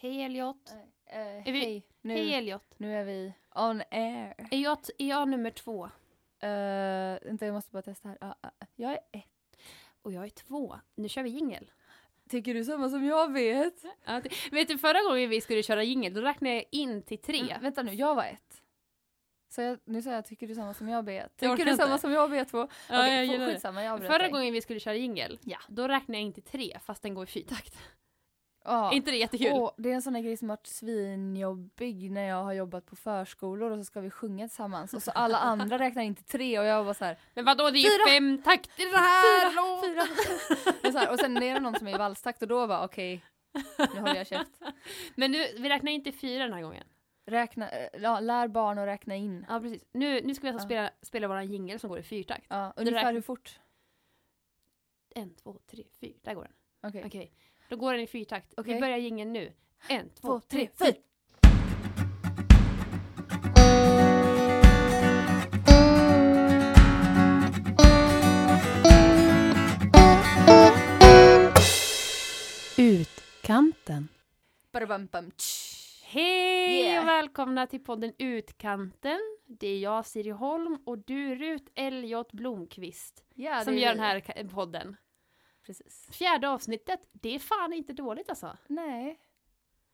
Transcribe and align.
Hej 0.00 0.22
Elliot. 0.22 0.70
Eh, 1.06 1.48
Är 1.48 1.52
vi- 1.52 1.60
hej, 1.60 1.82
nu, 2.00 2.14
Hej 2.14 2.34
Elliot. 2.34 2.74
nu 2.76 2.94
är 2.96 3.04
vi 3.04 3.32
on 3.54 3.82
air. 3.90 4.34
Är 4.50 4.58
jag, 4.58 4.78
är 4.98 5.06
jag 5.08 5.28
nummer 5.28 5.50
två? 5.50 5.84
Uh, 5.84 7.18
vänta, 7.28 7.46
jag 7.46 7.52
måste 7.52 7.72
bara 7.72 7.82
testa 7.82 8.08
här. 8.08 8.18
Ah, 8.20 8.34
ah, 8.40 8.50
jag 8.76 8.90
är 8.92 8.98
ett. 9.12 9.58
Och 10.02 10.12
jag 10.12 10.24
är 10.24 10.28
två. 10.30 10.76
Nu 10.94 11.08
kör 11.08 11.22
vi 11.22 11.30
jingel. 11.30 11.70
Tycker 12.28 12.54
du 12.54 12.64
samma 12.64 12.88
som 12.88 13.04
jag 13.04 13.32
vet? 13.32 13.84
Ja, 14.04 14.22
vet 14.52 14.68
du 14.68 14.78
förra 14.78 15.02
gången 15.02 15.30
vi 15.30 15.40
skulle 15.40 15.62
köra 15.62 15.82
jingel 15.82 16.14
då 16.14 16.20
räknade 16.20 16.54
jag 16.54 16.64
in 16.70 17.02
till 17.02 17.18
tre. 17.18 17.40
Mm, 17.40 17.62
vänta 17.62 17.82
nu, 17.82 17.92
jag 17.94 18.14
var 18.14 18.24
ett. 18.24 18.62
Så 19.48 19.60
jag, 19.62 19.78
nu 19.84 20.02
säger 20.02 20.16
jag 20.16 20.24
tycker 20.24 20.46
du 20.48 20.54
samma 20.54 20.74
som 20.74 20.88
jag 20.88 21.04
vet. 21.04 21.32
Jag 21.40 21.56
Tycker 21.56 21.70
du 21.70 21.76
samma 21.76 21.92
inte. 21.92 22.00
som 22.00 22.12
jag 22.12 22.28
vet 22.30 22.48
två? 22.48 22.58
Ja, 22.58 22.66
Okej, 23.00 23.24
jag 23.26 23.40
det. 23.40 23.46
skitsamma, 23.52 23.84
jag 23.84 24.00
Förra 24.00 24.18
dig. 24.18 24.30
gången 24.30 24.52
vi 24.52 24.60
skulle 24.60 24.80
köra 24.80 24.94
jingel, 24.94 25.38
Ja. 25.44 25.58
då 25.68 25.88
räknade 25.88 26.18
jag 26.18 26.22
in 26.26 26.32
till 26.32 26.42
tre 26.42 26.78
fast 26.84 27.02
den 27.02 27.14
går 27.14 27.24
i 27.24 27.26
fyrtakt. 27.26 27.78
Ja. 28.64 28.90
Är 28.92 28.96
inte 28.96 29.10
det 29.10 29.16
jättekul? 29.16 29.52
Åh, 29.52 29.70
det 29.76 29.90
är 29.90 29.94
en 29.94 30.02
sån 30.02 30.12
där 30.12 30.20
grej 30.20 30.36
som 30.36 30.48
har 30.50 30.56
varit 30.56 30.66
svinjobbig 30.66 32.10
när 32.10 32.28
jag 32.28 32.42
har 32.44 32.52
jobbat 32.52 32.86
på 32.86 32.96
förskolor 32.96 33.70
och 33.70 33.78
så 33.78 33.84
ska 33.84 34.00
vi 34.00 34.10
sjunga 34.10 34.48
tillsammans 34.48 34.94
och 34.94 35.02
så 35.02 35.10
alla 35.10 35.38
andra 35.50 35.78
räknar 35.78 36.02
in 36.02 36.14
till 36.14 36.24
tre 36.24 36.58
och 36.58 36.64
jag 36.64 36.84
var 36.84 36.94
så 36.94 37.04
här, 37.04 37.18
Men 37.34 37.44
vadå, 37.44 37.70
det 37.70 37.78
är 37.78 37.82
ju 37.82 37.90
Fyra. 37.90 38.08
fem 38.08 38.42
takter 38.42 38.82
i 38.88 38.90
det 38.90 38.96
här! 38.96 39.50
fyra, 39.50 40.06
fyra. 40.06 40.72
och, 40.88 40.92
så 40.92 40.98
här, 40.98 41.10
och 41.12 41.18
sen 41.18 41.36
är 41.36 41.54
det 41.54 41.60
någon 41.60 41.74
som 41.78 41.88
är 41.88 41.94
i 41.94 41.98
valstakt 41.98 42.42
och 42.42 42.48
då 42.48 42.66
var 42.66 42.84
okej, 42.84 43.24
nu 43.94 44.00
håller 44.00 44.14
jag 44.16 44.26
käft. 44.26 44.52
Men 45.14 45.30
nu, 45.32 45.38
vi 45.58 45.68
räknar 45.68 45.92
inte 45.92 46.12
fyra 46.12 46.44
den 46.44 46.52
här 46.52 46.62
gången. 46.62 46.84
Räkna, 47.26 47.70
eh, 47.70 47.88
ja, 48.02 48.20
lär 48.20 48.48
barn 48.48 48.78
att 48.78 48.86
räkna 48.86 49.16
in. 49.16 49.46
Ja 49.48 49.60
precis. 49.60 49.84
Nu, 49.92 50.20
nu 50.24 50.34
ska 50.34 50.42
vi 50.42 50.48
alltså 50.48 50.64
Ja. 50.64 50.68
spela, 50.68 50.90
spela 51.02 51.28
våran 51.28 51.46
jingel 51.46 51.80
som 51.80 51.90
går 51.90 51.98
i 51.98 52.02
fyrtakt. 52.02 52.46
Ja, 52.48 52.72
ungefär 52.76 53.12
hur 53.12 53.20
fort? 53.20 53.60
En, 55.14 55.34
två, 55.34 55.58
tre, 55.70 55.84
fyra. 56.00 56.14
Där 56.22 56.34
går 56.34 56.42
den. 56.42 56.52
Okej. 56.90 57.02
Okej. 57.06 57.32
Då 57.70 57.76
går 57.76 57.92
den 57.92 58.02
i 58.02 58.06
fyrtakt. 58.06 58.54
Vi 58.56 58.62
Okej. 58.62 58.80
börjar 58.80 58.96
jingeln 58.96 59.32
nu. 59.32 59.52
En, 59.88 60.10
två, 60.10 60.40
tre, 60.40 60.68
fyra. 60.78 60.86
fyra. 60.86 60.94
Utkanten. 72.76 74.08
Hej 76.04 76.80
Yeah. 76.82 77.02
och 77.02 77.08
välkomna 77.08 77.66
till 77.66 77.84
podden 77.84 78.12
Utkanten. 78.18 79.18
Det 79.46 79.66
är 79.68 79.78
jag 79.78 80.06
Siri 80.06 80.30
Holm 80.30 80.78
och 80.86 80.98
du 80.98 81.34
Rut 81.34 81.72
Elliot 81.74 82.32
Blomqvist 82.32 83.24
Ja, 83.34 83.64
som 83.64 83.78
gör 83.78 83.88
den 83.94 84.00
här 84.00 84.48
podden. 84.48 84.96
Precis. 85.70 86.08
Fjärde 86.12 86.48
avsnittet, 86.48 87.00
det 87.12 87.34
är 87.34 87.38
fan 87.38 87.72
inte 87.72 87.92
dåligt 87.92 88.30
alltså. 88.30 88.56
Nej. 88.66 89.18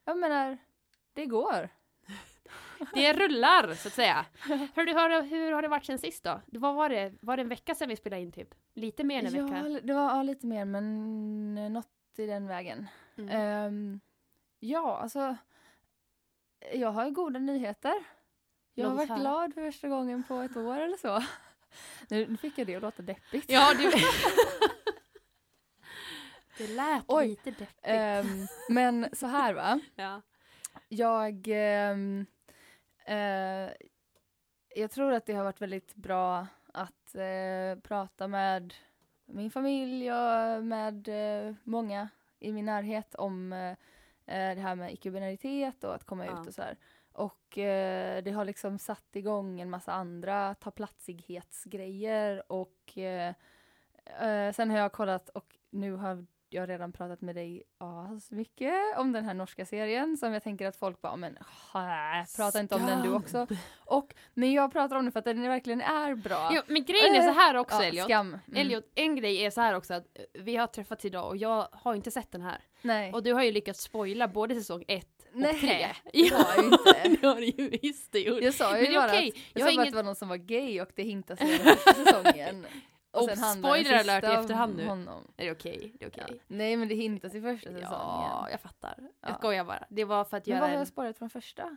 Jag 0.05 0.19
menar, 0.19 0.59
det 1.13 1.27
går. 1.27 1.69
Det 2.95 3.13
rullar 3.13 3.75
så 3.75 3.89
att 3.89 3.95
säga. 3.95 4.27
Hur, 4.75 4.95
har, 4.95 5.23
hur 5.23 5.53
har 5.53 5.63
det 5.63 5.69
varit 5.69 5.85
sen 5.85 5.99
sist 5.99 6.25
då? 6.25 6.41
Det 6.47 6.59
var, 6.59 6.89
det, 6.89 7.13
var 7.21 7.37
det 7.37 7.43
en 7.43 7.49
vecka 7.49 7.75
sedan 7.75 7.89
vi 7.89 7.97
spelade 7.97 8.23
in 8.23 8.33
typ? 8.33 8.55
Lite 8.75 9.05
mer 9.05 9.19
än 9.19 9.27
en 9.27 9.35
Ja, 9.35 9.45
vecka? 9.45 9.81
det 9.87 9.93
var 9.93 10.17
ja, 10.17 10.23
lite 10.23 10.47
mer 10.47 10.65
men 10.65 11.59
eh, 11.59 11.71
något 11.71 11.89
i 12.17 12.27
den 12.27 12.47
vägen. 12.47 12.87
Mm. 13.17 13.31
Ehm, 13.31 14.01
ja, 14.61 14.99
alltså. 14.99 15.37
Jag 16.73 16.91
har 16.91 17.11
goda 17.11 17.39
nyheter. 17.39 18.05
Jag 18.75 18.89
har 18.89 18.97
varit 18.97 19.21
glad 19.21 19.55
för 19.55 19.71
första 19.71 19.89
gången 19.89 20.23
på 20.23 20.35
ett 20.35 20.57
år 20.57 20.79
eller 20.79 20.97
så. 20.97 21.23
Nu 22.09 22.37
fick 22.37 22.59
jag 22.59 22.67
det 22.67 22.77
att 22.77 22.83
låta 22.83 23.03
deppigt. 23.03 23.51
Ja, 23.51 23.75
du... 23.75 23.93
det 26.59 26.67
lät 26.67 27.05
Oj. 27.09 27.29
lite 27.29 27.51
deppigt. 27.51 27.79
Ehm, 27.83 28.47
men 28.69 29.09
så 29.13 29.27
här 29.27 29.55
va. 29.55 29.81
ja. 29.97 30.23
Jag, 30.89 31.45
ehm, 31.49 32.27
eh, 33.07 33.71
jag 34.75 34.91
tror 34.91 35.13
att 35.13 35.27
det 35.27 35.33
har 35.35 35.45
varit 35.45 35.61
väldigt 35.61 35.95
bra 35.95 36.47
att 36.73 37.15
eh, 37.15 37.81
prata 37.83 38.29
med 38.29 38.75
min 39.27 39.51
familj 39.51 40.13
och 40.13 40.65
med 40.65 41.09
eh, 41.09 41.55
många 41.65 42.09
i 42.39 42.53
min 42.53 42.65
närhet 42.65 43.15
om 43.15 43.51
det 44.27 44.61
här 44.61 44.75
med 44.75 44.93
icke-binaritet 44.93 45.85
och 45.85 45.95
att 45.95 46.05
komma 46.05 46.27
Ja. 46.27 46.41
ut 46.41 46.47
och 46.47 46.55
så 46.55 46.63
här. 46.63 46.77
Och 47.13 47.59
eh, 47.59 48.23
det 48.23 48.31
har 48.31 48.45
liksom 48.45 48.79
satt 48.79 49.17
igång 49.17 49.61
en 49.61 49.71
massa 49.71 49.93
andra 49.93 50.55
ta 50.55 50.71
platsighetsgrejer 50.71 52.53
och 52.53 52.99
eh, 52.99 53.35
eh, 54.21 54.53
sen 54.53 54.71
har 54.71 54.79
jag 54.79 54.93
kollat 54.93 55.29
och 55.29 55.57
nu 55.71 55.93
har 55.93 56.27
jag 56.57 56.69
redan 56.69 56.93
pratat 56.93 57.21
med 57.21 57.37
dig 57.37 57.63
mycket 58.31 58.75
om 58.97 59.13
den 59.13 59.25
här 59.25 59.35
norska 59.35 59.67
serien 59.67 60.17
som 60.17 60.33
jag 60.33 60.43
tänker 60.43 60.67
att 60.67 60.77
folk 60.77 61.01
bara, 61.03 61.17
men 61.17 61.39
hä, 61.73 62.27
prata 62.37 62.61
inte 62.61 62.75
om 62.75 62.87
den 62.87 63.03
du 63.03 63.13
också. 63.13 63.47
Och, 63.85 64.15
men 64.35 64.53
jag 64.53 64.73
pratar 64.73 64.97
om 64.97 65.05
den 65.05 65.13
för 65.13 65.19
att 65.19 65.25
den 65.25 65.43
verkligen 65.49 65.81
är 65.81 66.15
bra. 66.15 66.51
Jo, 66.53 66.63
men 66.67 66.85
grejen 66.85 67.15
är 67.15 67.23
så 67.23 67.33
här 67.33 67.55
också 67.55 67.77
ja, 67.77 67.85
Elliot. 67.85 68.05
Skam. 68.05 68.27
Mm. 68.29 68.61
Elliot, 68.61 68.85
en 68.95 69.17
grej 69.17 69.45
är 69.45 69.51
så 69.51 69.61
här 69.61 69.75
också 69.75 69.95
att 69.95 70.05
eh, 70.15 70.43
vi 70.43 70.57
har 70.57 70.67
träffats 70.67 71.05
idag 71.05 71.27
och 71.29 71.37
jag 71.37 71.69
har 71.73 71.95
inte 71.95 72.11
sett 72.11 72.33
den 72.33 72.43
här. 72.43 72.59
Nej. 72.83 73.13
Och 73.13 73.23
du 73.23 73.33
har 73.33 73.43
ju 73.43 73.53
lyckats 73.53 73.81
spoila 73.83 74.29
både 74.29 74.55
säsong 74.55 74.85
ett 74.89 75.07
och 75.33 75.41
Nej, 75.41 75.61
tre. 75.61 75.87
det 76.13 76.29
har 76.35 76.45
jag 76.57 76.65
ju 76.65 76.65
inte. 76.65 77.17
det 77.21 77.27
har 77.27 77.37
du 77.37 77.47
ju 77.47 77.69
visst 77.83 78.13
det 78.13 78.21
gjort. 78.21 78.43
Jag 78.43 78.55
sa 78.55 78.79
ju 78.79 78.95
bara 78.95 79.07
okej. 79.07 79.29
att, 79.29 79.35
Jag 79.37 79.61
jag 79.61 79.67
har 79.67 79.71
sa 79.71 79.77
bara 79.77 79.83
att 79.83 79.87
inget- 79.87 79.93
det 79.93 79.97
var 79.97 80.03
någon 80.03 80.17
som 80.17 80.29
var 80.29 80.37
gay 80.37 80.81
och 80.81 80.89
det 80.95 81.03
hintas 81.03 81.41
i 81.41 81.45
den 81.45 81.59
första 81.59 81.93
säsongen. 82.05 82.67
Och 83.23 83.29
handlar 83.29 83.47
den 83.47 83.63
spoiler 83.63 84.01
alert 84.01 84.25
i 84.25 84.27
efterhand 84.27 84.77
nu. 84.77 84.87
Honom. 84.87 85.33
Är 85.37 85.45
det 85.45 85.53
okej? 85.53 85.93
Det 85.99 86.05
är 86.05 86.09
okej. 86.09 86.25
Ja. 86.29 86.35
Nej 86.47 86.77
men 86.77 86.89
det 86.89 86.95
hintas 86.95 87.35
i 87.35 87.41
första 87.41 87.71
säsongen. 87.73 87.89
Ja, 87.93 88.49
jag 88.51 88.61
fattar. 88.61 88.95
Jag 89.21 89.31
Ja. 89.31 89.35
skojar 89.35 89.65
bara. 89.65 89.85
Det 89.89 90.05
var 90.05 90.25
för 90.25 90.37
att 90.37 90.47
men 90.47 90.51
göra 90.57 90.61
vad 90.61 90.71
har 90.71 90.79
jag 90.79 90.89
sparat 90.89 91.19
från 91.19 91.31
första? 91.31 91.77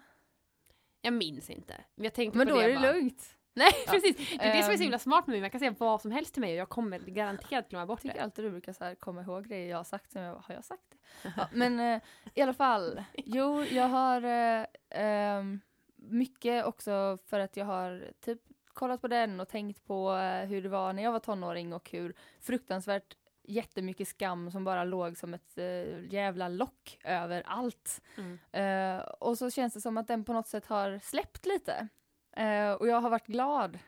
Jag 1.01 1.13
minns 1.13 1.49
inte. 1.49 1.75
Men 1.95 2.03
jag 2.03 2.13
tänkte 2.13 2.37
Men 2.37 2.47
på 2.47 2.53
då 2.53 2.59
det 2.59 2.65
är 2.65 2.69
det 2.69 2.75
bara. 2.79 2.91
lugnt. 2.93 3.35
Nej, 3.53 3.71
Ja. 3.85 3.91
precis. 3.91 4.15
Det 4.17 4.43
är 4.45 4.55
det 4.57 4.63
som 4.63 4.71
är 4.71 4.75
så 4.77 4.81
Ehm. 4.81 4.81
himla 4.81 4.99
smart 4.99 5.27
med 5.27 5.33
mig. 5.33 5.41
Man 5.41 5.49
kan 5.49 5.59
säga 5.59 5.75
vad 5.77 6.01
som 6.01 6.11
helst 6.11 6.33
till 6.33 6.41
mig 6.41 6.51
och 6.51 6.57
jag 6.57 6.69
kommer 6.69 6.99
garanterat 6.99 7.69
glömma 7.69 7.85
bort 7.85 7.99
Jag 7.99 8.01
tycker 8.01 8.15
det. 8.15 8.23
alltid 8.23 8.45
du 8.45 8.49
brukar 8.51 8.73
så 8.73 8.83
här 8.83 8.95
komma 8.95 9.21
ihåg 9.21 9.47
grejer 9.47 9.69
jag 9.69 9.77
har 9.77 9.83
sagt 9.83 10.11
som 10.11 10.21
jag 10.21 10.35
har 10.35 10.55
jag 10.55 10.65
sagt 10.65 10.83
det? 10.91 11.33
Ja, 11.37 11.47
men 11.53 11.79
eh, 11.79 12.01
i 12.33 12.41
alla 12.41 12.53
fall, 12.53 13.03
jo 13.13 13.63
jag 13.63 13.87
har 13.87 14.23
eh, 14.23 14.65
ehm, 14.89 15.59
mycket 15.95 16.65
också 16.65 17.17
för 17.25 17.39
att 17.39 17.57
jag 17.57 17.65
har 17.65 18.11
typ 18.21 18.41
kollat 18.79 19.01
på 19.01 19.07
den 19.07 19.39
och 19.39 19.47
tänkt 19.49 19.85
på 19.85 20.11
eh, 20.15 20.45
hur 20.47 20.61
det 20.63 20.69
var 20.69 20.93
när 20.93 21.03
jag 21.03 21.11
var 21.11 21.19
tonåring 21.19 21.73
och 21.73 21.89
hur 21.91 22.13
fruktansvärt 22.39 23.15
jättemycket 23.43 24.07
skam 24.07 24.51
som 24.51 24.63
bara 24.63 24.83
låg 24.83 25.17
som 25.17 25.33
ett 25.33 25.57
eh, 25.57 26.13
jävla 26.13 26.47
lock 26.47 26.99
över 27.03 27.43
allt. 27.45 28.01
Mm. 28.17 28.39
Eh, 28.51 29.03
och 29.03 29.37
så 29.37 29.51
känns 29.51 29.73
det 29.73 29.81
som 29.81 29.97
att 29.97 30.07
den 30.07 30.23
på 30.23 30.33
något 30.33 30.47
sätt 30.47 30.65
har 30.65 30.99
släppt 30.99 31.45
lite. 31.45 31.87
Eh, 32.31 32.71
och 32.71 32.87
jag 32.87 33.01
har 33.01 33.09
varit 33.09 33.27
glad. 33.27 33.79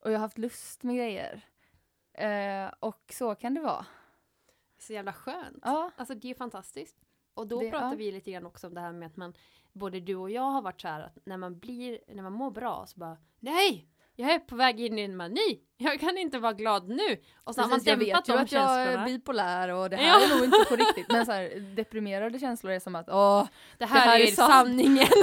Och 0.00 0.10
jag 0.10 0.14
har 0.18 0.20
haft 0.24 0.38
lust 0.38 0.82
med 0.82 0.96
grejer. 0.96 1.40
Eh, 2.12 2.72
och 2.80 3.12
så 3.12 3.34
kan 3.34 3.54
det 3.54 3.60
vara. 3.60 3.86
Så 4.78 4.92
jävla 4.92 5.12
skönt. 5.12 5.58
Ja, 5.62 5.90
Alltså 5.96 6.14
det 6.14 6.30
är 6.30 6.34
fantastiskt. 6.34 6.96
Och 7.34 7.46
då 7.46 7.60
Det- 7.60 7.70
pratar 7.70 7.90
ja. 7.90 7.94
vi 7.96 8.12
lite 8.12 8.30
grann 8.30 8.46
också 8.46 8.66
om 8.66 8.74
det 8.74 8.80
här 8.80 8.92
med 8.92 9.06
att 9.06 9.16
man, 9.16 9.34
både 9.72 10.00
du 10.00 10.14
och 10.16 10.30
jag 10.30 10.42
har 10.50 10.62
varit 10.62 10.80
så 10.80 10.88
här 10.88 11.00
att 11.00 11.18
när 11.26 11.36
man 11.36 11.58
blir, 11.58 11.98
när 12.08 12.22
man 12.22 12.32
mår 12.32 12.50
bra 12.50 12.86
så 12.86 13.00
bara 13.00 13.16
Nej! 13.40 13.88
Jag 14.16 14.30
är 14.30 14.38
på 14.38 14.56
väg 14.56 14.80
in 14.80 14.98
i 14.98 15.02
en 15.02 15.16
mani! 15.16 15.60
Jag 15.76 16.00
kan 16.00 16.18
inte 16.18 16.38
vara 16.38 16.52
glad 16.52 16.88
nu! 16.88 17.16
Och 17.44 17.54
så 17.54 17.60
har 17.60 17.68
man 17.68 17.78
precis, 17.78 17.88
jag 17.88 17.98
dämpat 17.98 18.18
vet 18.20 18.28
ju 18.28 18.32
de 18.32 18.38
att 18.42 18.52
jag 18.52 18.62
är 18.80 18.84
känslorna. 18.86 19.06
bipolär 19.06 19.68
och 19.68 19.90
det 19.90 19.96
här 19.96 20.06
Ja. 20.20 20.24
är 20.24 20.28
nog 20.36 20.44
inte 20.44 20.64
på 20.68 20.76
riktigt. 20.84 21.06
Men 21.08 21.26
så 21.26 21.32
här, 21.32 21.74
deprimerade 21.76 22.38
känslor 22.38 22.72
är 22.72 22.80
som 22.80 22.94
att 22.94 23.08
åh, 23.08 23.46
Det 23.78 23.86
här, 23.86 23.94
det 24.06 24.10
här 24.10 24.20
är, 24.20 24.24
är 24.26 24.30
sanningen! 24.30 25.06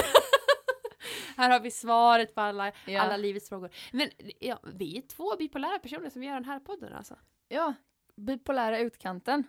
här 1.37 1.49
har 1.49 1.59
vi 1.59 1.71
svaret 1.71 2.35
på 2.35 2.41
alla, 2.41 2.71
ja. 2.85 3.01
alla 3.01 3.17
livets 3.17 3.49
frågor. 3.49 3.69
Men 3.91 4.09
ja, 4.39 4.59
vi 4.73 4.97
är 4.97 5.01
två 5.01 5.35
bipolära 5.39 5.79
personer 5.79 6.09
som 6.09 6.23
gör 6.23 6.33
den 6.33 6.45
här 6.45 6.59
podden 6.59 6.93
alltså. 6.93 7.15
ja, 7.47 7.73
bipolära 8.15 8.79
utkanten. 8.79 9.43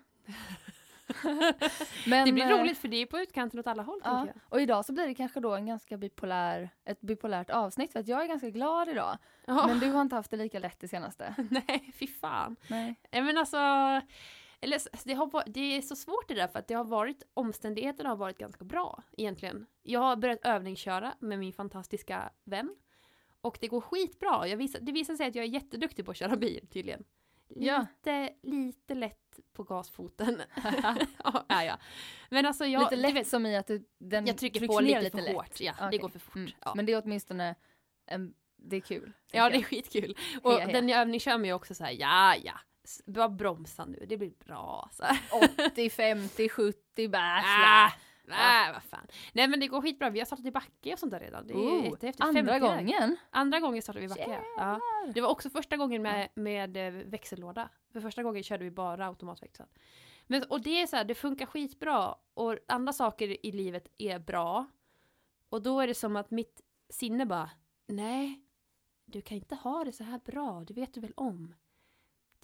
Men, 2.06 2.26
det 2.26 2.32
blir 2.32 2.50
eh, 2.50 2.58
roligt 2.58 2.78
för 2.78 2.88
det 2.88 2.96
är 2.96 3.06
på 3.06 3.18
utkanten 3.18 3.60
åt 3.60 3.66
alla 3.66 3.82
håll 3.82 4.00
Ja, 4.04 4.26
och 4.48 4.60
idag 4.60 4.84
så 4.84 4.92
blir 4.92 5.06
det 5.06 5.14
kanske 5.14 5.40
då 5.40 5.54
en 5.54 5.66
ganska 5.66 5.96
bipolär, 5.96 6.70
ett 6.84 7.00
bipolärt 7.00 7.50
avsnitt 7.50 7.92
för 7.92 8.00
att 8.00 8.08
jag 8.08 8.22
är 8.22 8.26
ganska 8.26 8.50
glad 8.50 8.88
idag. 8.88 9.18
Ja. 9.44 9.66
Men 9.66 9.78
du 9.78 9.90
har 9.90 10.00
inte 10.00 10.16
haft 10.16 10.30
det 10.30 10.36
lika 10.36 10.58
lätt 10.58 10.80
det 10.80 10.88
senaste. 10.88 11.34
Nej, 11.50 11.92
fy 11.94 12.06
fan. 12.06 12.56
Nej. 12.68 12.94
Nej 13.10 13.22
men 13.22 13.38
alltså, 13.38 13.56
eller, 14.60 15.04
det, 15.04 15.14
har, 15.14 15.42
det 15.46 15.60
är 15.60 15.82
så 15.82 15.96
svårt 15.96 16.28
det 16.28 16.34
där 16.34 16.48
för 16.48 16.58
att 16.58 16.68
det 16.68 16.74
har 16.74 16.84
varit, 16.84 17.22
omständigheterna 17.34 18.08
har 18.08 18.16
varit 18.16 18.38
ganska 18.38 18.64
bra 18.64 19.02
egentligen. 19.16 19.66
Jag 19.82 20.00
har 20.00 20.16
börjat 20.16 20.38
övningsköra 20.42 21.14
med 21.18 21.38
min 21.38 21.52
fantastiska 21.52 22.30
vän. 22.44 22.76
Och 23.40 23.58
det 23.60 23.68
går 23.68 23.80
skitbra. 23.80 24.48
Jag 24.48 24.56
visar, 24.56 24.80
det 24.80 24.92
visar 24.92 25.14
sig 25.14 25.28
att 25.28 25.34
jag 25.34 25.44
är 25.44 25.48
jätteduktig 25.48 26.04
på 26.04 26.10
att 26.10 26.16
köra 26.16 26.36
bil 26.36 26.66
tydligen. 26.70 27.04
Ja. 27.48 27.80
Lite, 27.80 28.34
lite 28.42 28.94
lätt 28.94 29.21
på 29.52 29.62
gasfoten. 29.62 30.42
ja, 31.48 31.64
jag. 31.64 31.76
Men 32.30 32.46
alltså 32.46 32.66
jag, 32.66 32.82
lite 32.82 32.96
lätt 32.96 33.14
vet, 33.14 33.26
som 33.28 33.46
i 33.46 33.56
att 33.56 33.66
du, 33.66 33.84
den 33.98 34.26
jag 34.26 34.38
trycker 34.38 34.66
på 34.66 34.80
ner 34.80 35.02
lite 35.02 35.16
för 35.16 35.24
lätt. 35.24 35.34
hårt. 35.34 35.60
Ja, 35.60 35.74
det 35.78 35.86
Okej. 35.86 35.98
går 35.98 36.08
för 36.08 36.18
fort. 36.18 36.36
Mm. 36.36 36.52
Ja. 36.60 36.72
Men 36.74 36.86
det 36.86 36.92
är 36.92 37.02
åtminstone, 37.04 37.54
en, 38.06 38.34
det 38.56 38.76
är 38.76 38.80
kul. 38.80 39.12
ja, 39.32 39.50
det 39.50 39.56
är 39.56 39.62
skitkul. 39.62 40.16
Och 40.42 40.52
Heja, 40.52 40.64
heja. 40.64 40.80
den 40.80 40.88
jag 40.88 41.00
övningskör 41.00 41.38
med 41.38 41.48
är 41.50 41.54
också 41.54 41.74
så 41.74 41.84
här, 41.84 41.92
ja, 41.92 42.36
ja. 42.44 42.54
bara 43.06 43.28
bromsa 43.28 43.84
nu, 43.84 44.04
det 44.08 44.16
blir 44.16 44.32
bra. 44.46 44.88
Så 44.92 45.02
här. 45.04 45.20
jag. 45.30 45.66
80, 45.72 45.90
50, 45.90 46.48
70 46.48 47.08
bärs. 47.08 47.44
Nej, 48.24 48.72
vad 48.72 48.82
fan. 48.82 49.06
Nej 49.32 49.48
men 49.48 49.60
det 49.60 49.66
går 49.66 49.82
skitbra, 49.82 50.10
vi 50.10 50.18
har 50.18 50.26
startat 50.26 50.46
i 50.46 50.50
backe 50.50 50.92
och 50.92 50.98
sånt 50.98 51.12
där 51.12 51.20
redan. 51.20 51.46
Det 51.46 51.54
är 51.54 51.56
Oh, 51.56 51.84
jättehäftigt. 51.84 52.20
Andra 52.24 52.40
50 52.40 52.52
där. 52.52 52.60
gången. 52.60 53.16
Andra 53.30 53.60
gången 53.60 53.82
startade 53.82 54.06
vi 54.06 54.12
i 54.12 54.16
backe. 54.16 54.40
Ja. 54.56 54.80
Det 55.14 55.20
var 55.20 55.28
också 55.28 55.50
första 55.50 55.76
gången 55.76 56.02
med, 56.02 56.28
med 56.34 56.76
eh, 56.76 56.92
växellåda. 56.92 57.68
För 57.92 58.00
första 58.00 58.22
gången 58.22 58.42
körde 58.42 58.64
vi 58.64 58.70
bara 58.70 59.06
automatväxel. 59.06 59.66
Men, 60.26 60.44
och 60.44 60.60
det 60.60 60.82
är 60.82 60.86
så 60.86 60.96
här, 60.96 61.04
det 61.04 61.14
funkar 61.14 61.46
skitbra. 61.46 62.14
Och 62.34 62.58
andra 62.68 62.92
saker 62.92 63.46
i 63.46 63.52
livet 63.52 63.88
är 63.98 64.18
bra. 64.18 64.66
Och 65.48 65.62
då 65.62 65.80
är 65.80 65.86
det 65.86 65.94
som 65.94 66.16
att 66.16 66.30
mitt 66.30 66.60
sinne 66.88 67.26
bara, 67.26 67.50
nej, 67.86 68.40
du 69.04 69.20
kan 69.20 69.36
inte 69.36 69.54
ha 69.54 69.84
det 69.84 69.92
så 69.92 70.04
här 70.04 70.18
bra, 70.18 70.64
det 70.66 70.74
vet 70.74 70.94
du 70.94 71.00
väl 71.00 71.12
om. 71.16 71.54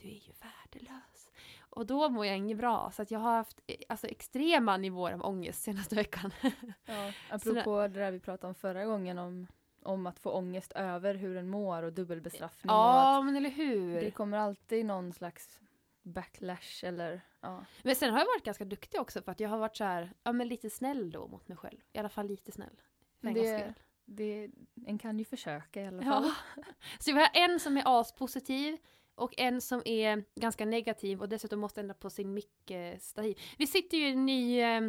Du 0.02 0.08
är 0.08 0.12
ju 0.12 0.32
värdelös. 0.40 1.30
Och 1.70 1.86
då 1.86 2.08
mår 2.08 2.26
jag 2.26 2.36
inget 2.36 2.58
bra, 2.58 2.90
så 2.94 3.02
att 3.02 3.10
jag 3.10 3.18
har 3.18 3.36
haft 3.36 3.60
eh, 3.66 3.76
alltså, 3.88 4.06
extrema 4.06 4.76
nivåer 4.76 5.12
av 5.12 5.22
ångest 5.22 5.62
senaste 5.62 5.94
veckan. 5.94 6.32
Ja, 6.84 7.12
apropå 7.30 7.80
det 7.80 7.88
där 7.88 8.10
vi 8.10 8.20
pratade 8.20 8.48
om 8.48 8.54
förra 8.54 8.84
gången 8.84 9.18
om, 9.18 9.46
om 9.82 10.06
att 10.06 10.18
få 10.18 10.30
ångest 10.30 10.72
över 10.72 11.14
hur 11.14 11.36
en 11.36 11.48
mår 11.48 11.82
och 11.82 11.92
dubbelbestraffning. 11.92 12.70
och 12.70 12.76
ja, 12.76 13.18
att 13.18 13.24
men 13.24 13.36
eller 13.36 13.50
hur? 13.50 14.00
det 14.00 14.10
kommer 14.10 14.38
alltid 14.38 14.86
någon 14.86 15.12
slags 15.12 15.60
backlash 16.02 16.84
eller 16.84 17.20
ja. 17.40 17.64
Men 17.82 17.96
sen 17.96 18.12
har 18.12 18.18
jag 18.18 18.26
varit 18.26 18.44
ganska 18.44 18.64
duktig 18.64 19.00
också 19.00 19.22
för 19.22 19.32
att 19.32 19.40
jag 19.40 19.48
har 19.48 19.58
varit 19.58 19.76
så 19.76 19.84
här, 19.84 20.12
ja 20.22 20.32
men 20.32 20.48
lite 20.48 20.70
snäll 20.70 21.10
då 21.10 21.28
mot 21.28 21.48
mig 21.48 21.56
själv. 21.56 21.78
I 21.92 21.98
alla 21.98 22.08
fall 22.08 22.26
lite 22.26 22.52
snäll. 22.52 22.80
För 23.20 23.30
Det, 23.30 23.74
det, 24.04 24.50
en 24.86 24.98
kan 24.98 25.18
ju 25.18 25.24
försöka 25.24 25.82
i 25.82 25.86
alla 25.86 26.02
fall. 26.02 26.32
Ja. 26.56 26.62
Så 26.98 27.12
vi 27.12 27.18
har 27.20 27.30
en 27.34 27.60
som 27.60 27.76
är 27.76 28.00
aspositiv 28.00 28.78
och 29.18 29.34
en 29.36 29.60
som 29.60 29.82
är 29.84 30.24
ganska 30.34 30.64
negativ 30.64 31.20
och 31.20 31.28
dessutom 31.28 31.60
måste 31.60 31.80
ändra 31.80 31.94
på 31.94 32.10
sin 32.10 32.34
mickstativ. 32.34 33.38
Vi 33.58 33.66
sitter 33.66 33.96
ju 33.96 34.08
i 34.08 34.10
en 34.12 34.26
ny, 34.26 34.60
eh, 34.60 34.80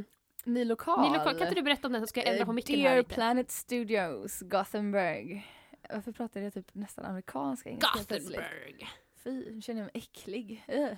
Ny 0.43 0.65
lokal. 0.65 1.01
ny 1.11 1.17
lokal. 1.17 1.33
Kan 1.37 1.41
inte 1.47 1.55
du 1.55 1.61
berätta 1.61 1.87
om 1.87 1.93
den 1.93 2.01
så 2.01 2.07
ska 2.07 2.19
jag 2.19 2.27
ändra 2.29 2.45
på 2.45 2.51
Eh, 2.51 2.55
micken 2.55 2.79
Dear 2.79 2.89
här 2.89 2.97
lite? 2.97 3.13
Planet 3.15 3.51
Studios, 3.51 4.39
Gothenburg. 4.41 5.47
Varför 5.93 6.11
pratar 6.11 6.41
jag 6.41 6.53
typ 6.53 6.75
nästan 6.75 7.05
amerikanska 7.05 7.69
engelska? 7.69 7.89
Gothenburg! 7.97 8.87
Fy, 9.23 9.51
nu 9.55 9.61
känner 9.61 9.81
jag 9.81 9.85
mig 9.85 9.91
äcklig. 10.03 10.63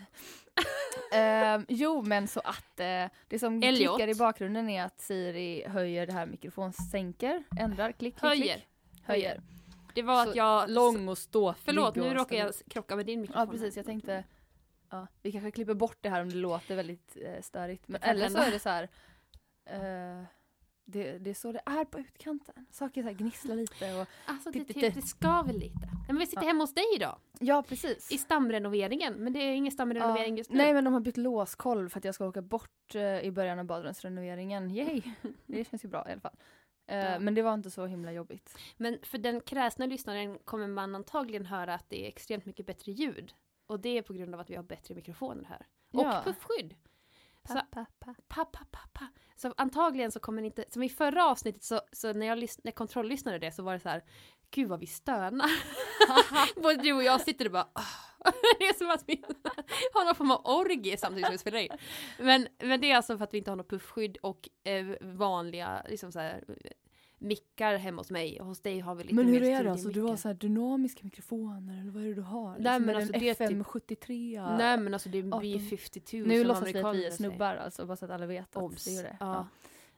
Ehm, 1.14 1.66
jo, 1.70 2.02
men 2.02 2.28
så 2.28 2.40
att 2.40 2.80
eh, 2.80 3.06
det 3.28 3.40
som 3.40 3.64
Elliot. 3.64 3.98
klickar 3.98 4.12
i 4.12 4.16
bakgrunden 4.16 4.70
är 4.70 4.84
att 4.86 5.02
Siri 5.02 5.64
höjer 5.68 6.08
det 6.08 6.14
här 6.14 6.26
mikrofonsänker, 6.26 7.44
ändrar, 7.60 7.92
klick, 7.92 8.14
klick, 8.16 8.22
Höjer. 8.24 8.54
klick. 8.56 8.68
Höjer. 9.04 9.42
Det 9.96 10.02
var 10.02 10.24
Så 10.24 10.30
att 10.30 10.36
jag... 10.36 10.70
Lång 10.70 11.08
och 11.08 11.18
ståtlig. 11.18 11.62
Förlåt, 11.66 11.96
nu 11.96 12.14
råkar 12.14 12.36
jag 12.36 12.54
krocka 12.68 12.96
med 12.96 13.06
din 13.06 13.22
mikrofon. 13.22 13.42
Ja, 13.46 13.52
precis. 13.52 13.78
Jag 13.78 13.86
tänkte, 13.86 14.24
ja, 14.90 15.08
vi 15.22 15.32
kanske 15.32 15.52
klipper 15.52 15.74
bort 15.74 15.98
det 16.02 16.10
här 16.10 16.22
om 16.22 16.30
det 16.30 16.36
låter 16.36 16.76
väldigt 16.76 17.18
eh, 17.22 17.42
störigt. 17.42 17.88
Men, 17.88 18.02
eller 18.04 18.30
så 18.30 18.38
är 18.38 18.52
det 18.52 18.60
så 18.60 18.70
här, 18.70 18.84
eh, 19.66 20.24
det, 20.86 21.18
det 21.18 21.30
är 21.30 21.34
så 21.34 21.52
det 21.52 21.62
är 21.66 21.86
på 21.86 22.00
utkanten. 22.00 22.66
Saker 22.72 23.02
så 23.02 23.08
här 23.08 23.16
gnisslar 23.16 23.56
lite 23.56 23.94
och 23.94 24.08
Alltså 24.26 24.52
det, 24.52 24.64
det, 24.64 24.90
det 24.90 25.02
skaver 25.02 25.54
lite. 25.54 25.80
Nej, 25.80 26.06
Men 26.08 26.18
vi 26.18 26.26
sitter 26.26 26.42
Ja. 26.42 26.48
hemma 26.48 26.64
hos 26.64 26.74
dig 26.74 26.86
idag. 26.96 27.18
Ja, 27.40 27.64
precis. 27.68 28.12
I 28.12 28.18
stamrenoveringen. 28.18 29.14
Men 29.14 29.34
det 29.34 29.40
är 29.40 29.52
ingen 29.54 29.72
stamrenovering 29.72 30.34
Ja. 30.34 30.38
just 30.38 30.50
nu. 30.52 30.58
Nej 30.58 30.74
men 30.74 30.84
de 30.84 30.94
har 30.94 31.00
bytt 31.02 31.18
låskolv 31.18 31.90
för 31.90 31.98
att 32.00 32.06
jag 32.06 32.16
ska 32.16 32.26
åka 32.28 32.42
bort 32.42 32.96
eh, 32.96 33.20
i 33.20 33.32
början 33.32 33.60
av 33.60 33.66
badrumsrenoveringen. 33.66 34.70
Yay! 34.72 35.02
Det 35.46 35.70
känns 35.70 35.86
ju 35.86 35.90
bra 35.90 36.06
i 36.10 36.12
alla 36.12 36.22
fall. 36.22 36.36
Eh, 36.92 37.12
Ja. 37.12 37.20
Men 37.20 37.34
det 37.36 37.42
var 37.42 37.54
inte 37.54 37.72
så 37.72 37.86
himla 37.86 38.12
jobbigt. 38.12 38.58
Men 38.78 39.00
för 39.04 39.18
den 39.18 39.42
kräsna 39.42 39.86
lyssnaren 39.86 40.38
kommer 40.46 40.68
man 40.68 40.96
antagligen 40.96 41.46
höra 41.46 41.74
att 41.74 41.90
det 41.90 42.04
är 42.06 42.08
extremt 42.08 42.46
mycket 42.46 42.66
bättre 42.66 42.92
ljud. 42.92 43.34
Och 43.68 43.80
det 43.80 43.98
är 43.98 44.02
på 44.02 44.14
grund 44.14 44.34
av 44.36 44.42
att 44.42 44.50
vi 44.50 44.56
har 44.56 44.64
bättre 44.64 44.96
mikrofoner 44.96 45.44
här. 45.44 45.66
Och 45.94 46.04
Ja. 46.04 46.22
puffskydd. 46.26 46.76
Så- 47.48 47.54
Pa, 47.54 47.62
pa, 47.72 47.86
pa. 48.00 48.16
Pa, 48.28 48.46
pa, 48.46 48.66
pa, 48.72 48.80
pa. 48.94 49.08
Så 49.36 49.54
antagligen 49.58 50.12
så 50.12 50.20
kommer 50.20 50.42
det 50.42 50.46
inte, 50.46 50.66
som 50.70 50.84
i 50.84 50.90
förra 50.90 51.26
avsnittet 51.28 51.64
så, 51.64 51.82
så 51.92 52.14
när 52.14 52.26
jag 52.28 52.38
när 52.64 52.72
kontrolllyssnade 52.72 53.40
det 53.40 53.52
så 53.52 53.64
var 53.64 53.74
det 53.74 53.80
så 53.80 53.90
här, 53.90 54.04
gud 54.52 54.70
vad 54.70 54.80
vi 54.80 54.88
stönar. 54.88 55.50
Både 56.62 56.76
du 56.84 56.94
och 56.94 57.04
jag 57.04 57.22
sitter 57.22 57.46
och 57.46 57.52
bara, 57.52 57.68
"Ah." 57.74 57.86
det 58.60 58.66
är 58.66 58.74
som 58.78 58.90
att 58.92 59.04
vi 59.08 59.24
har 59.94 60.06
någon 60.06 60.16
form 60.16 60.32
av 60.32 60.42
orgie 60.46 60.98
samtidigt 60.98 61.26
som 61.26 61.32
vi 61.32 61.38
spelar 61.38 61.60
in. 61.60 61.70
Men, 62.20 62.48
men 62.60 62.82
det 62.82 62.92
är 62.92 62.96
alltså 62.96 63.18
för 63.18 63.24
att 63.24 63.34
vi 63.34 63.38
inte 63.38 63.52
har 63.52 63.56
något 63.56 63.70
puffskydd 63.70 64.18
och 64.18 64.50
eh, 64.64 64.86
vanliga 65.02 65.84
liksom 65.90 66.12
så 66.12 66.20
här, 66.20 66.44
mickar 67.22 67.76
hemma 67.78 68.00
hos 68.02 68.12
mig. 68.12 68.40
Och 68.42 68.46
hos 68.48 68.62
dig 68.62 68.80
har 68.80 68.96
vi 68.96 69.04
lite 69.04 69.16
Men 69.16 69.26
hur 69.26 69.40
mer 69.42 69.50
är 69.50 69.64
det 69.64 69.72
alltså? 69.72 69.90
Du 69.90 70.02
har 70.02 70.16
så 70.16 70.28
här 70.28 70.36
dynamiska 70.36 71.00
mikrofoner 71.04 71.80
eller 71.82 71.92
vad 71.92 72.04
är 72.04 72.08
det 72.08 72.14
du 72.14 72.22
har? 72.22 72.50
Nej, 72.60 72.60
Liksom, 72.80 72.86
men 72.86 72.96
alltså, 72.96 73.14
en 73.14 73.20
det 73.20 73.30
är 73.30 73.48
typ- 73.48 73.58
FM73? 73.68 74.58
Nej 74.58 74.78
men 74.78 74.94
alltså 74.94 75.10
det 75.10 75.18
är 75.18 75.24
en 75.24 75.34
18. 75.34 75.46
B52 75.46 76.26
nu 76.28 76.44
låtsas 76.44 76.68
vi 76.76 76.80
att 76.80 76.96
vi 76.96 77.06
är 77.06 77.12
snubbar 77.12 77.56
alltså, 77.56 77.86
bara 77.86 77.96
så 77.98 78.06
att 78.06 78.12
alla 78.12 78.26
vet 78.26 78.56
att 78.56 78.64
Obs. 78.64 78.84
det 78.86 78.98
är 79.00 79.04
det. 79.04 79.18
Ja. 79.20 79.48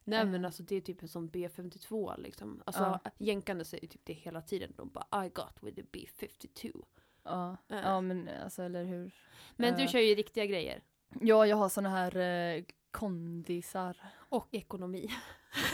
Nej 0.04 0.26
men 0.26 0.42
Eh. 0.42 0.46
alltså 0.46 0.64
det 0.64 0.76
är 0.76 0.82
typ 0.82 1.02
en 1.02 1.08
sån 1.08 1.30
B52 1.30 2.18
liksom. 2.18 2.62
Alltså 2.66 3.00
jänkarna 3.18 3.64
säger 3.64 3.88
typ 3.88 4.02
det 4.06 4.14
hela 4.14 4.42
tiden. 4.42 4.74
De 4.78 4.90
bara 4.90 5.26
I 5.26 5.30
got 5.30 5.58
with 5.62 5.76
the 5.76 5.82
B52. 6.00 6.84
Ja. 7.24 7.58
Eh. 7.70 7.78
ja 7.84 8.02
men 8.02 8.30
alltså 8.44 8.64
eller 8.64 8.84
hur. 8.84 9.12
Men 9.56 9.76
du 9.76 9.82
Eh. 9.84 9.88
kör 9.90 10.00
ju 10.00 10.16
riktiga 10.16 10.46
grejer. 10.46 10.82
Ja 11.22 11.48
jag 11.48 11.58
har 11.58 11.70
såna 11.70 11.90
här 11.90 12.18
eh, 12.18 12.64
kondisar. 12.94 13.98
Och 14.16 14.48
ekonomi. 14.52 15.10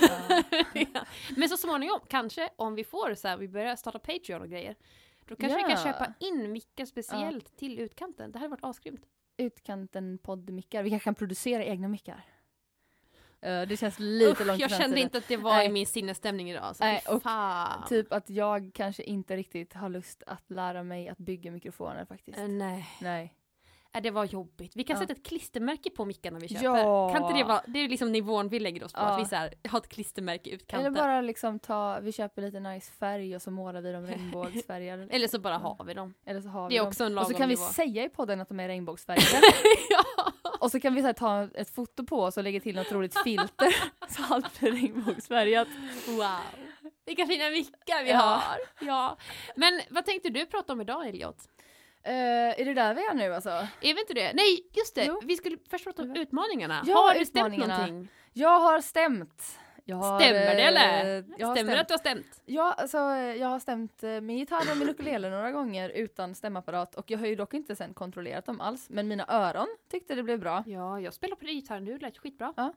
Ja. 0.02 0.44
Ja. 0.94 1.06
Men 1.38 1.50
så 1.50 1.58
småningom, 1.58 2.00
kanske 2.08 2.50
om 2.56 2.76
vi 2.76 2.84
får 2.84 3.16
så 3.16 3.28
här, 3.28 3.38
vi 3.38 3.48
börjar 3.48 3.76
starta 3.76 4.00
Patreon 4.00 4.42
och 4.42 4.50
grejer. 4.50 4.76
Då 5.26 5.36
kanske 5.36 5.58
vi 5.58 5.62
Ja. 5.64 5.68
kan 5.76 5.84
köpa 5.84 6.14
in 6.20 6.52
mickar 6.52 6.86
speciellt 6.86 7.58
till 7.58 7.80
utkanten. 7.80 8.32
Det 8.32 8.40
hade 8.40 8.50
varit 8.50 8.64
asgrymt. 8.64 9.06
Utkanten 9.38 10.18
poddmickar. 10.18 10.84
Vi 10.84 10.90
kanske 10.90 11.04
kan 11.04 11.16
producera 11.16 11.64
egna 11.64 11.88
mickar. 11.88 12.26
Eh, 13.42 13.62
det 13.62 13.78
känns 13.80 14.00
lite 14.00 14.32
Usch, 14.32 14.46
långt 14.48 14.60
jag 14.60 14.72
kände 14.72 15.00
inte 15.00 15.18
att 15.18 15.28
det 15.28 15.38
var 15.38 15.52
Nej. 15.56 15.66
i 15.68 15.70
min 15.70 15.88
sinnesstämning 15.88 16.52
idag. 16.52 16.76
Så 16.76 16.84
Nej, 16.84 17.02
fy 17.06 17.12
och. 17.14 17.88
Typ 17.90 18.14
att 18.14 18.30
jag 18.30 18.72
kanske 18.74 19.04
inte 19.04 19.36
riktigt 19.36 19.74
har 19.74 19.90
lust 19.90 20.24
att 20.28 20.52
lära 20.52 20.84
mig 20.84 21.10
att 21.10 21.18
bygga 21.18 21.52
mikrofoner 21.52 22.06
faktiskt. 22.06 22.38
Eh, 22.38 22.48
nej. 22.48 22.88
Nej. 23.02 23.34
Äh, 23.96 24.02
det 24.02 24.12
var 24.12 24.26
jobbigt. 24.26 24.72
Vi 24.76 24.84
kan 24.84 24.94
Ja. 24.96 25.00
sätta 25.02 25.14
ett 25.14 25.26
klistermärke 25.26 25.90
på 25.90 26.06
mickarna 26.06 26.40
vi 26.40 26.48
köper. 26.48 26.66
Ja. 26.66 27.10
Kan 27.14 27.24
inte 27.24 27.38
det 27.38 27.44
vara, 27.44 27.62
det 27.68 27.80
är 27.80 27.90
liksom 27.90 28.12
nivån 28.12 28.50
vi 28.50 28.60
lägger 28.60 28.84
oss 28.84 28.94
på. 28.94 29.00
Ja. 29.00 29.04
Att 29.06 29.22
vi 29.22 29.26
så 29.26 29.36
här, 29.36 29.54
har 29.70 29.80
ett 29.80 29.90
klistermärke 29.90 30.50
i 30.50 30.54
utkanten. 30.54 30.86
Eller 30.86 31.02
bara 31.02 31.22
liksom 31.22 31.60
ta, 31.60 32.00
vi 32.00 32.12
köper 32.12 32.42
lite 32.42 32.60
nice 32.60 32.92
färg 32.92 33.36
och 33.36 33.42
så 33.42 33.52
målar 33.52 33.82
vi 33.82 33.92
dem 33.92 34.08
regnbågsfärgade. 34.08 35.08
Eller 35.12 35.28
så 35.28 35.40
bara 35.40 35.58
har 35.58 35.84
vi 35.86 35.94
dem. 35.94 36.14
Eller 36.26 36.42
så 36.42 36.50
har 36.50 36.64
Det 36.64 36.70
vi 36.70 36.76
är 36.78 36.80
dem. 36.80 36.88
också 36.88 37.04
en 37.04 37.18
Och 37.18 37.24
så 37.26 37.30
lagom 37.32 37.40
kan 37.40 37.50
vi 37.50 37.56
nivå. 37.56 37.66
säga 37.68 38.04
i 38.04 38.10
podden 38.10 38.42
att 38.42 38.48
de 38.50 38.60
är 38.60 38.68
regnbågsfärgade. 38.68 39.42
ja. 39.90 40.32
och 40.60 40.72
så 40.72 40.80
kan 40.80 40.96
vi 40.96 41.02
så 41.02 41.06
här, 41.08 41.14
ta 41.14 41.44
ett 41.56 41.70
foto 41.76 42.06
på 42.06 42.22
oss 42.24 42.38
och 42.38 42.44
lägga 42.44 42.60
till 42.60 42.76
något 42.76 42.92
roligt 42.92 43.20
filter. 43.24 43.76
så 44.10 44.34
allt 44.34 44.60
blir 44.60 44.72
regnbågsfärgat. 44.72 45.68
Wow. 46.08 46.26
Vilka 47.06 47.26
fina 47.26 47.50
mickar 47.50 48.04
vi 48.04 48.12
har. 48.12 48.42
Ja. 48.82 49.18
Men 49.56 49.82
vad 49.90 50.06
tänkte 50.06 50.30
du 50.30 50.46
prata 50.46 50.74
om 50.74 50.82
idag 50.82 51.08
Elliot? 51.08 51.38
Eh, 52.04 52.60
är 52.60 52.66
det 52.66 52.74
där 52.74 52.94
vi 52.94 53.06
är 53.06 53.14
nu 53.14 53.34
alltså? 53.34 53.50
Är 53.50 53.68
vi 53.82 54.00
inte 54.00 54.14
det? 54.14 54.34
Nej, 54.34 54.70
just 54.74 54.96
det. 54.96 55.06
Jo. 55.06 55.22
Vi 55.24 55.36
skulle 55.36 55.58
först 55.70 55.84
prata 55.84 56.02
om 56.02 56.16
utmaningarna. 56.16 56.84
Ja, 56.86 56.96
har 56.96 57.20
du 57.20 57.26
stämt 57.26 57.58
någonting? 57.58 58.08
Jag 58.34 58.60
har 58.60 58.82
stämt. 58.82 59.60
Jag 59.86 59.98
har, 59.98 60.20
Stämmer 60.20 60.56
det 60.56 60.62
eh, 60.62 60.68
eller? 60.68 61.26
Jag 61.38 61.48
har 61.48 61.56
Stämmer 61.56 61.76
det 61.76 61.82
att 61.82 61.88
du 61.88 61.94
har 61.94 62.00
stämt? 62.00 62.42
Ja, 62.46 62.74
alltså, 62.74 62.98
eh, 62.98 63.36
jag 63.36 63.48
har 63.48 63.60
stämt 63.60 64.04
eh, 64.04 64.22
min 64.22 64.38
gitarr 64.38 64.72
och 64.72 64.78
min 64.78 64.90
ukulele 64.90 65.30
några 65.30 65.52
gånger 65.52 65.90
utan 65.90 66.36
stämapparat 66.36 66.96
och 66.96 67.12
jag 67.12 67.20
har 67.20 67.28
ju 67.28 67.36
dock 67.36 67.54
inte 67.54 67.76
sen 67.76 67.94
kontrollerat 67.94 68.46
dem 68.46 68.62
alls. 68.62 68.90
Men 68.90 69.08
mina 69.08 69.26
öron 69.28 69.68
tyckte 69.92 70.16
det 70.16 70.24
blev 70.24 70.40
bra. 70.40 70.64
Ja, 70.68 71.00
jag 71.00 71.14
spelar 71.14 71.36
på 71.36 71.46
gitarr 71.46 71.80
nu. 71.80 71.98
Det 71.98 72.06
lät 72.06 72.18
skitbra. 72.18 72.74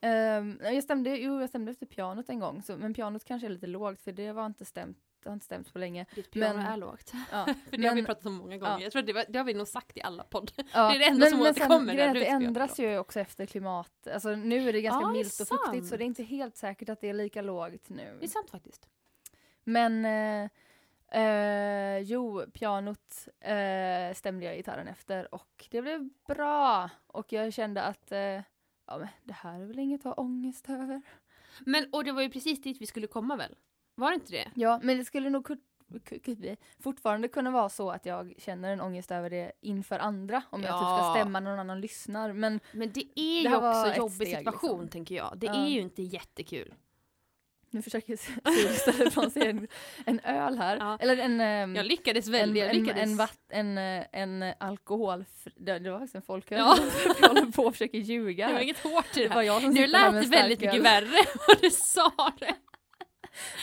Ehm, 0.00 0.58
jag 0.62 0.82
stämde, 0.82 1.10
jo, 1.16 1.40
jag 1.40 1.48
stämde 1.48 1.70
efter 1.70 1.86
pianot 1.86 2.28
en 2.28 2.40
gång, 2.40 2.62
så, 2.62 2.76
men 2.76 2.94
pianot 2.94 3.24
kanske 3.24 3.46
är 3.46 3.50
lite 3.50 3.66
lågt 3.66 4.02
för 4.02 4.12
det 4.12 4.32
var 4.32 4.46
inte 4.46 4.64
stämt, 4.64 4.98
det 5.22 5.28
har 5.28 5.34
inte 5.34 5.46
stämt 5.46 5.72
på 5.72 5.78
länge. 5.78 6.06
Ditt 6.14 6.30
piano 6.30 6.58
Men- 6.58 6.66
är 6.66 6.76
lågt. 6.76 7.12
Ja, 7.30 7.44
För 7.70 7.76
det 7.76 7.88
har 7.88 7.94
vi 7.94 8.02
men- 8.02 8.06
pratat 8.06 8.26
om 8.26 8.34
många 8.34 8.58
gånger. 8.58 8.72
ja. 8.72 8.80
Jag 8.80 8.92
tror 8.92 9.02
det, 9.02 9.12
var, 9.12 9.24
det 9.28 9.38
har 9.38 9.44
vi 9.44 9.54
nog 9.54 9.68
sagt 9.68 9.96
i 9.96 10.02
alla 10.02 10.24
podd. 10.24 10.52
ja, 10.72 10.88
det 10.88 10.94
är 10.94 10.98
det 10.98 11.04
enda 11.04 11.26
som 11.26 11.38
men 11.38 11.48
återkommer 11.48 11.96
Sen, 11.96 12.14
det 12.14 12.20
spelar 12.20 12.40
ändras 12.40 12.78
ju 12.78 12.98
också 12.98 13.20
efter 13.20 13.46
klimat, 13.46 14.06
alltså 14.06 14.30
nu 14.30 14.68
är 14.68 14.72
det 14.72 14.82
ganska 14.82 15.06
det 15.06 15.10
är 15.10 15.12
milt 15.12 15.40
och 15.40 15.48
fuktigt 15.48 15.86
så 15.86 15.96
det 15.96 16.04
är 16.04 16.06
inte 16.06 16.22
helt 16.22 16.56
säkert 16.56 16.88
att 16.88 17.00
det 17.00 17.08
är 17.08 17.14
lika 17.14 17.42
lågt 17.42 17.88
nu. 17.88 18.16
Det 18.20 18.26
är 18.26 18.28
sant 18.28 18.50
faktiskt. 18.50 18.88
Men 19.64 20.04
eh, 20.04 20.50
eh, 21.22 21.98
jo, 21.98 22.44
pianot 22.52 23.28
eh, 23.40 24.14
stämde 24.14 24.44
jag 24.44 24.56
gitarren 24.56 24.88
efter 24.88 25.34
och 25.34 25.66
det 25.70 25.82
blev 25.82 26.08
bra. 26.26 26.90
Och 27.06 27.32
jag 27.32 27.52
kände 27.52 27.82
att 27.82 28.12
eh, 28.12 28.18
ja, 28.86 28.98
men 28.98 29.08
det 29.24 29.32
här 29.32 29.60
är 29.60 29.64
väl 29.64 29.78
inget 29.78 30.00
att 30.00 30.04
ha 30.16 30.22
ångest 30.22 30.68
över. 30.70 31.02
Men, 31.60 31.88
och 31.92 32.04
det 32.04 32.12
var 32.12 32.22
ju 32.22 32.30
precis 32.30 32.62
dit 32.62 32.80
vi 32.80 32.86
skulle 32.86 33.06
komma 33.06 33.36
väl? 33.36 33.56
Var 33.94 34.10
det 34.10 34.14
inte 34.14 34.32
det? 34.32 34.48
Ja, 34.54 34.80
men 34.82 34.98
det 34.98 35.04
skulle 35.04 35.30
nog 35.30 35.48
fortfarande 36.82 37.28
kunna 37.28 37.50
vara 37.50 37.68
så 37.68 37.90
att 37.90 38.06
jag 38.06 38.34
känner 38.38 38.72
en 38.72 38.80
ångest 38.80 39.10
över 39.10 39.30
det 39.30 39.52
inför 39.60 39.98
andra 39.98 40.42
om 40.50 40.62
jag 40.62 40.70
typ 40.72 40.78
ska 40.86 40.98
Ja. 40.98 41.14
stämma 41.16 41.40
någon 41.40 41.58
annan 41.58 41.80
lyssnar. 41.80 42.32
Men 42.32 42.60
Men 42.72 42.92
det 42.92 43.00
är 43.00 43.42
Det 43.44 43.48
ju 43.48 43.56
också 43.56 43.90
ett 43.90 43.96
jobbig 43.96 44.28
steg, 44.28 44.38
situation 44.38 44.70
liksom. 44.70 44.88
tänker 44.88 45.14
jag. 45.14 45.32
Det 45.38 45.46
Ja. 45.46 45.54
är 45.54 45.68
ju 45.68 45.80
inte 45.80 46.02
jättekul. 46.02 46.74
Nu 47.70 47.82
försöker 47.82 48.16
Siri 48.16 48.72
istället 48.74 49.14
från 49.14 49.30
sig 49.30 49.46
en, 49.48 49.68
en 50.06 50.20
öl 50.20 50.58
här. 50.58 50.76
Ja. 50.76 50.98
Eller 51.00 51.16
en... 51.16 51.40
ehm, 51.40 51.76
Jag 51.76 51.86
lyckades 51.86 52.26
en, 52.26 52.32
välja, 52.32 52.64
jag 52.66 52.74
en, 52.76 52.82
lyckades. 52.82 53.02
en, 53.02 53.16
vatt, 53.16 53.38
en, 53.48 53.78
eh, 53.78 54.04
en 54.12 54.44
alkohol... 54.58 55.24
Det, 55.56 55.78
det 55.78 55.90
var 55.90 55.98
faktiskt 55.98 56.14
en 56.14 56.22
folköl. 56.22 56.58
Ja. 56.58 56.76
jag 57.20 57.28
håller 57.28 57.52
på 57.52 57.62
och 57.62 57.72
försöker 57.74 57.98
ljuga. 57.98 58.46
det 58.46 58.52
var 58.52 58.60
inget 58.60 58.78
hårt 58.82 59.16
i 59.16 59.20
det 59.20 59.22
det 59.22 59.28
var 59.28 59.34
här. 59.34 59.42
jag 59.42 59.62
som 59.62 59.70
Nu 59.70 59.86
lät 59.86 60.12
det 60.12 60.18
en 60.18 60.30
väldigt 60.30 60.60
mycket 60.60 60.82
värre 60.82 61.24
vad 61.48 61.60
du 61.60 61.70
sa 61.70 62.12
det. 62.38 62.54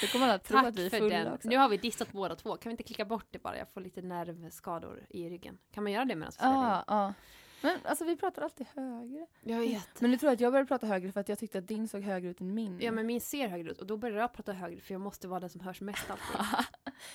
Då 0.01 0.07
kommer 0.07 0.25
alla 0.25 0.39
tro 0.39 0.57
Tack 0.57 0.65
att 0.67 0.75
vi 0.75 0.85
är 0.85 0.89
för 0.89 0.97
fulla 0.97 1.17
den. 1.17 1.33
också. 1.33 1.47
Nu 1.49 1.57
har 1.57 1.69
vi 1.69 1.77
dissat 1.77 2.11
båda 2.11 2.35
två. 2.35 2.57
Kan 2.57 2.69
vi 2.69 2.71
inte 2.71 2.83
klicka 2.83 3.05
bort 3.05 3.25
det 3.29 3.39
bara? 3.39 3.57
Jag 3.57 3.69
får 3.69 3.81
lite 3.81 4.01
nervskador 4.01 5.05
i 5.09 5.29
ryggen. 5.29 5.57
Kan 5.73 5.83
man 5.83 5.91
göra 5.93 6.05
det 6.05 6.15
medan 6.15 6.31
vi 6.39 6.45
in? 6.47 6.51
Ja. 6.87 7.13
Men 7.61 7.77
alltså 7.85 8.05
vi 8.05 8.15
pratar 8.15 8.41
alltid 8.41 8.67
högre. 8.75 9.27
Jag 9.43 9.59
vet. 9.59 10.01
Men 10.01 10.11
nu 10.11 10.17
tror 10.17 10.27
jag 10.29 10.33
att 10.35 10.39
jag 10.41 10.51
började 10.53 10.67
prata 10.67 10.87
högre 10.87 11.11
för 11.11 11.19
att 11.19 11.29
jag 11.29 11.39
tyckte 11.39 11.57
att 11.57 11.67
din 11.67 11.87
såg 11.87 12.01
högre 12.01 12.29
ut 12.29 12.41
än 12.41 12.53
min. 12.53 12.79
Ja 12.81 12.91
men 12.91 13.05
min 13.05 13.21
ser 13.21 13.47
högre 13.47 13.71
ut 13.71 13.77
och 13.81 13.87
då 13.87 13.97
börjar 13.97 14.17
jag 14.19 14.33
prata 14.33 14.53
högre 14.53 14.81
för 14.81 14.93
jag 14.93 15.01
måste 15.01 15.27
vara 15.27 15.39
den 15.39 15.49
som 15.49 15.61
hörs 15.61 15.81
mest 15.81 16.09
alltid. 16.09 16.55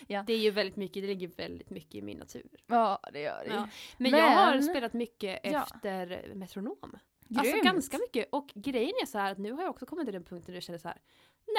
Ja. 0.06 0.24
Det 0.26 0.32
är 0.32 0.38
ju 0.38 0.50
väldigt 0.50 0.76
mycket, 0.76 1.02
det 1.02 1.06
ligger 1.06 1.28
väldigt 1.28 1.70
mycket 1.70 1.94
i 1.94 2.02
min 2.02 2.18
natur. 2.18 2.48
ja, 2.66 3.00
det 3.12 3.20
gör 3.20 3.44
det. 3.44 3.54
Ja. 3.54 3.68
Men, 3.98 4.10
jag 4.10 4.30
har 4.30 4.52
Men- 4.54 4.62
spelat 4.62 4.92
mycket 4.92 5.40
Ja. 5.42 5.62
efter 5.62 6.32
metronom. 6.34 6.98
Alltså 7.36 7.52
Grymt. 7.52 7.64
ganska 7.64 7.98
mycket. 7.98 8.28
Och 8.32 8.48
grejen 8.54 8.92
är 9.02 9.06
så 9.06 9.18
här 9.18 9.32
att 9.32 9.38
nu 9.38 9.52
har 9.52 9.62
jag 9.62 9.70
också 9.70 9.86
kommit 9.86 10.06
till 10.06 10.12
den 10.14 10.24
punkten 10.24 10.46
där 10.46 10.54
jag 10.56 10.62
känner 10.62 10.78
så 10.78 10.88
här. 10.88 10.98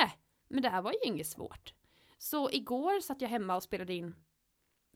Nej, 0.01 0.11
men 0.55 0.61
det 0.63 0.69
här 0.69 0.81
var 0.81 0.91
ju 0.91 0.97
inget 1.05 1.27
svårt. 1.27 1.73
Så 2.17 2.51
igår 2.51 2.99
satt 2.99 3.21
jag 3.21 3.29
hemma 3.29 3.55
och 3.55 3.63
spelade 3.63 3.93
in. 3.93 4.15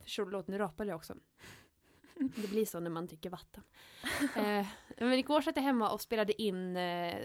Förlåt, 0.05 0.47
nu 0.47 0.57
rapade 0.57 0.89
jag 0.89 0.95
också. 0.97 1.15
Det 2.35 2.49
blir 2.49 2.65
så 2.65 2.79
när 2.79 2.89
man 2.89 3.07
dricker 3.07 3.29
vatten. 3.29 3.63
eh, 4.35 4.67
men 4.97 5.13
igår 5.13 5.41
satt 5.41 5.55
jag 5.55 5.63
hemma 5.63 5.91
och 5.91 6.01
spelade 6.01 6.41
in 6.41 6.77
eh, 6.77 7.15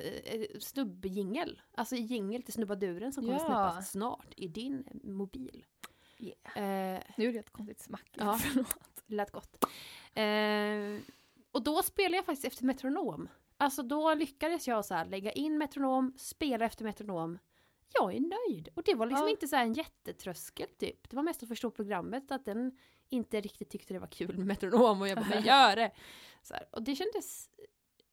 snubbjingel. 0.61 1.63
Alltså 1.75 1.97
jingel 1.97 2.43
till 2.43 2.53
snubbaduren 2.55 3.13
som 3.13 3.23
kommer 3.25 3.35
Ja. 3.35 3.41
släppas 3.41 3.91
snart 3.91 4.35
i 4.37 4.49
din 4.49 5.01
mobil. 5.05 5.65
Yeah. 6.19 6.95
Eh, 6.97 7.03
Nu 7.17 7.25
gjorde 7.25 7.37
jag 7.37 7.45
ett 7.45 7.53
konstigt 7.53 7.81
smack. 7.81 8.11
Ja. 8.13 8.39
Förlåt. 8.43 9.03
lät 9.07 9.31
gott. 9.31 9.65
Eh, 10.15 11.01
och 11.53 11.63
då 11.63 11.83
spelade 11.83 12.17
jag 12.17 12.25
faktiskt 12.25 12.45
efter 12.47 12.65
metronom. 12.65 13.29
Alltså 13.57 13.83
då 13.83 14.15
lyckades 14.15 14.69
jag 14.69 14.85
så 14.85 14.95
här 14.95 15.05
lägga 15.05 15.33
in 15.33 15.59
metronom, 15.59 16.13
spela 16.19 16.65
efter 16.65 16.85
metronom. 16.85 17.39
Jag 17.93 18.15
är 18.15 18.21
nöjd. 18.21 18.69
Och 18.75 18.83
det 18.83 18.95
var 18.95 19.07
liksom 19.07 19.27
Ja. 19.27 19.31
inte 19.31 19.49
så 19.49 19.57
här 19.57 19.65
en 19.65 19.73
jättetröskel 19.73 20.69
typ. 20.69 21.11
Det 21.11 21.17
var 21.17 21.23
mest 21.23 21.43
att 21.43 21.49
förstå 21.49 21.71
programmet, 21.71 22.31
att 22.31 22.45
den 22.45 22.79
inte 23.09 23.41
riktigt 23.41 23.71
tyckte 23.71 23.95
det 23.95 24.01
var 24.01 24.07
kul 24.07 24.37
med 24.39 24.47
metronom 24.47 25.01
och 25.01 25.09
jag 25.09 25.17
bara, 25.19 25.29
men 25.29 25.43
gör 25.45 25.77
det! 25.77 25.91
Så 26.43 26.55
här. 26.55 26.69
Och 26.73 26.83
det 26.83 26.95
kändes... 26.95 27.51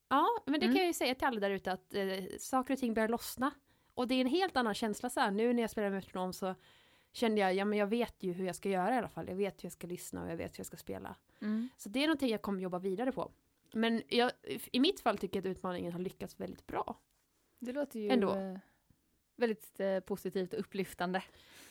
Ja, 0.09 0.27
men 0.45 0.59
det 0.59 0.65
Mm. 0.65 0.75
kan 0.75 0.81
jag 0.81 0.87
ju 0.87 0.93
säga 0.93 1.15
till 1.15 1.27
alla 1.27 1.39
där 1.39 1.49
ute 1.51 1.71
att 1.71 1.93
eh, 1.93 2.03
saker 2.39 2.73
och 2.73 2.79
ting 2.79 2.93
börjar 2.93 3.09
lossna. 3.09 3.51
Och 3.93 4.07
det 4.07 4.15
är 4.15 4.21
en 4.21 4.27
helt 4.27 4.57
annan 4.57 4.73
känsla 4.73 5.09
så 5.09 5.19
här. 5.19 5.31
Nu 5.31 5.53
när 5.53 5.61
jag 5.63 5.69
spelar 5.71 5.89
metronom 5.89 6.33
så 6.33 6.55
kände 7.13 7.41
jag, 7.41 7.53
ja 7.53 7.65
men 7.65 7.79
jag 7.79 7.87
vet 7.87 8.23
ju 8.23 8.33
hur 8.33 8.45
jag 8.45 8.55
ska 8.55 8.69
göra 8.69 8.95
i 8.95 8.97
alla 8.97 9.09
fall. 9.09 9.27
Jag 9.27 9.35
vet 9.35 9.63
hur 9.63 9.65
jag 9.65 9.73
ska 9.73 9.87
lyssna 9.87 10.23
och 10.23 10.29
jag 10.31 10.37
vet 10.37 10.51
hur 10.55 10.59
jag 10.59 10.65
ska 10.65 10.77
spela. 10.77 11.15
Mm. 11.41 11.69
Så 11.77 11.89
det 11.89 12.03
är 12.03 12.07
någonting 12.07 12.29
jag 12.29 12.41
kommer 12.41 12.61
jobba 12.61 12.79
vidare 12.79 13.11
på. 13.11 13.31
Men 13.73 14.01
jag, 14.09 14.31
i 14.71 14.79
mitt 14.79 14.99
fall 14.99 15.17
tycker 15.17 15.37
jag 15.39 15.47
att 15.51 15.57
utmaningen 15.57 15.91
har 15.93 15.99
lyckats 15.99 16.39
väldigt 16.39 16.67
bra. 16.67 16.99
Det 17.59 17.71
låter 17.71 17.99
ju 17.99 18.09
Ändå. 18.09 18.59
Väldigt 19.35 19.79
eh, 19.79 19.99
positivt 19.99 20.53
och 20.53 20.59
upplyftande. 20.59 21.23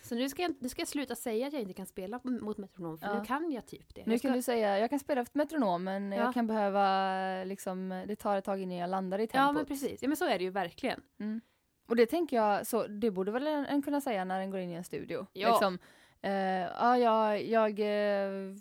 Så 0.03 0.15
nu 0.15 0.29
ska, 0.29 0.43
jag, 0.43 0.55
nu 0.61 0.69
ska 0.69 0.81
jag 0.81 0.89
sluta 0.89 1.15
säga 1.15 1.47
att 1.47 1.53
jag 1.53 1.63
inte 1.63 1.75
kan 1.75 1.87
spela 1.87 2.21
mot 2.23 2.59
metronom, 2.59 2.99
för 2.99 3.07
Ja. 3.07 3.19
nu 3.19 3.25
kan 3.25 3.53
jag 3.53 3.67
typ 3.67 3.95
det. 3.95 4.07
Nu 4.07 4.13
jag 4.13 4.23
kan 4.23 4.31
ska, 4.31 4.37
du 4.37 4.43
säga, 4.43 4.79
jag 4.79 4.91
kan 4.91 4.99
spela 4.99 5.21
efter 5.21 5.39
metronom 5.39 5.85
men 5.85 6.13
Ja. 6.13 6.25
jag 6.25 6.35
kan 6.35 6.47
behöva, 6.47 7.45
liksom, 7.45 8.05
det 8.09 8.17
tar 8.17 8.37
ett 8.37 8.45
tag 8.45 8.61
innan 8.61 8.77
jag 8.77 8.91
landar 8.91 9.19
i 9.19 9.27
tempot. 9.27 9.35
ja 9.47 9.53
men 9.53 9.65
precis, 9.67 10.03
ja 10.03 10.09
men 10.09 10.17
så 10.17 10.25
är 10.25 10.39
det 10.39 10.45
ju 10.45 10.51
verkligen. 10.51 11.01
Mm. 11.21 11.41
Och 11.89 11.97
det 11.97 12.07
tänker 12.07 12.37
jag, 12.37 12.67
så 12.67 12.87
det 12.87 13.11
borde 13.11 13.31
väl 13.33 13.47
en, 13.47 13.67
en 13.67 13.83
kunna 13.83 14.01
säga 14.01 14.25
när 14.25 14.41
en 14.41 14.51
går 14.51 14.61
in 14.61 14.71
i 14.71 14.75
en 14.75 14.85
studio. 14.85 15.27
Ja. 15.33 15.49
Liksom, 15.51 15.79
eh, 16.23 16.33
ja, 16.33 16.99
jag, 16.99 17.43
jag, 17.45 17.81
eh, 17.81 18.57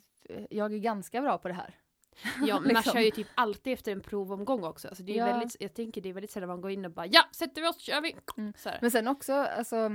jag 0.49 0.73
är 0.73 0.77
ganska 0.77 1.21
bra 1.21 1.37
på 1.37 1.47
det 1.47 1.53
här. 1.53 1.73
Ja, 2.47 2.59
men 2.59 2.63
man 2.63 2.63
Liksom. 2.67 2.93
kör 2.93 2.99
ju 2.99 3.11
typ 3.11 3.27
alltid 3.35 3.73
efter 3.73 3.91
en 3.91 4.01
provomgång 4.01 4.63
också. 4.63 4.87
Alltså 4.87 5.03
det 5.03 5.11
är 5.11 5.17
Ja. 5.17 5.25
väldigt, 5.25 5.55
jag 5.59 5.73
tänker 5.73 6.01
det 6.01 6.09
är 6.09 6.13
väldigt 6.13 6.31
sällan 6.31 6.49
man 6.49 6.61
går 6.61 6.71
in 6.71 6.85
och 6.85 6.91
bara 6.91 7.05
ja, 7.05 7.21
sätter 7.35 7.61
vi 7.61 7.67
oss, 7.67 7.79
kör 7.79 8.01
vi! 8.01 8.15
Mm. 8.37 8.53
Men 8.81 8.91
sen 8.91 9.07
också, 9.07 9.33
alltså, 9.33 9.89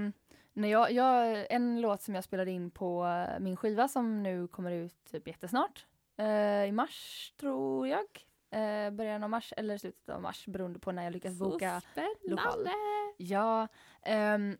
när 0.53 0.69
jag, 0.69 0.93
jag, 0.93 1.47
en 1.51 1.81
låt 1.81 2.03
som 2.03 2.15
jag 2.15 2.25
spelade 2.25 2.51
in 2.51 2.71
på 2.71 3.07
eh, 3.07 3.41
min 3.41 3.57
skiva 3.57 3.89
som 3.89 4.23
nu 4.23 4.49
kommer 4.49 4.71
ut 4.73 5.05
typ 5.11 5.29
jättesnart. 5.29 5.87
Eh, 6.19 6.65
I 6.65 6.73
mars 6.73 7.33
tror 7.41 7.89
jag. 7.89 8.07
Eh, 8.51 8.91
början 8.91 9.23
av 9.23 9.31
mars 9.31 9.53
eller 9.57 9.79
slutet 9.79 10.09
av 10.09 10.23
mars 10.23 10.47
beroende 10.47 10.79
på 10.79 10.93
när 10.93 11.05
jag 11.05 11.13
lyckas 11.13 11.39
boka. 11.39 11.81
Så 11.81 11.87
spännande! 11.93 12.19
lokal. 12.23 12.69
Ja, 13.17 13.69
ehm, 14.03 14.57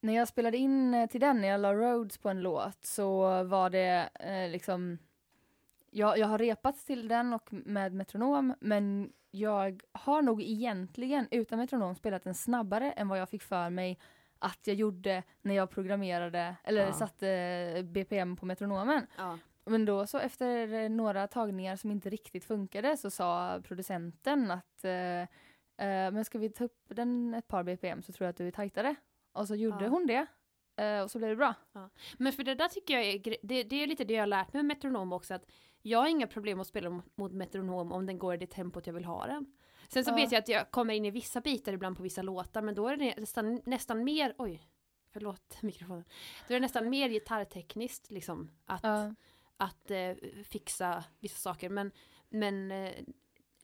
när 0.00 0.12
jag 0.14 0.28
spelade 0.28 0.56
in 0.56 1.08
till 1.10 1.20
den, 1.20 1.40
när 1.40 1.48
jag 1.48 1.60
la 1.60 1.74
Rhodes 1.74 2.18
på 2.18 2.28
en 2.28 2.40
låt 2.42 2.84
så 2.84 3.42
var 3.44 3.70
det 3.70 4.08
eh, 4.20 4.50
liksom 4.50 4.98
jag, 5.90 6.18
jag 6.18 6.26
har 6.26 6.38
repat 6.38 6.76
till 6.86 7.08
den 7.08 7.32
och 7.32 7.48
med 7.52 7.92
metronom 7.94 8.54
men 8.60 9.12
jag 9.30 9.80
har 9.92 10.22
nog 10.22 10.42
egentligen 10.42 11.28
utan 11.30 11.58
metronom 11.58 11.94
spelat 11.94 12.24
den 12.24 12.34
snabbare 12.34 12.92
än 12.92 13.08
vad 13.08 13.18
jag 13.18 13.28
fick 13.28 13.42
för 13.42 13.70
mig 13.70 13.98
att 14.38 14.66
jag 14.66 14.76
gjorde 14.76 15.22
när 15.42 15.54
jag 15.54 15.70
programmerade 15.70 16.56
eller 16.64 16.86
Ja. 16.86 16.92
satte 16.92 17.82
BPM 17.84 18.36
på 18.36 18.46
metronomen. 18.46 19.06
Ja. 19.16 19.38
Men 19.64 19.84
då 19.84 20.06
så 20.06 20.18
efter 20.18 20.72
eh, 20.74 20.88
några 20.90 21.26
tagningar 21.26 21.76
som 21.76 21.90
inte 21.90 22.10
riktigt 22.10 22.44
funkade 22.44 22.96
så 22.96 23.10
sa 23.10 23.60
producenten 23.64 24.50
att 24.50 24.84
eh, 24.84 25.20
eh, 25.22 25.26
men 26.12 26.24
ska 26.24 26.38
vi 26.38 26.48
ta 26.50 26.64
upp 26.64 26.82
den 26.88 27.34
ett 27.34 27.48
par 27.48 27.62
BPM 27.62 28.02
så 28.02 28.12
tror 28.12 28.24
jag 28.26 28.30
att 28.30 28.36
du 28.36 28.46
är 28.46 28.50
tajtare. 28.50 28.94
Och 29.32 29.48
så 29.48 29.54
gjorde 29.54 29.84
Ja. 29.84 29.90
hon 29.90 30.06
det. 30.06 30.26
eh, 30.84 31.02
och 31.02 31.10
så 31.10 31.18
blev 31.18 31.30
det 31.30 31.36
bra. 31.36 31.54
Men 32.18 32.32
för 32.32 32.42
det 32.44 32.54
där 32.54 32.68
tycker 32.68 32.94
jag 32.94 33.04
är, 33.04 33.36
det, 33.42 33.62
det 33.62 33.82
är 33.82 33.86
lite 33.86 34.04
det 34.04 34.14
jag 34.14 34.22
har 34.22 34.26
lärt 34.26 34.52
mig 34.52 34.62
med 34.62 34.76
metronom 34.76 35.12
också, 35.12 35.34
att 35.34 35.50
jag 35.90 35.98
har 35.98 36.08
inga 36.08 36.26
problem 36.26 36.60
att 36.60 36.66
spela 36.66 37.02
mot, 37.14 37.32
metronom 37.32 37.92
om 37.92 38.06
den 38.06 38.18
går 38.18 38.34
i 38.34 38.36
det 38.36 38.46
tempot 38.46 38.86
jag 38.86 38.94
vill 38.94 39.04
ha 39.04 39.26
den. 39.26 39.46
Sen 39.88 40.04
så 40.04 40.10
Ja. 40.10 40.14
vet 40.14 40.32
jag 40.32 40.38
att 40.38 40.48
jag 40.48 40.70
kommer 40.70 40.94
in 40.94 41.04
i 41.04 41.10
vissa 41.10 41.40
bitar 41.40 41.72
ibland 41.72 41.96
på 41.96 42.02
vissa 42.02 42.22
låtar, 42.22 42.62
men 42.62 42.74
då 42.74 42.88
är 42.88 42.96
det 42.96 43.14
nästan, 43.16 43.60
nästan 43.64 44.04
mer, 44.04 44.34
oj, 44.38 44.62
förlåt 45.12 45.58
mikrofonen. 45.62 46.04
Då 46.48 46.54
är 46.54 46.60
det 46.60 46.64
nästan 46.64 46.90
mer 46.90 47.08
gitarrtekniskt 47.08 48.10
liksom, 48.10 48.50
att, 48.64 48.80
Ja. 48.82 49.14
att 49.56 49.90
eh, 49.90 50.12
fixa 50.44 51.04
vissa 51.20 51.36
saker. 51.38 51.68
Men, 51.70 51.92
men 52.28 52.70
eh, 52.70 52.92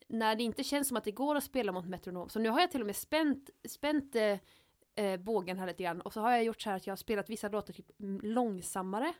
när 0.09 0.35
det 0.37 0.43
inte 0.43 0.64
känns 0.64 0.88
som 0.88 0.97
att 0.97 1.05
det 1.05 1.12
går 1.12 1.37
att 1.37 1.45
spela 1.45 1.73
mot 1.73 1.87
metronom, 1.88 2.29
så 2.29 2.38
nu 2.38 2.49
har 2.49 2.61
jag 2.61 2.71
till 2.71 2.81
och 2.81 2.87
med 2.87 2.97
spänt, 2.97 3.50
spänt 3.69 4.14
eh, 4.17 4.38
eh, 4.95 5.21
bågen 5.21 5.59
här 5.59 5.67
lite 5.67 5.83
grann 5.83 6.00
och 6.00 6.12
så 6.12 6.21
har 6.21 6.31
jag 6.31 6.45
gjort 6.45 6.61
så 6.62 6.69
här 6.71 6.76
att 6.76 6.87
jag 6.87 6.93
har 6.93 6.97
spelat 6.97 7.31
vissa 7.31 7.49
låtar 7.49 7.73
typ 7.75 8.00
mm, 8.00 8.21
långsammare 8.23 9.12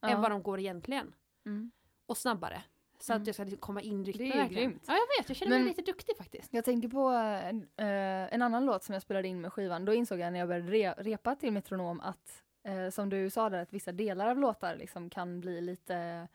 Ja. 0.00 0.08
än 0.08 0.20
vad 0.20 0.30
de 0.30 0.42
går 0.42 0.60
egentligen. 0.60 1.14
Mm. 1.46 1.70
Och 2.06 2.16
snabbare. 2.16 2.62
Så 3.00 3.12
Mm. 3.12 3.22
att 3.22 3.26
jag 3.26 3.34
ska 3.34 3.44
liksom 3.44 3.60
komma 3.60 3.80
inriktad 3.80 4.24
Det 4.24 4.32
är 4.32 4.36
verkligen. 4.38 4.70
grymt. 4.70 4.84
Ja 4.86 4.92
jag 4.94 5.22
vet, 5.22 5.28
jag 5.28 5.36
känner 5.36 5.50
Men- 5.50 5.60
mig 5.64 5.68
lite 5.68 5.82
duktig 5.92 6.16
faktiskt. 6.16 6.48
Jag 6.54 6.64
tänker 6.64 6.88
på 6.88 7.08
en, 7.08 7.62
eh, 7.76 8.34
en 8.34 8.42
annan 8.42 8.66
låt 8.66 8.84
som 8.84 8.92
jag 8.92 9.02
spelade 9.02 9.28
in 9.28 9.40
med 9.40 9.52
skivan. 9.52 9.84
Då 9.84 9.94
insåg 9.94 10.18
jag 10.18 10.32
när 10.32 10.38
jag 10.38 10.48
började 10.48 10.72
re- 10.72 10.94
repa 11.02 11.34
till 11.36 11.52
metronom 11.52 12.00
att 12.00 12.42
eh, 12.64 12.90
som 12.90 13.08
du 13.08 13.30
sa 13.30 13.50
där 13.50 13.58
att 13.58 13.72
vissa 13.72 13.92
delar 13.92 14.28
av 14.30 14.38
låtar 14.38 14.76
liksom 14.76 15.10
kan 15.10 15.40
bli 15.40 15.60
lite 15.60 16.28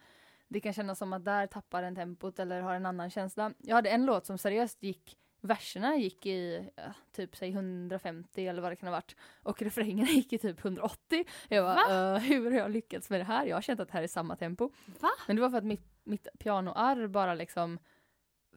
det 0.48 0.60
kan 0.60 0.74
kännas 0.74 0.98
som 1.00 1.14
att 1.14 1.26
där 1.26 1.48
tappar 1.48 1.82
den 1.82 1.96
tempot 1.96 2.40
eller 2.40 2.62
har 2.62 2.76
en 2.76 2.86
annan 2.86 3.10
känsla. 3.10 3.52
Jag 3.58 3.76
hade 3.76 3.90
en 3.90 4.06
låt 4.06 4.26
som 4.26 4.38
seriöst 4.38 4.84
gick 4.84 5.18
verserna 5.42 5.96
gick 5.96 6.26
i 6.26 6.70
ja, 6.76 6.84
typ 7.12 7.36
säg 7.36 7.50
150 7.50 8.48
eller 8.48 8.62
vad 8.62 8.72
det 8.72 8.76
kan 8.76 8.88
ha 8.88 8.96
varit 8.96 9.16
och 9.44 9.62
refrängerna 9.62 10.10
gick 10.10 10.34
i 10.34 10.38
typ 10.38 10.60
180. 10.66 11.26
Jag 11.50 11.66
bara, 11.66 12.16
"Eh, 12.16 12.22
hur 12.22 12.52
har 12.52 12.58
jag 12.60 12.72
lyckats 12.72 13.10
med 13.10 13.20
det 13.20 13.24
här? 13.24 13.46
Jag 13.46 13.58
har 13.58 13.62
känt 13.62 13.80
att 13.80 13.88
det 13.88 13.94
här 13.94 14.04
är 14.04 14.08
samma 14.08 14.36
tempo. 14.36 14.72
Va? 15.00 15.10
Men 15.28 15.36
det 15.36 15.42
var 15.42 15.50
för 15.50 15.58
att 15.58 15.64
mitt, 15.66 15.86
mitt 16.04 16.28
pianoarr 16.40 17.08
bara 17.08 17.34
liksom 17.34 17.80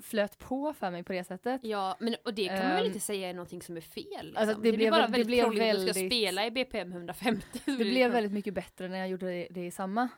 flöt 0.02 0.38
på 0.38 0.72
för 0.74 0.90
mig 0.90 1.02
på 1.04 1.12
det 1.12 1.24
sättet. 1.24 1.60
Ja, 1.64 1.96
men 2.00 2.16
och 2.24 2.34
det 2.34 2.46
kan 2.48 2.58
man 2.58 2.66
väl 2.68 2.80
Ehm, 2.80 2.86
inte 2.86 3.00
säga 3.00 3.28
är 3.30 3.34
någonting 3.34 3.62
som 3.62 3.76
är 3.76 3.80
fel. 3.80 4.04
Liksom. 4.26 4.36
alltså, 4.36 4.56
det 4.62 4.70
det, 4.70 4.76
blev 4.76 4.90
bara 4.90 5.06
väl- 5.06 5.12
det 5.12 5.18
väldigt 5.18 5.44
om 5.44 5.50
du 5.50 5.56
ska 5.56 5.66
väldigt- 5.66 6.06
spela 6.12 6.46
i 6.46 6.50
BPM 6.50 6.92
150. 6.92 7.46
Det 7.64 7.76
blev 7.76 8.12
väldigt 8.12 8.32
mycket 8.32 8.54
bättre 8.54 8.88
när 8.88 8.98
jag 8.98 9.08
gjorde 9.08 9.26
det, 9.26 9.46
det 9.50 9.66
i 9.66 9.70
samma. 9.70 10.08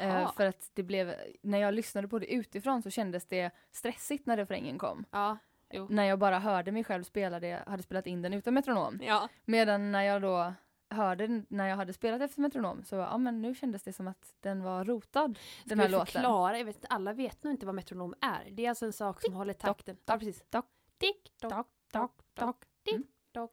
Jaha. 0.00 0.32
för 0.36 0.46
att 0.46 0.70
det 0.74 0.82
blev, 0.82 1.14
när 1.42 1.58
jag 1.58 1.74
lyssnade 1.74 2.08
på 2.08 2.18
det 2.18 2.32
utifrån 2.32 2.82
så 2.82 2.90
kändes 2.90 3.26
det 3.26 3.50
stressigt 3.72 4.26
när 4.26 4.36
refrängen 4.36 4.78
kom. 4.78 5.04
Ja, 5.10 5.38
jo. 5.74 5.86
När 5.90 6.04
jag 6.04 6.18
bara 6.18 6.38
hörde 6.38 6.72
mig 6.72 6.84
själv 6.84 7.04
spela 7.04 7.40
det, 7.40 7.62
hade 7.66 7.82
spelat 7.82 8.06
in 8.06 8.22
den 8.22 8.32
utan 8.34 8.54
metronom. 8.54 8.98
Ja. 9.02 9.28
Medan 9.44 9.92
när 9.92 10.02
jag 10.02 10.22
då 10.22 10.52
hörde 10.90 11.42
när 11.48 11.68
jag 11.68 11.76
hade 11.76 11.92
spelat 11.92 12.20
efter 12.22 12.40
metronom 12.40 12.84
så 12.84 12.94
ja 12.96 13.18
men 13.18 13.42
nu 13.42 13.54
kändes 13.54 13.82
det 13.82 13.92
som 13.92 14.08
att 14.08 14.34
den 14.40 14.62
var 14.62 14.84
rotad. 14.84 15.38
Den 15.64 15.78
här 15.78 15.86
vi 15.86 15.92
låten. 15.92 16.06
förklara? 16.06 16.58
Jag 16.58 16.64
vet 16.64 16.76
inte, 16.76 16.88
alla 16.88 17.12
vet 17.12 17.44
nog 17.44 17.52
inte 17.52 17.66
vad 17.66 17.74
metronom 17.74 18.14
är. 18.20 18.50
Det 18.50 18.64
är 18.64 18.68
alltså 18.68 18.86
en 18.86 18.92
sak 18.92 19.20
som 19.20 19.34
håller 19.34 19.54
takten. 19.54 19.96
Ja, 20.06 20.18
precis. 20.18 20.42
tock, 20.50 20.66
Tick, 20.98 21.32
tock, 21.40 21.50
tock, 21.92 22.12
tock, 22.34 22.56
tick, 22.84 22.94
Mm. 22.94 23.06
tock. 23.32 23.50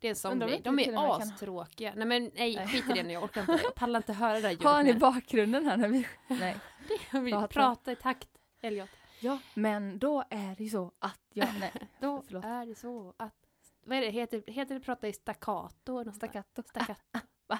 Det 0.00 0.06
är 0.06 0.10
en 0.10 0.16
sån 0.16 0.38
grej. 0.38 0.60
De 0.64 0.76
vi 0.76 0.88
är 0.88 0.92
kan- 0.94 1.04
astråkiga. 1.22 1.92
Nej 1.96 2.06
men 2.06 2.30
nej, 2.34 2.56
Nej. 2.56 2.66
skit 2.66 2.84
i 2.90 2.92
det 2.92 3.02
nu. 3.02 3.12
Jag 3.12 3.22
orkar 3.22 3.40
inte. 3.40 3.60
Jag 3.62 3.74
pallar 3.74 3.96
inte 4.00 4.12
höra 4.12 4.32
det 4.34 4.40
där 4.40 4.50
ljudet 4.50 4.64
Har 4.66 4.72
han 4.74 4.86
i 4.86 4.92
mer. 4.92 5.00
bakgrunden 5.00 5.66
här 5.66 5.76
när 5.76 5.88
vi... 5.88 6.06
Nej. 6.28 6.56
Jag 7.12 7.20
vill 7.20 7.32
prata? 7.34 7.46
prata 7.48 7.92
i 7.92 7.96
takt. 7.96 8.28
Elliot. 8.60 8.88
Ja, 9.24 9.38
men 9.54 9.98
då 9.98 10.24
är 10.30 10.56
det 10.56 10.64
ju 10.64 10.70
så 10.70 10.92
att 10.98 11.20
jag... 11.32 11.48
Nej, 11.60 11.72
Då 12.00 12.22
Förlåt. 12.26 12.44
är 12.44 12.66
det 12.66 12.74
så 12.74 13.14
att 13.16 13.34
vad 13.84 13.98
är 13.98 14.02
det, 14.02 14.10
heter, 14.10 14.44
heter 14.46 14.74
det 14.74 14.80
prata 14.80 15.08
i 15.08 15.12
staccato? 15.12 16.12
Staccato. 16.12 16.62
Staccato. 16.62 17.20
Ba. 17.48 17.58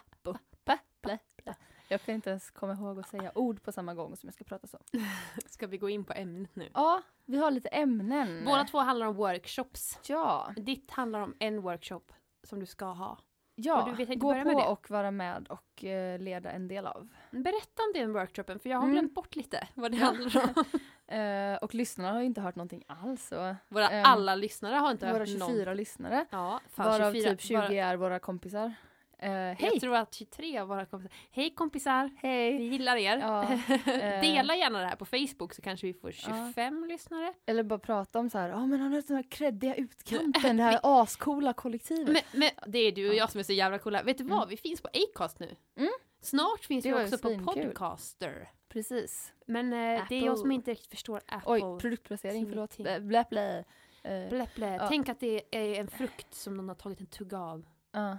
Jag 1.89 2.03
kan 2.03 2.15
inte 2.15 2.31
ens 2.31 2.51
komma 2.51 2.73
ihåg 2.73 3.01
att 3.01 3.09
säga 3.09 3.33
ord 3.35 3.63
på 3.63 3.73
samma 3.73 3.95
gång 3.95 4.17
som 4.17 4.27
jag 4.27 4.35
ska 4.35 4.45
prata 4.45 4.67
så. 4.67 4.79
Ska 5.47 5.67
vi 5.67 5.79
gå 5.79 5.89
in 5.89 6.05
på 6.05 6.13
ämnet 6.13 6.57
nu? 6.57 6.71
Ja, 6.75 7.03
vi 7.25 7.37
har 7.37 7.51
lite 7.51 7.69
ämnen. 7.69 8.45
Båda 8.45 8.65
två 8.65 8.79
handlar 8.79 9.07
om 9.07 9.15
workshops. 9.15 9.99
Ja, 10.09 10.53
Ditt 10.57 10.91
handlar 10.91 11.21
om 11.21 11.35
en 11.39 11.63
workshop 11.63 12.05
som 12.43 12.61
du 12.61 12.67
ska 12.67 12.87
ha. 12.87 13.19
Ja. 13.55 13.83
Och 13.91 14.19
gå 14.19 14.43
på 14.43 14.51
och 14.51 14.91
vara 14.91 15.11
med 15.11 15.47
och 15.49 15.85
eh, 15.85 16.19
leda 16.19 16.51
en 16.51 16.69
del 16.69 16.87
av. 16.87 17.09
Berätta 17.31 17.83
om 17.83 17.93
den 17.95 18.13
workshopen, 18.13 18.59
för 18.59 18.69
jag 18.71 18.77
har 18.79 18.83
Mm. 18.85 18.93
glömt 18.95 19.15
bort 19.15 19.37
lite 19.37 19.69
vad 19.75 19.91
det 19.93 19.97
handlar 19.97 20.43
om. 20.43 20.65
Eh, 21.07 21.57
och 21.57 21.75
lyssnarna 21.75 22.13
har 22.13 22.21
ju 22.21 22.27
inte 22.27 22.41
hört 22.41 22.57
någonting 22.57 22.85
alls. 22.87 23.27
Så, 23.29 23.57
Våra 23.69 23.89
Ehm, 23.91 24.05
alla 24.07 24.35
lyssnare 24.35 24.75
har 24.75 24.91
inte 24.91 25.07
våra 25.07 25.19
hört 25.19 25.29
24 25.29 25.65
någon. 25.71 25.77
lyssnare, 25.77 26.27
Ja, 26.31 26.61
fan, 26.71 26.87
varav 26.87 27.13
24, 27.13 27.31
typ 27.31 27.41
20 27.41 27.57
bara- 27.57 27.69
är 27.75 27.97
våra 27.97 28.19
kompisar. 28.19 28.75
Eh, 29.19 29.31
hej! 29.31 29.57
Jag 29.59 29.81
tror 29.81 29.97
att 29.97 30.15
23 30.15 30.59
av 30.59 30.69
våra 30.69 30.87
kompisar. 30.87 31.17
Hej 31.31 31.55
kompisar! 31.55 32.11
Vi 32.23 32.29
Hej! 32.29 32.67
gillar 32.67 32.97
er. 32.97 33.19
Ja, 33.19 33.43
eh. 33.93 34.21
Dela 34.21 34.57
gärna 34.57 34.79
det 34.81 34.87
här 34.87 34.97
på 34.97 35.05
Facebook 35.05 35.55
så 35.55 35.63
kanske 35.63 35.87
vi 35.87 35.95
får 35.95 36.13
25 36.13 36.85
lyssnare. 36.89 37.35
Eller 37.47 37.63
bara 37.63 37.79
prata 37.79 38.19
om 38.19 38.31
så 38.31 38.39
här, 38.39 38.49
ja 38.49 38.67
men 38.67 38.81
han 38.81 38.93
har 38.93 39.03
den 39.07 39.17
här 39.17 39.25
creddiga 39.31 39.75
utkanten, 39.75 40.57
det 40.57 40.63
här 40.63 40.81
ascoola 40.83 41.53
kollektivet. 41.53 42.09
Men, 42.33 42.41
men 42.41 42.73
det 42.73 42.79
är 42.79 42.93
du 42.93 43.09
och 43.09 43.15
jag 43.15 43.31
som 43.31 43.39
är 43.39 43.43
så 43.45 43.53
jävla 43.53 43.79
coola. 43.79 44.03
Vet 44.03 44.19
du 44.19 44.25
vad? 44.25 44.39
Mm. 44.39 44.49
Vi 44.49 44.57
finns 44.57 44.81
på 44.81 44.89
Acast 44.89 45.41
nu. 45.41 45.57
Mm. 45.77 45.91
Snart 46.21 46.65
finns 46.65 46.83
Det 46.83 46.89
vi 46.99 47.05
också 47.05 47.19
på. 47.19 47.39
Podcaster. 47.39 48.49
Precis. 48.69 49.33
Men 49.47 49.73
eh, 49.73 50.05
det 50.09 50.15
är 50.15 50.27
jag 50.27 50.39
som 50.39 50.53
inte 50.53 50.71
riktigt 50.71 50.91
förstår 50.91 51.21
Apple. 51.27 51.53
Oj, 51.53 51.81
produktplacering, 51.81 52.47
förlåt. 52.49 52.77
Blä, 52.77 53.01
blä, 53.01 53.25
blä. 53.31 53.65
Eh, 54.03 54.29
Blä. 54.55 54.77
Ja. 54.77 54.89
Tänk 54.89 55.09
att 55.09 55.21
det 55.21 55.43
är 55.51 55.81
en 55.81 55.89
frukt 55.89 56.35
som 56.35 56.55
någon 56.57 56.69
har 56.69 56.75
tagit 56.75 57.01
en 57.01 57.07
tugga 57.07 57.39
av. 57.39 57.67
ja. 57.93 58.19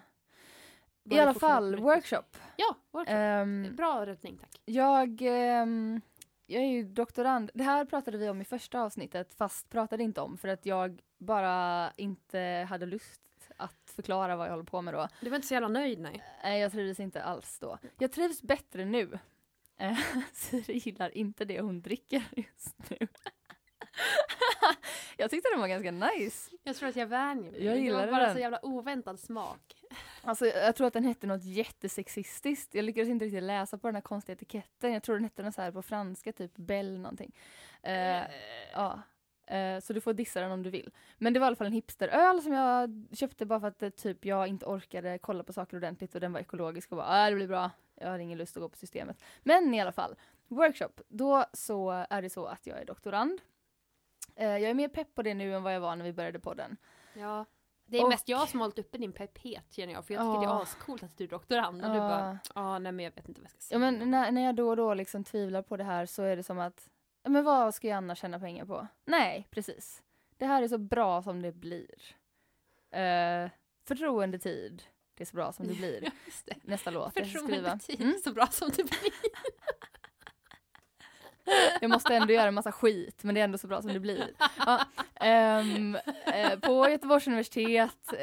I 1.10 1.20
alla 1.20 1.34
det 1.34 1.40
fall, 1.40 1.76
workshop. 1.76 2.24
Ja, 2.58 2.76
workshop. 2.92 3.14
Ehm, 3.16 3.76
Bra 3.76 4.06
räddning 4.06 4.38
tack. 4.38 4.62
jag, 4.66 5.22
ehm, 5.22 6.02
jag 6.46 6.64
är 6.64 6.68
ju 6.68 6.84
doktorand. 6.84 7.52
Det 7.54 7.64
här 7.64 7.86
pratade 7.86 8.18
vi 8.18 8.30
om 8.30 8.42
i 8.42 8.46
första 8.46 8.82
avsnittet, 8.82 9.34
fast 9.34 9.70
pratade 9.70 10.04
inte 10.04 10.22
om 10.22 10.38
för 10.38 10.48
att 10.48 10.66
jag 10.66 11.02
bara 11.18 11.92
inte 11.96 12.66
hade 12.70 12.86
lust 12.86 13.22
att 13.58 13.92
förklara 13.96 14.36
vad 14.36 14.48
jag 14.48 14.52
håller 14.52 14.64
på 14.64 14.82
med 14.82 14.94
då. 14.94 15.08
Du 15.22 15.30
var 15.30 15.36
inte 15.36 15.48
så 15.48 15.54
jävla 15.54 15.68
nöjd 15.68 16.00
nej. 16.00 16.24
Nej, 16.44 16.62
jag 16.62 16.72
trivdes 16.72 17.00
inte 17.00 17.24
alls 17.24 17.60
då. 17.60 17.78
Jag 17.98 18.12
trivs 18.12 18.42
bättre 18.42 18.86
nu. 18.86 19.20
Eh, 19.78 19.98
Siri 20.34 20.74
gillar 20.78 21.18
inte 21.18 21.46
det 21.46 21.62
hon 21.62 21.82
dricker 21.82 22.24
just 22.36 22.90
nu. 22.90 22.98
jag 25.18 25.30
tyckte 25.30 25.50
den 25.52 25.60
var 25.62 25.68
ganska 25.68 25.92
nice. 25.92 26.52
Jag 26.64 26.76
tror 26.76 26.90
att 26.90 26.96
jag 26.96 27.08
vänjer 27.08 27.52
mig. 27.52 27.64
Jag 27.66 27.76
det 27.76 27.80
gillade 27.82 28.06
var 28.06 28.12
bara 28.14 28.26
den. 28.26 28.34
så 28.34 28.40
jävla 28.40 28.66
oväntad 28.66 29.20
smak. 29.20 29.75
Alltså, 30.26 30.46
jag 30.46 30.76
tror 30.76 30.88
att 30.88 30.94
den 30.94 31.04
hette 31.04 31.28
något 31.28 31.44
jättesexistiskt. 31.44 32.76
Jag 32.76 32.86
lyckades 32.86 33.10
inte 33.10 33.26
riktigt 33.26 33.44
läsa 33.44 33.78
på 33.78 33.88
den 33.88 33.96
här 33.96 34.02
konstiga 34.02 34.34
etiketten. 34.34 34.94
Jag 34.94 35.04
tror 35.04 35.16
den 35.16 35.24
hette 35.24 35.44
något 35.44 35.56
så 35.56 35.62
här 35.62 35.72
på 35.72 35.82
franska, 35.82 36.34
typ 36.34 36.52
Bell 36.56 37.00
någonting. 37.00 37.36
Eh, 37.84 38.24
ja. 38.74 39.02
Eh, 39.48 39.80
så 39.80 39.94
du 39.94 40.02
får 40.02 40.14
dissa 40.14 40.42
den 40.42 40.52
om 40.52 40.64
du 40.64 40.70
vill. 40.70 40.92
Men 41.18 41.34
det 41.34 41.40
var 41.40 41.46
i 41.46 41.48
alla 41.48 41.56
fall 41.56 41.68
en 41.68 41.74
hipsteröl 41.74 42.42
som 42.42 42.54
jag 42.54 43.06
köpte 43.12 43.46
bara 43.46 43.60
för 43.60 43.68
att 43.68 43.84
eh, 43.84 43.90
typ 43.90 44.26
jag 44.26 44.48
inte 44.48 44.66
orkade 44.66 45.18
kolla 45.18 45.44
på 45.44 45.54
saker 45.54 45.78
ordentligt 45.78 46.16
och 46.16 46.22
den 46.22 46.34
var 46.34 46.40
ekologisk 46.40 46.92
och 46.92 46.98
bara 46.98 47.26
äh, 47.26 47.30
det 47.30 47.36
blir 47.36 47.48
bra. 47.48 47.72
Jag 47.96 48.10
har 48.10 48.20
ingen 48.20 48.38
lust 48.38 48.58
att 48.58 48.62
gå 48.62 48.70
på 48.70 48.78
systemet. 48.78 49.24
Men 49.44 49.74
i 49.74 49.82
alla 49.82 49.92
fall, 49.92 50.16
workshop. 50.48 51.02
Då 51.08 51.46
så 51.54 52.06
är 52.10 52.22
det 52.22 52.30
så 52.30 52.46
att 52.46 52.68
jag 52.68 52.82
är 52.82 52.86
doktorand. 52.86 53.42
Eh, 54.36 54.48
jag 54.48 54.70
är 54.70 54.74
mer 54.74 54.88
pepp 54.88 55.16
på 55.16 55.22
det 55.22 55.34
nu 55.34 55.56
än 55.56 55.64
vad 55.64 55.76
jag 55.76 55.80
var 55.80 55.96
när 55.96 56.06
vi 56.06 56.14
började 56.14 56.40
podden. 56.40 56.78
Ja. 57.14 57.46
Det 57.88 57.98
är 57.98 58.04
Och- 58.04 58.10
mest 58.10 58.28
jag 58.28 58.50
som 58.50 58.60
har 58.60 58.66
hållit 58.68 58.80
uppe 58.80 58.98
din 58.98 59.12
pepphet 59.14 59.66
känner 59.74 59.94
jag. 59.94 60.06
För 60.06 60.14
jag 60.14 60.22
tycker 60.24 60.40
det 60.40 60.46
Ja. 60.54 60.58
är 60.60 60.64
ascoolt 60.64 61.04
att 61.04 61.18
du 61.18 61.24
är 61.24 61.28
doktorand. 61.28 61.86
Och 61.86 61.90
du 61.92 61.98
Ja. 61.98 62.08
bara, 62.10 62.40
ja 62.56 62.80
nej 62.80 62.92
men 62.92 63.06
jag 63.06 63.12
vet 63.16 63.28
inte 63.30 63.42
vad 63.42 63.46
jag 63.46 63.52
ska 63.52 63.60
säga. 63.60 63.76
Ja 63.76 63.80
men 63.92 64.12
när, 64.12 64.32
när 64.32 64.42
jag 64.46 64.56
då 64.56 64.70
och 64.70 64.76
då 64.78 64.94
liksom 64.94 65.24
tvivlar 65.24 65.62
på 65.62 65.78
det 65.78 65.84
här 65.84 66.06
så 66.06 66.24
är 66.24 66.36
det 66.36 66.44
som 66.44 66.60
att, 66.60 66.90
men 67.24 67.44
vad 67.44 67.76
ska 67.76 67.88
jag 67.88 67.98
annars 67.98 68.20
tjäna 68.20 68.40
pengar 68.40 68.66
på? 68.66 68.88
Nej, 69.06 69.48
precis. 69.52 70.02
Det 70.38 70.46
här 70.46 70.64
är 70.64 70.68
så 70.68 70.78
bra 70.78 71.22
som 71.24 71.42
det 71.42 71.52
blir. 71.52 72.16
Uh, 72.96 73.50
förtroendetid, 73.88 74.84
det 75.14 75.24
är 75.24 75.26
så 75.26 75.36
bra 75.36 75.52
som 75.52 75.68
det 75.68 75.74
blir. 75.78 76.12
Det. 76.46 76.56
Nästa 76.64 76.92
låt 76.92 77.12
jag 77.16 77.28
ska 77.28 77.38
skriva. 77.40 77.48
Förtroendetid, 77.56 78.02
Mm. 78.02 78.16
så 78.24 78.32
bra 78.34 78.48
som 78.48 78.70
det 78.70 78.84
blir. 78.84 79.12
Jag 81.82 81.92
måste 81.92 82.16
ändå 82.16 82.34
göra 82.34 82.48
en 82.48 82.54
massa 82.54 82.72
skit, 82.72 83.24
men 83.24 83.36
det 83.36 83.42
är 83.42 83.46
ändå 83.46 83.58
så 83.58 83.68
bra 83.68 83.82
som 83.82 83.94
det 83.94 84.00
blir. 84.00 84.30
Ja, 84.66 84.82
ehm, 85.16 85.98
eh, 86.26 86.60
på 86.60 86.90
Göteborgs 86.90 87.28
universitet, 87.28 88.14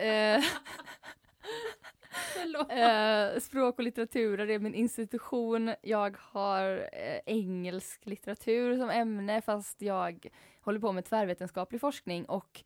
Förlåt. 2.12 2.72
Eh, 2.72 3.40
språk 3.40 3.78
och 3.78 3.85
litteratur 3.85 4.37
det 4.37 4.54
är 4.54 4.58
min 4.58 4.74
institution. 4.74 5.74
Jag 5.82 6.16
har 6.18 6.88
eh, 6.92 7.20
engelsk 7.26 8.06
litteratur 8.06 8.76
som 8.76 8.90
ämne 8.90 9.42
fast 9.42 9.82
jag 9.82 10.28
håller 10.61 10.80
på 10.80 10.92
med 10.92 11.04
tvärvetenskaplig 11.04 11.80
forskning 11.80 12.24
och 12.24 12.64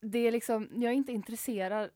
det 0.00 0.18
är 0.18 0.32
liksom, 0.32 0.68
jag 0.72 0.92
är 0.92 0.96
inte 0.96 1.12
intresserad. 1.12 1.90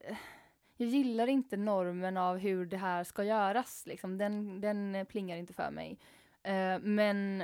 Jag 0.77 0.89
gillar 0.89 1.27
inte 1.27 1.57
normen 1.57 2.17
av 2.17 2.37
hur 2.37 2.65
det 2.65 2.77
här 2.77 3.03
ska 3.03 3.23
göras. 3.23 3.83
Liksom. 3.85 4.17
Den, 4.17 4.61
den 4.61 5.05
plingar 5.05 5.37
inte 5.37 5.53
för 5.53 5.71
mig. 5.71 5.99
Eh, 6.43 6.79
men 6.81 7.43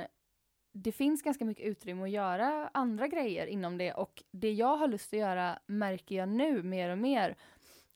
det 0.72 0.92
finns 0.92 1.22
ganska 1.22 1.44
mycket 1.44 1.66
utrymme 1.66 2.02
att 2.02 2.10
göra 2.10 2.70
andra 2.74 3.08
grejer 3.08 3.46
inom 3.46 3.78
det 3.78 3.92
och 3.92 4.22
det 4.30 4.52
jag 4.52 4.76
har 4.76 4.88
lust 4.88 5.12
att 5.12 5.18
göra 5.18 5.58
märker 5.66 6.16
jag 6.16 6.28
nu 6.28 6.62
mer 6.62 6.90
och 6.90 6.98
mer 6.98 7.36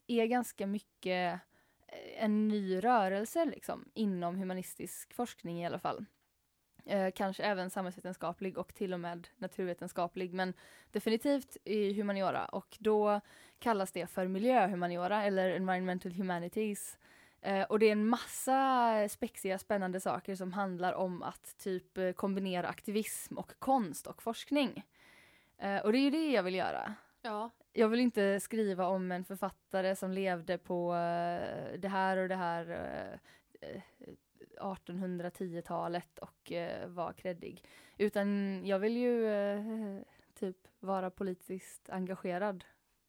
är 0.06 0.26
ganska 0.26 0.66
mycket 0.66 1.40
eh, 1.88 2.24
en 2.24 2.48
ny 2.48 2.80
rörelse 2.80 3.44
liksom, 3.44 3.84
inom 3.94 4.37
humanistisk 4.37 5.14
forskning 5.14 5.62
i 5.62 5.66
alla 5.66 5.78
fall. 5.78 6.04
Eh, 6.87 7.10
kanske 7.14 7.42
även 7.42 7.70
samhällsvetenskaplig 7.70 8.58
och 8.58 8.74
till 8.74 8.94
och 8.94 9.00
med 9.00 9.28
naturvetenskaplig, 9.37 10.34
men 10.34 10.54
definitivt 10.90 11.56
i 11.64 11.92
humaniora. 11.92 12.44
Och 12.44 12.76
då 12.80 13.20
kallas 13.58 13.92
det 13.92 14.06
för 14.06 14.26
miljöhumaniora 14.26 15.24
eller 15.24 15.50
environmental 15.50 16.12
humanities. 16.12 16.98
Eh, 17.44 17.62
och 17.62 17.78
det 17.78 17.87
är 17.87 17.92
en 17.92 18.09
massa 18.09 19.09
spexiga, 19.09 19.59
spännande 19.59 20.00
saker 20.00 20.35
som 20.35 20.52
handlar 20.52 20.92
om 20.92 21.22
att 21.22 21.59
typ 21.59 21.98
eh, 21.98 22.12
kombinera 22.12 22.68
aktivism 22.68 23.38
och 23.38 23.52
konst 23.59 24.07
och 24.07 24.22
forskning. 24.22 24.85
Eh, 25.59 25.78
och 25.78 25.92
det 25.92 25.98
är 25.98 26.02
ju 26.02 26.11
det 26.11 26.30
jag 26.30 26.42
vill 26.42 26.54
göra. 26.54 26.94
Ja. 27.22 27.50
Jag 27.72 27.88
vill 27.88 28.00
inte 28.00 28.40
skriva 28.40 28.87
om 28.87 29.12
en 29.12 29.24
författare 29.24 29.96
som 29.96 30.12
levde 30.12 30.59
på 30.59 30.92
det 31.78 31.88
här 31.88 32.16
och 32.16 32.28
det 32.28 32.35
här 32.35 32.70
eh, 33.61 33.70
eh, 33.70 33.83
1810-talet 34.61 36.18
och 36.18 36.52
var 36.87 37.12
kreddig. 37.12 37.64
Utan 37.98 38.61
jag 38.66 38.78
vill 38.78 38.96
ju 38.96 40.04
typ 40.35 40.68
vara 40.80 41.11
politiskt 41.11 41.90
engagerad. 41.90 42.64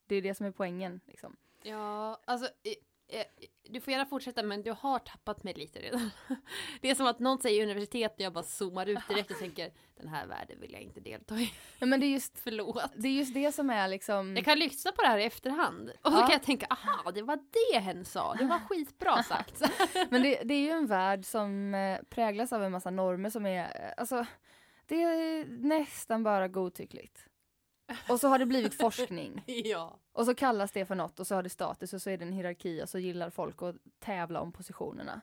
Det 0.07 0.15
är 0.15 0.21
det 0.21 0.35
som 0.35 0.45
är 0.45 0.51
poängen. 0.51 0.99
Liksom. 1.05 1.35
Ja, 1.63 2.19
alltså 2.25 2.49
du 3.69 3.81
får 3.81 3.91
gärna 3.91 4.05
fortsätta 4.05 4.43
men 4.43 4.61
du 4.63 4.71
har 4.71 4.99
tappat 4.99 5.43
mig 5.43 5.53
lite 5.53 5.79
redan. 5.79 6.09
Det 6.81 6.89
är 6.89 6.95
som 6.95 7.07
att 7.07 7.19
någon 7.19 7.39
säger 7.41 7.63
universitet 7.63 8.13
och 8.15 8.21
jag 8.21 8.33
bara 8.33 8.43
zoomar 8.43 8.85
ut 8.85 9.07
direkt 9.07 9.31
och 9.31 9.37
tänker 9.39 9.71
den 9.97 10.07
här 10.07 10.27
världen 10.27 10.59
vill 10.59 10.71
jag 10.73 10.81
inte 10.81 10.99
delta 10.99 11.35
i. 11.35 11.53
Ja, 11.79 11.85
men 11.85 11.99
det 11.99 12.05
är, 12.05 12.09
just, 12.09 12.39
Förlåt. 12.39 12.83
det 12.95 13.07
är 13.07 13.11
just 13.11 13.33
det 13.33 13.51
som 13.51 13.69
är 13.69 13.87
liksom... 13.87 14.35
Jag 14.35 14.45
kan 14.45 14.59
lyssna 14.59 14.91
på 14.91 15.01
det 15.01 15.07
här 15.07 15.17
i 15.17 15.23
efterhand 15.23 15.89
och 16.01 16.11
så 16.11 16.17
Ja. 16.17 16.21
kan 16.21 16.31
jag 16.31 16.43
tänka 16.43 16.65
aha 16.69 17.11
det 17.11 17.21
var 17.21 17.39
det 17.71 17.79
hen 17.79 18.05
sa, 18.05 18.33
det 18.33 18.45
var 18.45 18.59
skitbra 18.59 19.23
sagt. 19.23 19.61
Men 20.09 20.21
det, 20.23 20.41
det 20.43 20.53
är 20.53 20.61
ju 20.61 20.69
en 20.69 20.87
värld 20.87 21.25
som 21.25 21.73
eh, 21.75 21.99
präglas 22.09 22.53
av 22.53 22.63
en 22.63 22.71
massa 22.71 22.89
normer 22.89 23.29
som 23.29 23.45
är, 23.45 23.59
eh, 23.63 23.91
alltså, 23.97 24.25
det 24.87 25.03
är 25.03 25.45
nästan 25.45 26.23
bara 26.23 26.47
godtyckligt. 26.47 27.25
Och 28.09 28.19
så 28.19 28.27
har 28.27 28.39
det 28.39 28.45
blivit 28.45 28.75
forskning. 28.77 29.43
ja. 29.47 29.99
Och 30.13 30.25
så 30.25 30.35
kallas 30.35 30.71
det 30.71 30.85
för 30.85 30.95
något 30.95 31.19
och 31.19 31.27
så 31.27 31.35
har 31.35 31.43
det 31.43 31.49
status 31.49 31.93
och 31.93 32.01
så 32.01 32.09
är 32.09 32.17
det 32.17 32.25
en 32.25 32.33
hierarki 32.33 32.83
och 32.83 32.89
så 32.89 32.99
gillar 32.99 33.29
folk 33.29 33.61
att 33.61 33.75
tävla 33.99 34.41
om 34.41 34.51
positionerna. 34.51 35.21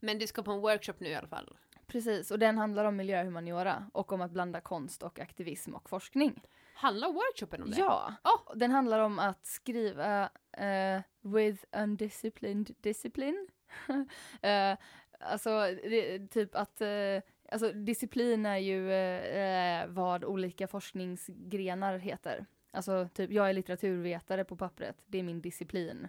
Men 0.00 0.18
du 0.18 0.26
ska 0.26 0.42
på 0.42 0.52
en 0.52 0.60
workshop 0.60 0.94
nu 0.98 1.08
i 1.08 1.14
alla 1.14 1.28
fall. 1.28 1.56
Precis, 1.86 2.30
och 2.30 2.38
den 2.38 2.58
handlar 2.58 2.84
om 2.84 2.96
miljöhumaniora 2.96 3.90
och 3.92 4.12
om 4.12 4.20
att 4.20 4.30
blanda 4.30 4.60
konst 4.60 5.02
och 5.02 5.20
aktivism 5.20 5.74
och 5.74 5.88
forskning. 5.88 6.42
Handlar 6.74 7.12
workshopen 7.12 7.62
om 7.62 7.70
det? 7.70 7.78
Ja, 7.78 8.14
Oh. 8.24 8.56
den 8.56 8.70
handlar 8.70 8.98
om 8.98 9.18
att 9.18 9.46
skriva 9.46 10.30
eh, 10.52 11.00
with 11.20 11.64
undisciplined 11.76 12.74
discipline. 12.80 13.48
Eh, 14.42 14.76
alltså, 15.20 15.50
det, 15.82 16.28
typ 16.28 16.54
att 16.54 16.80
eh, 16.80 16.88
Alltså 17.50 17.72
disciplin 17.72 18.46
är 18.46 18.56
ju 18.56 18.92
eh, 18.92 19.82
eh, 19.82 19.88
vad 19.88 20.24
olika 20.24 20.68
forskningsgrenar 20.68 21.98
heter. 21.98 22.46
Alltså 22.70 23.08
typ, 23.14 23.30
jag 23.30 23.48
är 23.48 23.52
litteraturvetare 23.52 24.44
på 24.44 24.56
pappret, 24.56 24.96
det 25.06 25.18
är 25.18 25.22
min 25.22 25.40
disciplin. 25.40 26.08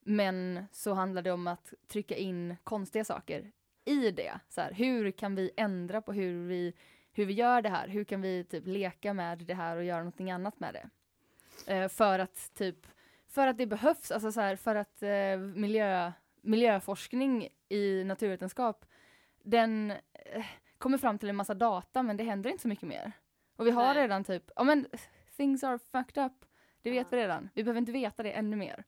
Men 0.00 0.64
så 0.72 0.94
handlar 0.94 1.22
det 1.22 1.32
om 1.32 1.46
att 1.46 1.74
trycka 1.88 2.16
in 2.16 2.56
konstiga 2.64 3.04
saker 3.04 3.52
i 3.84 4.10
det. 4.10 4.40
Så 4.48 4.60
här, 4.60 4.72
hur 4.72 5.10
kan 5.10 5.34
vi 5.34 5.50
ändra 5.56 6.02
på 6.02 6.12
hur 6.12 6.46
vi, 6.46 6.74
hur 7.12 7.26
vi 7.26 7.32
gör 7.32 7.62
det 7.62 7.68
här? 7.68 7.88
Hur 7.88 8.04
kan 8.04 8.20
vi 8.20 8.44
typ 8.44 8.66
leka 8.66 9.14
med 9.14 9.38
det 9.38 9.54
här 9.54 9.76
och 9.76 9.84
göra 9.84 9.98
någonting 9.98 10.30
annat 10.30 10.60
med 10.60 10.74
det? 10.74 10.88
Eh, 11.66 11.88
för 11.88 12.18
att 12.18 12.54
typ 12.54 12.86
för 13.28 13.46
att 13.46 13.58
det 13.58 13.66
behövs, 13.66 14.10
alltså 14.10 14.32
så 14.32 14.40
här, 14.40 14.56
för 14.56 14.74
att 14.74 15.02
eh, 15.02 15.38
miljö, 15.38 16.12
miljöforskning 16.40 17.48
i 17.68 18.04
naturvetenskap, 18.04 18.84
den 19.42 19.90
eh, 19.90 20.44
kommer 20.82 20.98
fram 20.98 21.18
till 21.18 21.28
en 21.28 21.36
massa 21.36 21.54
data 21.54 22.02
men 22.02 22.16
det 22.16 22.24
händer 22.24 22.50
inte 22.50 22.62
så 22.62 22.68
mycket 22.68 22.88
mer. 22.88 23.12
Och 23.56 23.66
vi 23.66 23.70
har 23.70 23.94
Nej. 23.94 24.02
redan 24.02 24.24
typ, 24.24 24.50
ja 24.56 24.62
men 24.64 24.86
things 25.36 25.64
are 25.64 25.78
fucked 25.78 26.24
up. 26.24 26.32
Det 26.82 26.90
vet 26.90 27.06
Ja. 27.10 27.16
vi 27.16 27.22
redan. 27.22 27.48
Vi 27.54 27.64
behöver 27.64 27.78
inte 27.78 27.92
veta 27.92 28.22
det 28.22 28.30
ännu 28.32 28.56
mer. 28.56 28.84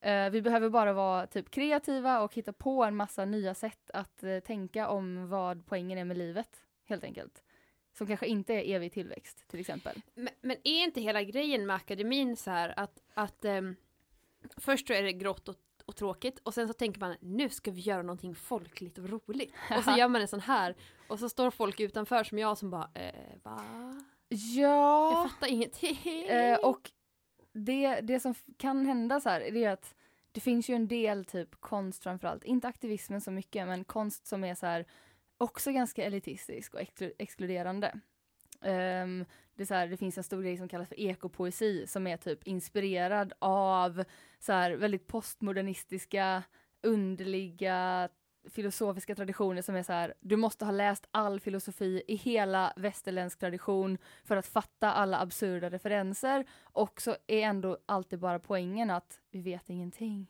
Eh, 0.00 0.30
vi 0.30 0.42
behöver 0.42 0.68
bara 0.68 0.92
vara 0.92 1.26
typ 1.26 1.50
kreativa 1.50 2.20
och 2.20 2.34
hitta 2.34 2.52
på 2.52 2.84
en 2.84 2.96
massa 2.96 3.24
nya 3.24 3.54
sätt 3.54 3.90
att 3.94 4.22
eh, 4.22 4.38
tänka 4.40 4.88
om 4.88 5.28
vad 5.28 5.66
poängen 5.66 5.98
är 5.98 6.04
med 6.04 6.18
livet, 6.18 6.56
helt 6.84 7.04
enkelt. 7.04 7.42
Som 7.92 8.06
kanske 8.06 8.26
inte 8.26 8.52
är 8.54 8.74
evig 8.74 8.92
tillväxt, 8.92 9.48
till 9.48 9.60
exempel. 9.60 10.02
Men, 10.14 10.28
men 10.40 10.56
är 10.64 10.84
inte 10.84 11.00
hela 11.00 11.22
grejen 11.22 11.66
med 11.66 11.76
akademin 11.76 12.36
så 12.36 12.50
här 12.50 12.74
att, 12.76 13.02
att 13.14 13.44
ehm, 13.44 13.76
först 14.56 14.86
så 14.86 14.92
är 14.92 15.02
det 15.02 15.12
grått 15.12 15.48
och, 15.48 15.56
och 15.90 15.96
tråkigt 15.96 16.38
och 16.42 16.54
sen 16.54 16.68
så 16.68 16.74
tänker 16.74 17.00
man 17.00 17.16
nu 17.20 17.48
ska 17.48 17.70
vi 17.70 17.80
göra 17.80 18.02
någonting 18.02 18.34
folkligt 18.34 18.98
och 18.98 19.08
roligt. 19.08 19.54
Och 19.78 19.84
så 19.84 19.90
gör 19.90 20.08
man 20.08 20.20
en 20.20 20.28
sån 20.28 20.40
här 20.40 20.74
och 21.08 21.18
så 21.18 21.28
står 21.28 21.50
folk 21.50 21.80
utanför 21.80 22.24
som 22.24 22.38
jag 22.38 22.58
som 22.58 22.70
bara 22.70 22.90
eh, 22.94 23.14
va? 23.42 23.60
Ja, 24.28 25.12
Jag 25.12 25.30
fattar 25.30 25.46
ingenting. 25.46 25.98
Eh, 26.28 26.58
och 26.58 26.90
det, 27.52 28.00
det 28.00 28.20
som 28.20 28.34
kan 28.56 28.86
hända 28.86 29.20
så 29.20 29.28
här, 29.28 29.40
det 29.40 29.64
är 29.64 29.70
att 29.70 29.94
det 30.32 30.40
finns 30.40 30.70
ju 30.70 30.74
en 30.74 30.88
del 30.88 31.24
typ 31.24 31.60
konst 31.60 32.02
framförallt, 32.02 32.44
inte 32.44 32.68
aktivismen 32.68 33.20
så 33.20 33.30
mycket, 33.30 33.66
men 33.68 33.84
konst 33.84 34.26
som 34.26 34.44
är 34.44 34.54
så 34.54 34.66
här 34.66 34.84
också 35.38 35.72
ganska 35.72 36.04
elitistisk 36.04 36.74
och 36.74 36.80
exklu- 36.80 37.12
exkluderande. 37.18 38.00
Um, 38.62 39.24
det, 39.54 39.62
är 39.62 39.66
så 39.66 39.74
här, 39.74 39.88
det 39.88 39.96
finns 39.96 40.18
en 40.18 40.24
stor 40.24 40.42
grej 40.42 40.56
som 40.56 40.68
kallas 40.68 40.88
för 40.88 41.00
ekopoesi 41.00 41.86
som 41.86 42.06
är 42.06 42.16
typ 42.16 42.46
inspirerad 42.46 43.32
av 43.38 44.04
så 44.38 44.52
här 44.52 44.72
väldigt 44.72 45.06
postmodernistiska, 45.06 46.42
underliga 46.82 48.08
filosofiska 48.48 49.14
traditioner 49.14 49.62
som 49.62 49.76
är 49.76 49.82
så 49.82 49.92
här, 49.92 50.14
du 50.20 50.36
måste 50.36 50.64
ha 50.64 50.72
läst 50.72 51.08
all 51.10 51.40
filosofi 51.40 52.02
i 52.08 52.16
hela 52.16 52.72
västerländsk 52.76 53.38
tradition 53.38 53.98
för 54.24 54.36
att 54.36 54.46
fatta 54.46 54.92
alla 54.92 55.18
absurda 55.18 55.70
referenser 55.70 56.44
och 56.62 57.00
så 57.00 57.16
är 57.26 57.40
ändå 57.40 57.78
alltid 57.86 58.18
bara 58.18 58.38
poängen 58.38 58.90
att 58.90 59.20
vi 59.30 59.42
vet 59.42 59.70
ingenting. 59.70 60.26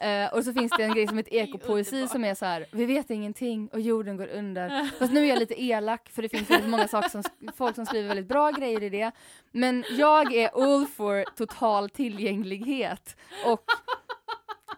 Eh, 0.00 0.32
och 0.34 0.44
så 0.44 0.52
finns 0.52 0.72
det 0.76 0.82
en 0.84 0.94
grej 0.94 1.06
som 1.06 1.16
heter 1.16 1.32
ekopoesi 1.34 2.08
som 2.08 2.24
är 2.24 2.34
så 2.34 2.44
här, 2.44 2.66
vi 2.72 2.86
vet 2.86 3.10
ingenting 3.10 3.68
och 3.72 3.80
jorden 3.80 4.16
går 4.16 4.26
under. 4.28 4.90
Fast 4.98 5.12
nu 5.12 5.20
är 5.20 5.28
jag 5.28 5.38
lite 5.38 5.62
elak 5.62 6.08
för 6.08 6.22
det 6.22 6.28
finns 6.28 6.50
väldigt 6.50 6.70
många 6.70 6.88
saker 6.88 7.08
som, 7.08 7.22
folk 7.56 7.74
som 7.74 7.86
skriver 7.86 8.08
väldigt 8.08 8.28
bra 8.28 8.50
grejer 8.50 8.82
i 8.82 8.88
det. 8.88 9.10
Men 9.52 9.84
jag 9.90 10.32
är 10.34 10.50
all 10.74 10.86
for 10.86 11.24
total 11.36 11.90
tillgänglighet 11.90 13.16
och 13.46 13.64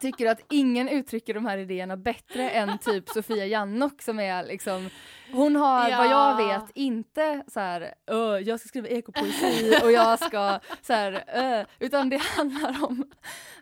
tycker 0.01 0.27
att 0.27 0.41
ingen 0.51 0.89
uttrycker 0.89 1.35
de 1.35 1.47
här 1.47 1.59
idéerna 1.59 1.97
bättre 1.97 2.51
än 2.51 2.79
typ 2.79 3.09
Sofia 3.09 3.47
Jannok 3.47 4.03
som 4.03 4.21
är 4.21 4.45
liksom 4.45 4.91
hon 5.33 5.57
har 5.57 5.81
vad 5.97 6.07
jag 6.07 6.41
Ja. 6.41 6.47
vet 6.49 6.71
inte 6.77 7.43
så 7.49 7.61
här 7.61 7.95
"Öh, 8.11 8.39
jag 8.39 8.61
ska 8.61 8.69
skriva 8.69 8.89
ekopoesi 8.89 9.75
och 9.85 9.93
jag 9.93 10.19
ska 10.19 10.59
så 10.83 10.93
här 10.93 11.67
utan 11.79 12.09
det 12.09 12.17
handlar 12.23 12.85
om 12.85 13.05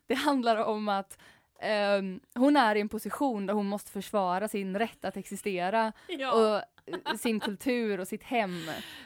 det 0.06 0.14
handlar 0.14 0.56
om 0.56 0.88
att 0.88 1.18
ehm, 1.60 2.20
hon 2.34 2.56
är 2.56 2.74
i 2.76 2.80
en 2.80 2.88
position 2.88 3.46
där 3.46 3.54
hon 3.54 3.66
måste 3.66 3.90
försvara 3.90 4.48
sin 4.48 4.78
rätt 4.78 5.04
att 5.04 5.16
existera 5.16 5.92
ja. 6.08 6.32
och 6.32 7.18
sin 7.20 7.40
kultur 7.40 8.00
och 8.00 8.08
sitt 8.08 8.22
hem. 8.22 8.60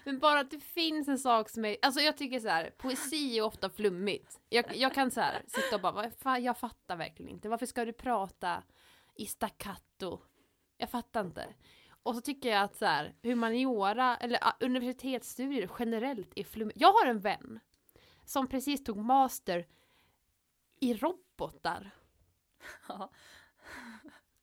Men 0.04 0.18
bara 0.18 0.40
att 0.40 0.50
det 0.50 0.60
finns 0.60 1.08
en 1.08 1.18
sak 1.18 1.50
som 1.50 1.64
är, 1.64 1.76
alltså 1.82 2.00
jag 2.00 2.16
tycker 2.16 2.40
så 2.40 2.48
här, 2.48 2.70
poesi 2.78 3.38
är 3.38 3.42
ofta 3.42 3.70
flummigt. 3.70 4.40
Jag, 4.48 4.76
jag 4.76 4.94
kan 4.94 5.10
så 5.10 5.20
här 5.20 5.42
sitta 5.46 5.76
och 5.76 5.82
bara, 5.82 5.92
"Vad 5.92 6.12
fan, 6.18 6.42
jag 6.42 6.58
fattar 6.58 6.96
verkligen 6.96 7.30
inte. 7.32 7.48
Varför 7.48 7.66
ska 7.66 7.84
du 7.84 7.92
prata 7.92 8.62
i 9.14 9.26
staccato? 9.26 10.20
Jag 10.76 10.90
fattar 10.90 11.20
inte. 11.20 11.46
Och 12.02 12.14
så 12.14 12.20
tycker 12.20 12.48
jag 12.48 12.62
att 12.62 12.76
så 12.76 12.84
här, 12.86 13.14
humaniora, 13.22 14.16
eller 14.16 14.40
universitetsstudier 14.60 15.70
generellt 15.78 16.32
är 16.36 16.44
flummigt. 16.44 16.80
Jag 16.80 16.92
har 16.92 17.06
en 17.06 17.20
vän 17.20 17.60
som 18.24 18.46
precis 18.46 18.84
tog 18.84 18.96
master 18.96 19.66
i 20.80 20.94
robotar. 20.94 21.90
Ja. 22.88 23.10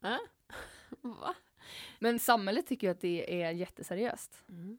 Äh? 0.03 0.17
Va? 1.01 1.35
Men 1.99 2.19
samhället 2.19 2.67
tycker 2.67 2.87
ju 2.87 2.91
att 2.91 3.01
det 3.01 3.43
är 3.43 3.51
jätteseriöst. 3.51 4.43
Mm. 4.49 4.77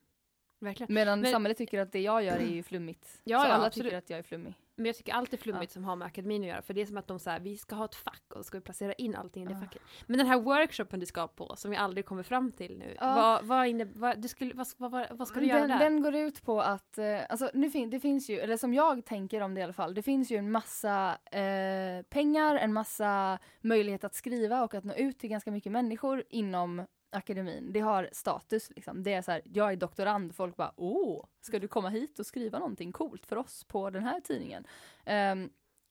Verkligen. 0.59 0.95
Medan 0.95 1.21
Men- 1.21 1.33
samhället 1.33 1.59
tycker 1.59 1.81
att 1.81 1.93
det 1.93 2.01
jag 2.01 2.23
gör 2.23 2.37
är 2.37 2.47
ju 2.47 2.63
flummigt. 2.63 3.21
Ja, 3.25 3.41
så 3.41 3.47
ja, 3.47 3.53
alla 3.53 3.67
absolut. 3.67 3.87
tycker 3.87 3.99
att 3.99 4.11
jag 4.11 4.19
är 4.19 4.23
flummig. 4.23 4.55
Men 4.77 4.87
jag 4.87 4.97
tycker 4.97 5.13
allt 5.13 5.33
är 5.33 5.37
flummigt 5.37 5.73
som 5.73 5.85
har 5.85 5.97
med 5.97 6.07
akademin 6.07 6.43
att 6.43 6.49
göra. 6.49 6.63
För 6.63 6.75
det 6.75 6.81
är 6.81 6.87
som 6.87 6.97
att 6.97 7.07
de 7.07 7.19
säger 7.19 7.41
vi 7.41 7.57
ska 7.57 7.75
ha 7.75 7.85
ett 7.85 7.95
fack 7.95 8.23
och 8.29 8.37
så 8.37 8.43
ska 8.45 8.59
vi 8.59 8.65
placera 8.65 8.93
in 8.93 9.15
allting 9.17 9.43
i 9.43 9.47
det 9.47 9.53
Ja. 9.53 9.61
facket. 9.61 9.83
Men 10.07 10.19
den 10.19 10.27
här 10.27 10.41
workshopen 10.41 11.01
du 11.01 11.07
ska 11.07 11.29
på, 11.29 11.57
som 11.57 11.71
vi 11.71 11.77
aldrig 11.77 12.07
kommer 12.07 12.23
fram 12.23 12.53
till 12.53 12.79
nu. 12.79 12.97
Ja. 13.01 13.15
Vad, 13.15 13.45
vad, 13.45 13.67
inne, 13.67 13.85
vad, 13.85 14.21
du 14.23 14.29
skulle, 14.29 14.55
vad, 14.55 14.67
vad, 14.77 15.07
vad, 15.11 15.29
ska 15.29 15.41
du 15.41 15.47
göra 15.47 15.61
den, 15.61 15.69
där? 15.69 15.79
den 15.79 16.03
går 16.03 16.15
ut 16.15 16.43
på 16.43 16.61
att, 16.61 16.99
eh, 16.99 17.19
alltså 17.29 17.51
nu 17.55 17.71
fin- 17.71 17.91
det 17.91 18.01
finns 18.01 18.31
ju, 18.31 18.39
eller 18.39 18.57
som 18.57 18.75
jag 18.75 19.05
tänker 19.05 19.41
om 19.41 19.55
det 19.55 19.61
i 19.61 19.65
alla 19.65 19.73
fall, 19.73 19.95
det 19.95 20.03
finns 20.03 20.31
ju 20.31 20.37
en 20.37 20.51
massa 20.51 21.19
eh, 21.33 22.03
pengar, 22.09 22.57
en 22.57 22.73
massa 22.73 23.39
möjlighet 23.61 24.05
att 24.05 24.15
skriva 24.15 24.63
och 24.65 24.75
att 24.75 24.85
nå 24.85 24.95
ut 24.95 25.19
till 25.19 25.31
ganska 25.31 25.51
mycket 25.51 25.73
människor 25.73 26.25
inom 26.29 26.87
akademin. 27.13 27.73
Det 27.73 27.81
har 27.81 28.09
status 28.13 28.71
liksom. 28.71 29.03
Det 29.03 29.13
är 29.13 29.23
så 29.23 29.31
här, 29.31 29.43
jag 29.45 29.73
är 29.73 29.77
doktorand, 29.77 30.35
folk 30.35 30.57
bara 30.57 30.73
åh, 30.77 31.27
ska 31.41 31.59
du 31.59 31.69
komma 31.69 31.89
hit 31.89 32.19
och 32.19 32.27
skriva 32.27 32.59
någonting 32.59 32.93
coolt 32.93 33.27
för 33.27 33.37
oss 33.37 33.65
på 33.65 33.91
den 33.91 34.03
här 34.03 34.21
tidningen? 34.21 34.67
Ehm, 35.05 35.51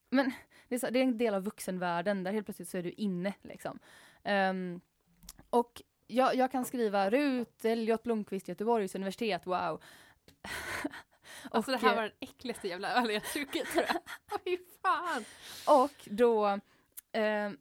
men 0.09 0.31
det 0.67 0.75
är, 0.75 0.79
så, 0.79 0.89
det 0.89 0.99
är 0.99 1.03
en 1.03 1.17
del 1.17 1.33
av 1.33 1.43
vuxenvärlden 1.43 2.23
där 2.23 2.31
helt 2.31 2.45
plötsligt 2.45 2.69
så 2.69 2.77
är 2.77 2.83
du 2.83 2.91
inne 2.91 3.33
liksom. 3.41 3.79
Ehm, 4.23 4.81
och 5.49 5.81
jag, 6.07 6.35
jag 6.35 6.51
kan 6.51 6.65
skriva 6.65 7.09
Rut 7.09 7.65
Elliot 7.65 8.03
Blomqvist, 8.03 8.47
Göteborgs 8.47 8.95
universitet, 8.95 9.45
wow. 9.45 9.81
alltså 11.51 11.71
det 11.71 11.77
och, 11.77 11.81
här 11.81 11.89
eh, 11.89 11.95
var 11.95 12.03
den 12.03 12.11
äckligaste 12.19 12.67
jävla 12.67 12.93
öl 12.93 13.09
jag 13.11 13.23
druckit 13.33 13.71
tror 13.71 13.85
jag. 13.87 14.01
Fy 14.43 14.57
fan! 14.81 15.25
Och 15.67 16.07
då, 16.09 16.47
eh, 17.11 17.51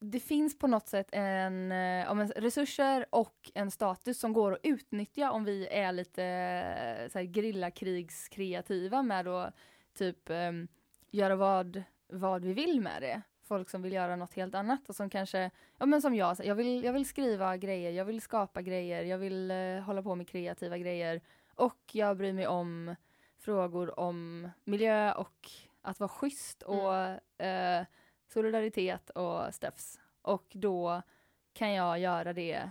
det 0.00 0.20
finns 0.20 0.58
på 0.58 0.66
något 0.66 0.88
sätt 0.88 1.08
en, 1.12 1.72
eh, 1.72 2.10
om 2.10 2.20
en 2.20 2.28
resurser 2.28 3.06
och 3.10 3.50
en 3.54 3.70
status 3.70 4.18
som 4.18 4.32
går 4.32 4.52
att 4.52 4.60
utnyttja 4.62 5.30
om 5.30 5.44
vi 5.44 5.66
är 5.66 5.92
lite 5.92 6.24
eh, 6.24 7.08
så 7.10 7.18
här, 7.18 7.34
gerillakrigskreativa 7.34 9.02
med 9.02 9.28
att 9.28 9.54
typ 9.98 10.30
eh, 10.30 10.52
göra 11.10 11.36
vad, 11.36 11.82
vad 12.08 12.44
vi 12.44 12.52
vill 12.52 12.80
med 12.80 13.02
det. 13.02 13.22
Folk 13.42 13.70
som 13.70 13.82
vill 13.82 13.92
göra 13.92 14.16
något 14.16 14.34
helt 14.34 14.54
annat 14.54 14.88
och 14.88 14.96
som 14.96 15.10
kanske, 15.10 15.50
ja 15.78 15.86
men 15.86 16.02
som 16.02 16.14
jag, 16.14 16.36
så 16.36 16.42
jag 16.44 16.54
vill, 16.54 16.84
jag 16.84 16.92
vill 16.92 17.08
skriva 17.08 17.56
grejer, 17.56 17.90
jag 17.90 18.04
vill 18.04 18.20
skapa 18.20 18.62
grejer, 18.62 19.02
jag 19.04 19.18
vill 19.18 19.50
eh, 19.50 19.80
hålla 19.80 20.02
på 20.02 20.14
med 20.14 20.28
kreativa 20.28 20.78
grejer 20.78 21.20
och 21.54 21.80
jag 21.92 22.16
bryr 22.16 22.32
mig 22.32 22.46
om 22.46 22.94
frågor 23.38 24.00
om 24.00 24.48
miljö 24.64 25.12
och 25.12 25.50
att 25.82 26.00
vara 26.00 26.08
schysst 26.08 26.62
och 26.62 26.94
eh, 27.44 27.84
solidaritet 28.28 29.10
och 29.10 29.54
stuffs. 29.54 30.00
Och 30.22 30.52
då 30.54 31.02
kan 31.52 31.72
jag 31.72 31.98
göra 31.98 32.32
det 32.32 32.70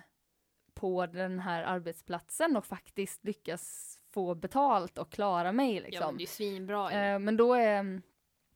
på 0.73 1.05
den 1.05 1.39
här 1.39 1.63
arbetsplatsen 1.63 2.57
och 2.57 2.65
faktiskt 2.65 3.23
lyckas 3.23 3.97
få 4.11 4.35
betalt 4.35 4.97
och 4.97 5.11
klara 5.11 5.51
mig 5.51 5.75
Ja, 5.75 5.81
liksom. 5.81 6.05
men 6.05 6.17
det 6.17 6.23
är 6.23 6.27
svinbra. 6.27 6.91
Eh, 6.91 7.19
men 7.19 7.37
då 7.37 7.53
är 7.53 8.01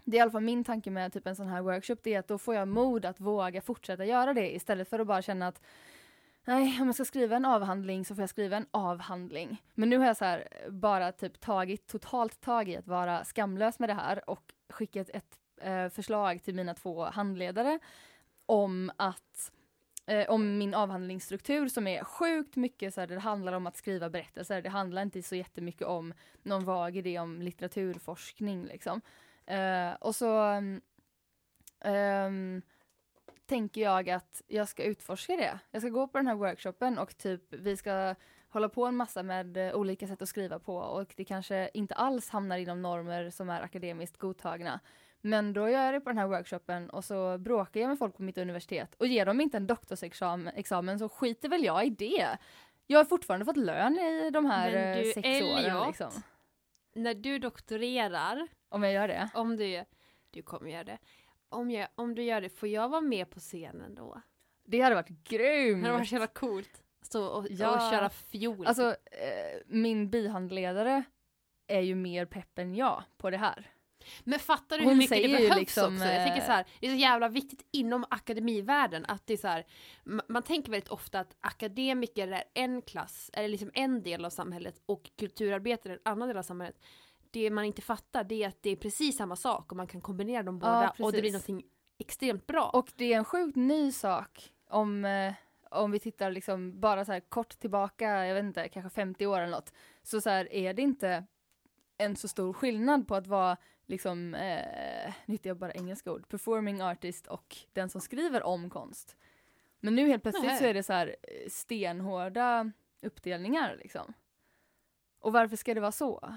det 0.04 0.18
är 0.18 0.20
i 0.20 0.22
alla 0.22 0.32
fall 0.32 0.42
min 0.42 0.64
tanke 0.64 0.92
med 0.92 1.14
typ 1.14 1.28
en 1.28 1.36
sån 1.36 1.48
här 1.48 1.62
workshop, 1.62 1.96
det 2.04 2.14
är 2.14 2.20
att 2.20 2.28
då 2.28 2.38
får 2.38 2.56
jag 2.56 2.68
mod 2.68 3.06
att 3.06 3.20
våga 3.20 3.62
fortsätta 3.62 4.06
göra 4.06 4.34
det 4.34 4.56
istället 4.56 4.90
för 4.90 5.00
att 5.00 5.08
bara 5.08 5.22
känna 5.22 5.48
att 5.48 5.62
nej, 6.46 6.82
om 6.82 6.86
jag 6.86 6.96
ska 6.96 7.06
skriva 7.06 7.36
en 7.36 7.46
avhandling 7.46 8.06
så 8.06 8.16
får 8.16 8.22
jag 8.22 8.30
skriva 8.30 8.58
en 8.58 8.68
avhandling. 8.72 9.64
Men 9.74 9.90
nu 9.90 9.98
har 9.98 10.06
jag 10.06 10.18
så 10.18 10.26
här 10.26 10.48
bara 10.70 11.12
typ 11.12 11.40
tagit 11.40 11.88
totalt 11.88 12.42
tag 12.42 12.70
i 12.70 12.78
att 12.78 12.88
vara 12.88 13.24
skamlös 13.24 13.80
med 13.80 13.90
det 13.90 13.94
här 13.94 14.30
och 14.30 14.54
skickat 14.70 15.10
ett 15.10 15.40
eh, 15.62 15.90
förslag 15.90 16.44
till 16.44 16.56
mina 16.56 16.74
två 16.74 17.04
handledare 17.04 17.80
om 18.46 18.92
att 18.98 19.52
eh, 20.06 20.30
om 20.30 20.58
min 20.58 20.74
avhandlingsstruktur 20.74 21.68
som 21.68 21.88
är 21.88 22.04
sjukt 22.04 22.56
mycket 22.56 22.94
så 22.94 23.00
här, 23.02 23.08
det 23.08 23.20
handlar 23.20 23.54
om 23.54 23.68
att 23.68 23.78
skriva 23.78 24.10
berättelser. 24.10 24.62
Det 24.62 24.70
handlar 24.70 25.02
inte 25.02 25.24
så 25.24 25.36
jättemycket 25.36 25.88
om 25.88 26.14
någon 26.44 26.66
vag 26.66 26.98
idé 26.98 27.20
om 27.20 27.42
litteraturforskning 27.42 28.66
liksom. 28.66 29.02
Eh, 29.46 29.94
och 30.00 30.16
så 30.16 30.40
mm, 30.40 30.82
ehm, 31.80 32.62
tänker 33.46 33.82
jag 33.82 34.10
att 34.10 34.42
jag 34.48 34.68
ska 34.68 34.84
utforska 34.84 35.36
det. 35.36 35.60
Jag 35.72 35.82
ska 35.82 35.90
gå 35.90 36.08
på 36.08 36.18
den 36.18 36.28
här 36.28 36.36
workshopen 36.36 36.98
och 36.98 37.18
typ 37.18 37.54
vi 37.54 37.78
ska 37.78 38.16
hålla 38.50 38.70
på 38.70 38.86
en 38.86 38.96
massa 38.96 39.24
med 39.24 39.58
eh, 39.58 39.74
olika 39.76 40.08
sätt 40.08 40.22
att 40.22 40.30
skriva 40.30 40.60
på 40.60 40.78
och 40.78 41.14
det 41.18 41.26
kanske 41.26 41.70
inte 41.74 41.96
alls 41.96 42.30
hamnar 42.30 42.58
inom 42.58 42.82
normer 42.82 43.30
som 43.30 43.50
är 43.50 43.62
akademiskt 43.62 44.18
godtagna. 44.18 44.80
Men 45.22 45.54
då 45.54 45.70
gör 45.70 45.86
jag 45.86 45.94
det 45.94 46.00
på 46.02 46.10
den 46.10 46.18
här 46.18 46.28
workshopen 46.28 46.90
och 46.90 47.06
så 47.06 47.38
bråkar 47.38 47.80
jag 47.82 47.88
med 47.88 47.98
folk 47.98 48.18
på 48.18 48.24
mitt 48.24 48.38
universitet 48.38 48.96
och 48.96 49.08
ger 49.08 49.26
dem 49.26 49.42
inte 49.42 49.58
en 49.58 49.68
doktorsexamen 49.68 50.54
examen 50.56 51.00
så 51.00 51.10
skiter 51.10 51.50
väl 51.50 51.64
jag 51.64 51.86
i 51.86 51.90
det. 51.90 52.38
Jag 52.88 53.00
har 53.00 53.06
fortfarande 53.06 53.46
fått 53.46 53.58
lön 53.58 54.00
i 54.00 54.30
de 54.30 54.46
här 54.46 54.72
Men 54.72 54.98
eh, 54.98 55.04
du, 55.04 55.12
sex 55.12 55.28
Elliot, 55.28 55.74
åren 55.74 55.88
liksom. 55.88 56.12
När 56.96 57.14
du 57.14 57.40
doktorerar, 57.40 58.48
Om 58.70 58.84
jag 58.84 58.94
gör 58.94 59.08
det. 59.08 59.30
om 59.34 59.58
du 59.58 59.84
du 60.32 60.42
kommer 60.44 60.70
göra 60.70 60.84
det. 60.84 60.98
Om, 61.50 61.72
jag, 61.72 61.88
om 61.96 62.16
du 62.16 62.24
gör 62.24 62.42
det, 62.42 62.50
får 62.50 62.70
jag 62.70 62.90
vara 62.90 63.02
med 63.02 63.30
på 63.30 63.40
scenen 63.40 63.96
då? 63.96 64.22
Det 64.66 64.82
hade 64.82 64.96
varit 64.96 65.24
grymt! 65.24 65.84
Det 65.84 65.88
hade 65.88 65.98
varit 66.00 66.10
så 66.10 66.16
jävla 66.16 66.28
coolt. 66.28 66.84
Stå 67.02 67.26
och, 67.26 67.48
Ja. 67.50 67.76
och 67.76 67.92
köra 67.92 68.10
fiol. 68.10 68.68
Alltså, 68.68 68.88
eh, 69.12 69.62
min 69.66 70.10
bihandledare 70.10 71.04
är 71.68 71.80
ju 71.80 71.96
mer 71.96 72.26
pepp 72.26 72.60
än 72.60 72.76
jag 72.76 73.04
på 73.18 73.30
det 73.30 73.38
här. 73.38 73.72
Men 74.24 74.40
fattar 74.40 74.78
du 74.78 74.84
Hon 74.84 74.90
hur 74.92 74.98
mycket 74.98 75.10
säger 75.10 75.28
det 75.28 75.38
behövs 75.38 75.60
liksom, 75.60 75.94
också? 75.96 76.06
Jag 76.06 76.28
tänker 76.28 76.46
så 76.46 76.52
här, 76.52 76.66
det 76.80 76.88
är 76.88 76.92
så 76.92 76.98
jävla 76.98 77.30
viktigt 77.30 77.66
inom 77.72 78.06
akademivärlden 78.10 79.06
att 79.06 79.28
det 79.28 79.34
är 79.34 79.38
så 79.38 79.48
här, 79.48 79.66
ma- 80.06 80.26
man 80.28 80.44
tänker 80.44 80.72
väldigt 80.72 80.90
ofta 80.90 81.20
att 81.20 81.36
akademiker 81.40 82.28
är 82.28 82.44
en 82.54 82.82
klass, 82.82 83.30
eller 83.34 83.48
liksom 83.50 83.72
en 83.74 84.04
del 84.04 84.26
av 84.26 84.30
samhället 84.30 84.82
och 84.86 85.10
kulturarbetare 85.20 85.94
är 85.94 85.98
en 85.98 86.12
annan 86.12 86.28
del 86.28 86.38
av 86.38 86.44
samhället. 86.44 86.80
Det 87.32 87.50
man 87.50 87.66
inte 87.66 87.82
fattar 87.82 88.24
det 88.24 88.44
är 88.44 88.48
att 88.48 88.62
det 88.62 88.70
är 88.70 88.76
precis 88.76 89.18
samma 89.18 89.36
sak 89.36 89.72
och 89.72 89.78
man 89.78 89.88
kan 89.88 90.02
kombinera 90.02 90.44
dem 90.44 90.60
Ja, 90.64 90.94
båda 90.96 91.06
och 91.06 91.12
det 91.12 91.22
blir 91.22 91.32
någonting 91.32 91.64
extremt 92.00 92.48
bra. 92.48 92.70
Och 92.74 92.90
det 92.96 93.14
är 93.14 93.18
en 93.18 93.26
sjukt 93.26 93.56
ny 93.56 93.92
sak 93.92 94.54
om, 94.70 95.06
eh, 95.06 95.34
om 95.72 95.92
vi 95.92 96.00
tittar 96.00 96.32
liksom 96.32 96.80
bara 96.80 97.06
så 97.06 97.12
här 97.12 97.20
kort 97.20 97.60
tillbaka, 97.60 98.26
jag 98.26 98.36
vet 98.36 98.44
inte, 98.44 98.70
kanske 98.70 98.90
50 98.90 99.26
år 99.28 99.40
eller 99.40 99.52
något. 99.52 99.74
Så, 100.04 100.22
så 100.22 100.30
är 100.30 100.74
det 100.74 100.82
inte 100.82 101.24
en 101.98 102.16
så 102.16 102.28
stor 102.28 102.54
skillnad 102.54 103.08
på 103.08 103.16
att 103.16 103.28
vara 103.28 103.58
liksom, 103.88 104.36
eh, 104.36 105.14
nu 105.26 105.34
hittar 105.34 105.50
jag 105.50 105.58
bara 105.58 105.72
engelska 105.72 106.12
ord, 106.12 106.28
performing 106.28 106.82
artist 106.82 107.28
och 107.28 107.58
den 107.74 107.90
som 107.90 108.02
skriver 108.02 108.44
om 108.44 108.70
konst. 108.70 109.18
Men 109.80 109.96
nu 109.96 110.08
helt 110.08 110.24
plötsligt 110.24 110.52
Nej. 110.52 110.58
så 110.58 110.66
är 110.66 110.74
det 110.74 110.84
så 110.84 110.94
här 110.94 111.16
eh, 111.24 111.50
stenhårda 111.50 112.72
uppdelningar 113.02 113.78
liksom. 113.80 114.14
Och 115.20 115.34
varför 115.34 115.56
ska 115.56 115.74
det 115.74 115.82
vara 115.82 115.92
så? 115.92 116.34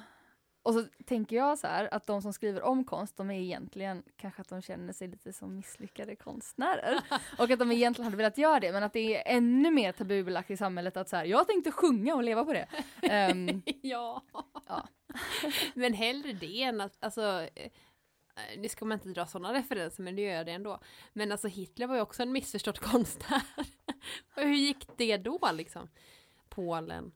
Och 0.62 0.74
så 0.74 0.84
tänker 1.04 1.36
jag 1.36 1.58
så 1.58 1.66
här 1.66 1.94
att 1.94 2.06
de 2.06 2.22
som 2.22 2.32
skriver 2.32 2.62
om 2.62 2.84
konst, 2.84 3.16
de 3.16 3.30
är 3.30 3.40
egentligen 3.40 4.02
kanske 4.16 4.42
att 4.42 4.48
de 4.48 4.62
känner 4.62 4.92
sig 4.92 5.08
lite 5.08 5.32
som 5.32 5.56
misslyckade 5.56 6.16
konstnärer. 6.16 7.00
och 7.38 7.50
att 7.50 7.58
de 7.58 7.72
egentligen 7.72 8.04
hade 8.04 8.16
velat 8.16 8.38
göra 8.38 8.60
det, 8.60 8.72
men 8.72 8.82
att 8.82 8.92
det 8.92 9.16
är 9.16 9.36
ännu 9.36 9.70
mer 9.70 9.92
tabubelagt 9.92 10.50
i 10.50 10.56
samhället 10.56 10.96
att 10.96 11.08
så 11.08 11.16
här, 11.16 11.24
jag 11.24 11.48
tänkte 11.48 11.72
sjunga 11.72 12.14
och 12.14 12.22
leva 12.22 12.44
på 12.44 12.52
det. 12.52 12.68
Ehm, 13.02 13.62
ja. 13.82 14.22
Ja. 14.68 14.88
men 15.74 15.94
hellre 15.94 16.32
det 16.32 16.62
än 16.62 16.80
att, 16.80 17.04
alltså, 17.04 17.48
eh, 17.54 17.70
nu 18.58 18.68
ska 18.68 18.84
man 18.84 18.98
inte 18.98 19.08
dra 19.08 19.26
sådana 19.26 19.54
referenser 19.54 20.02
men 20.02 20.16
det 20.16 20.22
gör 20.22 20.34
jag 20.34 20.46
det 20.46 20.52
ändå. 20.52 20.80
Men 21.12 21.32
alltså 21.32 21.48
Hitler 21.48 21.86
var 21.86 21.94
ju 21.94 22.00
också 22.00 22.22
en 22.22 22.32
missförstådd 22.32 22.78
konstnär. 22.78 23.42
och 24.36 24.42
hur 24.42 24.54
gick 24.54 24.86
det 24.96 25.16
då 25.16 25.50
liksom? 25.52 25.88
Polen. 26.48 27.12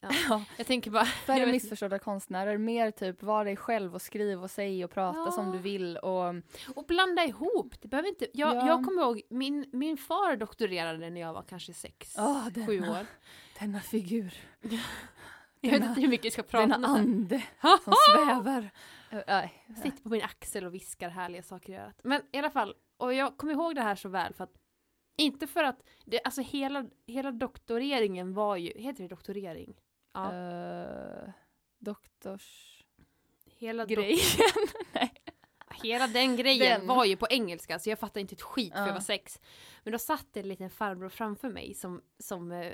Ja. 0.00 0.08
Ja. 0.28 0.44
Jag 0.58 0.66
tänker 0.66 0.90
bara, 0.90 1.04
Färre 1.04 1.46
missförstådda 1.46 1.98
konstnärer, 1.98 2.58
mer 2.58 2.90
typ 2.90 3.22
var 3.22 3.44
dig 3.44 3.56
själv 3.56 3.94
och 3.94 4.02
skriv 4.02 4.42
och 4.42 4.50
säg 4.50 4.84
och 4.84 4.90
prata 4.90 5.18
Ja. 5.18 5.30
som 5.30 5.52
du 5.52 5.58
vill 5.58 5.96
och 5.96 6.34
och 6.74 6.84
blanda 6.88 7.24
ihop, 7.24 7.74
det 7.80 7.88
behöver 7.88 8.08
inte, 8.08 8.26
jag, 8.34 8.56
Ja. 8.56 8.66
jag 8.66 8.84
kommer 8.84 9.02
ihåg, 9.02 9.22
min, 9.30 9.70
min 9.72 9.96
far 9.96 10.36
doktorerade 10.36 11.10
när 11.10 11.20
jag 11.20 11.32
var 11.32 11.42
kanske 11.42 11.72
sex, 11.74 12.16
sju 12.66 12.78
denna- 12.80 13.00
år. 13.00 13.06
denna 13.60 13.80
figur, 13.80 14.34
Jag 15.60 15.70
vet 15.70 15.80
denna- 15.80 15.86
inte 15.88 16.00
hur 16.00 16.08
mycket 16.08 16.24
jag 16.24 16.32
ska 16.32 16.42
prata 16.42 16.66
denna 16.66 16.88
om 16.88 16.94
ande 16.94 17.42
som 17.84 17.94
svävar. 18.14 18.70
Sitter 19.82 20.02
på 20.02 20.08
min 20.08 20.22
axel 20.22 20.64
och 20.66 20.74
viskar 20.74 21.08
härliga 21.08 21.42
saker 21.42 21.72
i 21.72 21.76
örat. 21.76 22.00
Men 22.04 22.22
i 22.32 22.38
alla 22.38 22.50
fall, 22.50 22.74
och 22.96 23.14
jag 23.14 23.36
kommer 23.36 23.52
ihåg 23.52 23.74
det 23.74 23.82
här 23.82 23.94
så 23.94 24.08
väl 24.08 24.34
för 24.34 24.44
att 24.44 24.54
inte 25.18 25.46
för 25.46 25.64
att, 25.64 25.82
det, 26.04 26.20
alltså 26.24 26.40
hela, 26.40 26.86
hela 27.06 27.30
doktoreringen 27.32 28.34
var 28.34 28.56
ju, 28.56 28.72
heter 28.76 29.02
det 29.02 29.08
doktorering? 29.08 29.74
Ja, 30.12 30.32
Eh, 30.32 31.30
doktors... 31.78 32.76
hela, 33.58 33.86
grejen. 33.86 34.18
Nej. 34.94 35.12
hela 35.82 36.06
den 36.06 36.36
grejen 36.36 36.78
Den. 36.80 36.86
var 36.88 37.04
ju 37.04 37.16
på 37.16 37.26
engelska 37.30 37.78
så 37.78 37.90
jag 37.90 37.98
fattade 37.98 38.20
inte 38.20 38.34
ett 38.34 38.42
skit 38.42 38.72
för 38.72 38.80
Ja. 38.80 38.86
jag 38.86 38.92
var 38.94 39.00
sex. 39.00 39.40
Men 39.84 39.92
då 39.92 39.98
satt 39.98 40.26
det 40.32 40.40
en 40.40 40.48
liten 40.48 40.70
farbror 40.70 41.08
framför 41.08 41.48
mig 41.50 41.74
som, 41.74 42.02
som 42.18 42.52
eh, 42.52 42.72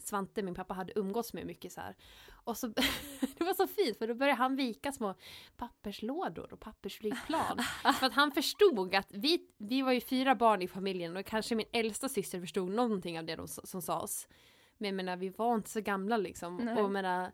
Svante, 0.00 0.42
min 0.42 0.54
pappa, 0.54 0.74
hade 0.74 0.92
umgåtts 0.98 1.32
med 1.32 1.46
mycket 1.46 1.72
så 1.72 1.80
här. 1.80 1.96
Och 2.44 2.56
så, 2.56 2.66
det 3.38 3.44
var 3.44 3.54
så 3.54 3.66
fint 3.66 3.98
för 3.98 4.06
då 4.08 4.14
började 4.14 4.38
han 4.38 4.56
vika 4.56 4.92
små 4.92 5.14
papperslådor 5.56 6.52
och 6.52 6.60
pappersflygplan. 6.60 7.58
för 8.00 8.06
att 8.06 8.14
han 8.14 8.32
förstod 8.32 8.94
att 8.94 9.08
vi, 9.12 9.48
vi 9.58 9.82
var 9.82 9.92
ju 9.92 10.00
fyra 10.00 10.34
barn 10.34 10.62
i 10.62 10.68
familjen 10.68 11.16
och 11.16 11.26
kanske 11.26 11.54
min 11.54 11.66
äldsta 11.72 12.08
syster 12.08 12.40
förstod 12.40 12.70
någonting 12.70 13.18
av 13.18 13.24
det 13.24 13.36
de, 13.36 13.48
som 13.48 13.82
sades. 13.82 14.28
Men 14.78 14.86
jag 14.88 14.94
menar, 14.94 15.16
vi 15.16 15.28
var 15.28 15.54
inte 15.54 15.70
så 15.70 15.80
gamla 15.80 16.16
liksom. 16.16 16.56
Nej. 16.56 16.74
Och 16.74 16.80
jag 16.80 16.90
menar, 16.90 17.32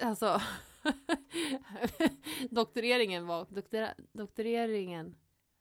alltså 0.00 0.40
doktoreringen 2.50 3.26
var, 3.26 3.46
doktora, 3.50 3.88
doktoreringen, 4.12 5.14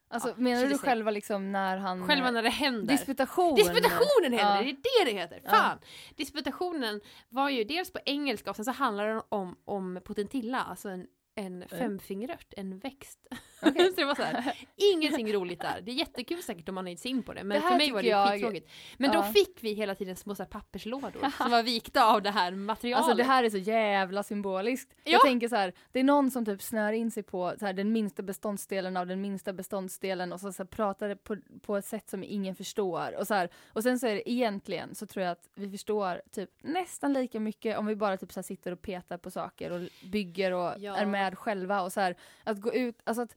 Alltså 0.10 0.30
Ja, 0.30 0.34
menar 0.38 0.62
du 0.62 0.68
26. 0.68 0.84
själva 0.84 1.12
liksom 1.12 1.52
när 1.52 1.78
han... 1.78 2.08
själva 2.08 2.32
när 2.32 2.44
det 2.44 2.50
händer. 2.50 2.94
Disputation? 2.94 3.56
Disputationen 3.56 4.34
heter 4.34 4.56
Ja. 4.56 4.62
det, 4.62 4.64
det 4.84 4.90
är 5.02 5.06
det 5.06 5.12
det 5.12 5.18
heter! 5.20 5.42
Ja. 5.44 5.50
Fan! 5.50 5.80
Disputationen 6.16 7.02
var 7.30 7.50
ju 7.50 7.64
dels 7.64 7.92
på 7.92 8.00
engelska 8.06 8.50
och 8.50 8.56
sen 8.56 8.66
så 8.66 8.72
handlar 8.72 9.08
den 9.08 9.22
om, 9.30 9.56
om 9.66 10.00
potentilla, 10.06 10.62
alltså 10.62 10.90
en, 10.90 11.08
en 11.36 11.68
femfingerört, 11.70 12.54
en 12.58 12.80
växt. 12.80 13.28
Okej. 13.66 13.90
så 13.90 13.96
det 13.96 14.06
var 14.06 14.16
så 14.16 14.22
här, 14.24 14.54
ingenting 14.94 15.34
roligt 15.34 15.62
där. 15.62 15.82
Det 15.82 15.92
är 15.92 15.96
jättekul 15.96 16.44
säkert 16.44 16.70
om 16.70 16.76
man 16.76 16.88
är 16.88 17.08
in 17.08 17.24
på 17.24 17.34
det, 17.34 17.44
men 17.44 17.62
Det 17.62 17.68
för 17.68 17.78
mig 17.78 17.92
var 17.92 18.02
det 18.02 18.08
jag- 18.08 18.30
skittråkigt. 18.32 18.70
Men 18.98 19.12
då 19.12 19.18
Ja. 19.18 19.24
fick 19.24 19.58
vi 19.64 19.74
hela 19.74 19.96
tiden 19.96 20.16
små 20.16 20.36
så 20.36 20.44
här 20.44 20.50
papperslådor 20.50 21.32
som 21.38 21.52
var 21.52 21.64
vikta 21.64 22.06
av 22.06 22.22
det 22.22 22.32
här 22.32 22.52
materialet. 22.52 23.04
Alltså 23.04 23.18
det 23.18 23.24
här 23.24 23.44
är 23.44 23.50
så 23.50 23.58
jävla 23.58 24.24
symboliskt. 24.24 24.94
Ja. 25.04 25.12
Jag 25.12 25.22
tänker 25.22 25.48
så 25.48 25.56
här, 25.56 25.74
det 25.92 26.00
är 26.00 26.04
någon 26.04 26.32
som 26.32 26.46
typ 26.46 26.62
snör 26.62 26.94
in 26.94 27.12
sig 27.12 27.24
på 27.24 27.54
så 27.60 27.66
här, 27.66 27.74
den 27.74 27.92
minsta 27.92 28.24
beståndsdelen 28.24 28.98
av 28.98 29.08
den 29.08 29.22
minsta 29.22 29.54
beståndsdelen 29.54 30.34
och 30.34 30.40
så, 30.40 30.52
så 30.54 30.64
här, 30.64 30.68
pratar 30.68 31.16
på, 31.16 31.38
på 31.62 31.78
ett 31.78 31.86
sätt 31.86 32.10
som 32.10 32.24
ingen 32.24 32.56
förstår. 32.56 33.16
Och, 33.20 33.28
så 33.28 33.34
här, 33.34 33.50
och 33.74 33.84
sen 33.84 34.00
så 34.00 34.08
är 34.08 34.16
det 34.16 34.32
egentligen 34.32 34.96
så 34.96 35.06
tror 35.06 35.24
jag 35.26 35.32
att 35.32 35.50
vi 35.56 35.70
förstår 35.72 36.22
typ 36.32 36.50
nästan 36.62 37.14
lika 37.14 37.40
mycket 37.40 37.78
om 37.78 37.86
vi 37.86 37.96
bara 37.96 38.18
typ 38.18 38.32
så 38.32 38.44
sitter 38.44 38.72
och 38.72 38.82
petar 38.82 39.18
på 39.18 39.32
saker 39.32 39.72
och 39.72 39.82
bygger 40.12 40.52
och 40.52 40.74
Ja. 40.78 40.96
är 40.98 41.06
med 41.06 41.38
själva 41.38 41.82
och 41.82 41.92
så 41.94 42.14
att 42.44 42.62
gå 42.62 42.74
ut, 42.74 43.00
alltså 43.04 43.22
att, 43.22 43.36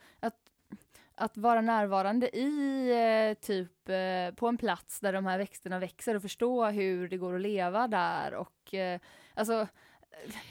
att 1.16 1.36
vara 1.36 1.60
närvarande 1.60 2.36
i 2.36 2.90
eh, 2.90 3.40
typ 3.46 3.88
eh, 3.88 4.34
på 4.36 4.48
en 4.48 4.58
plats 4.58 5.00
där 5.00 5.12
de 5.12 5.26
här 5.26 5.38
växterna 5.38 5.78
växer 5.78 6.14
och 6.14 6.22
förstå 6.22 6.66
hur 6.66 7.08
det 7.08 7.16
går 7.16 7.34
att 7.34 7.40
leva 7.40 7.88
där 7.88 8.34
och 8.34 8.74
eh, 8.74 9.00
alltså 9.34 9.66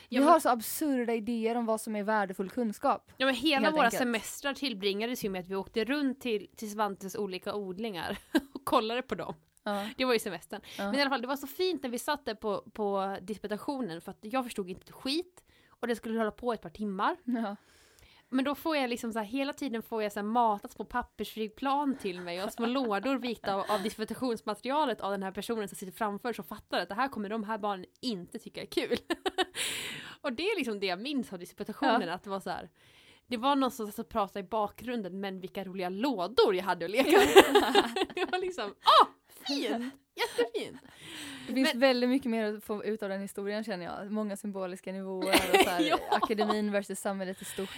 vi 0.10 0.18
har 0.18 0.40
så 0.40 0.50
absurda 0.50 1.14
idéer 1.14 1.56
om 1.56 1.66
vad 1.66 1.82
som 1.82 1.96
är 1.96 2.04
värdefull 2.04 2.50
kunskap. 2.50 3.12
Ja 3.18 3.26
men 3.26 3.36
hela 3.36 3.72
våra 3.72 3.84
enkelt. 3.84 4.00
semestrar 4.00 4.54
tillbringades 4.54 5.26
ju 5.26 5.30
med 5.30 5.42
att 5.42 5.48
vi 5.48 5.56
åkte 5.56 5.86
runt 5.86 6.22
till, 6.22 6.48
till 6.56 6.72
Svantes 6.72 7.16
olika 7.16 7.54
odlingar 7.54 8.18
och 8.54 8.66
kollade 8.66 9.02
på 9.02 9.16
dem. 9.16 9.36
Ja. 9.64 9.90
Det 9.98 10.06
var 10.06 10.14
ju 10.14 10.20
semestern. 10.20 10.62
Ja. 10.78 10.86
Men 10.86 10.96
i 10.96 11.02
alla 11.02 11.10
fall, 11.10 11.22
det 11.22 11.28
var 11.28 11.36
så 11.36 11.48
fint 11.48 11.84
när 11.84 11.90
vi 11.90 12.00
satt 12.00 12.26
där 12.26 12.36
på, 12.36 12.64
på 12.74 13.18
disputationen 13.22 14.02
för 14.02 14.12
att 14.12 14.20
jag 14.22 14.44
förstod 14.44 14.70
inte 14.70 14.94
skit. 14.94 15.44
Och 15.70 15.88
det 15.88 15.96
skulle 15.96 16.18
hålla 16.20 16.32
på 16.32 16.54
ett 16.54 16.62
par 16.62 16.70
timmar. 16.70 17.18
Ja. 17.24 17.56
Men 18.30 18.46
då 18.46 18.56
får 18.56 18.78
jag 18.78 18.90
liksom 18.90 19.14
så 19.14 19.20
här, 19.20 19.26
hela 19.26 19.54
tiden 19.54 19.84
får 19.84 20.04
jag 20.04 20.12
så 20.12 20.20
här 20.20 20.28
matat 20.28 20.72
små 20.72 20.86
pappersflygplan 20.86 21.98
till 21.98 22.22
mig 22.22 22.44
och 22.44 22.54
små 22.54 22.66
lådor 22.66 23.16
vikta 23.16 23.54
av, 23.56 23.72
av 23.72 23.84
disputationsmaterialet 23.84 25.02
av 25.02 25.12
den 25.12 25.24
här 25.24 25.32
personen 25.32 25.68
som 25.68 25.76
sitter 25.76 25.94
framför 25.94 26.34
som 26.34 26.46
fattar 26.46 26.80
att 26.80 26.90
det 26.90 26.96
här 26.96 27.08
kommer 27.08 27.30
de 27.30 27.44
här 27.44 27.58
barnen 27.58 27.86
inte 28.02 28.40
tycka 28.40 28.62
är 28.62 28.66
kul. 28.66 28.98
och 30.22 30.34
det 30.34 30.44
är 30.44 30.58
liksom 30.58 30.80
det 30.80 30.86
jag 30.86 31.02
minns 31.02 31.34
av 31.34 31.40
disputationen, 31.40 32.10
att 32.10 32.24
det 32.24 32.30
var 32.30 32.40
så 32.40 32.50
här. 32.50 32.70
Det 33.28 33.38
var 33.38 33.56
någon 33.56 33.72
som 33.72 33.88
satt 33.88 34.00
och 34.00 34.10
pratade 34.10 34.40
i 34.40 34.50
bakgrunden 34.50 35.20
men 35.20 35.40
vilka 35.40 35.64
roliga 35.64 35.90
lådor 35.90 36.56
jag 36.56 36.64
hade 36.64 36.86
att 36.86 36.92
leka 36.92 37.18
med. 37.18 38.08
det 38.16 38.32
var 38.32 38.40
liksom, 38.40 38.66
åh, 38.70 39.05
finns 41.66 41.74
Men- 41.74 41.80
väldigt 41.82 42.10
mycket 42.10 42.32
mer 42.32 42.54
att 42.54 42.64
få 42.64 42.84
ut 42.86 43.04
av 43.04 43.10
den 43.10 43.22
historien 43.22 43.64
känner 43.64 43.86
jag. 43.86 44.12
Många 44.12 44.38
symboliska 44.38 44.92
nivåer 44.92 45.34
och 45.54 45.60
så 45.64 45.70
här, 45.70 45.82
Ja. 45.90 45.98
akademin 46.12 46.72
versus 46.72 47.00
samhället 47.00 47.42
i 47.42 47.46
stort. 47.46 47.70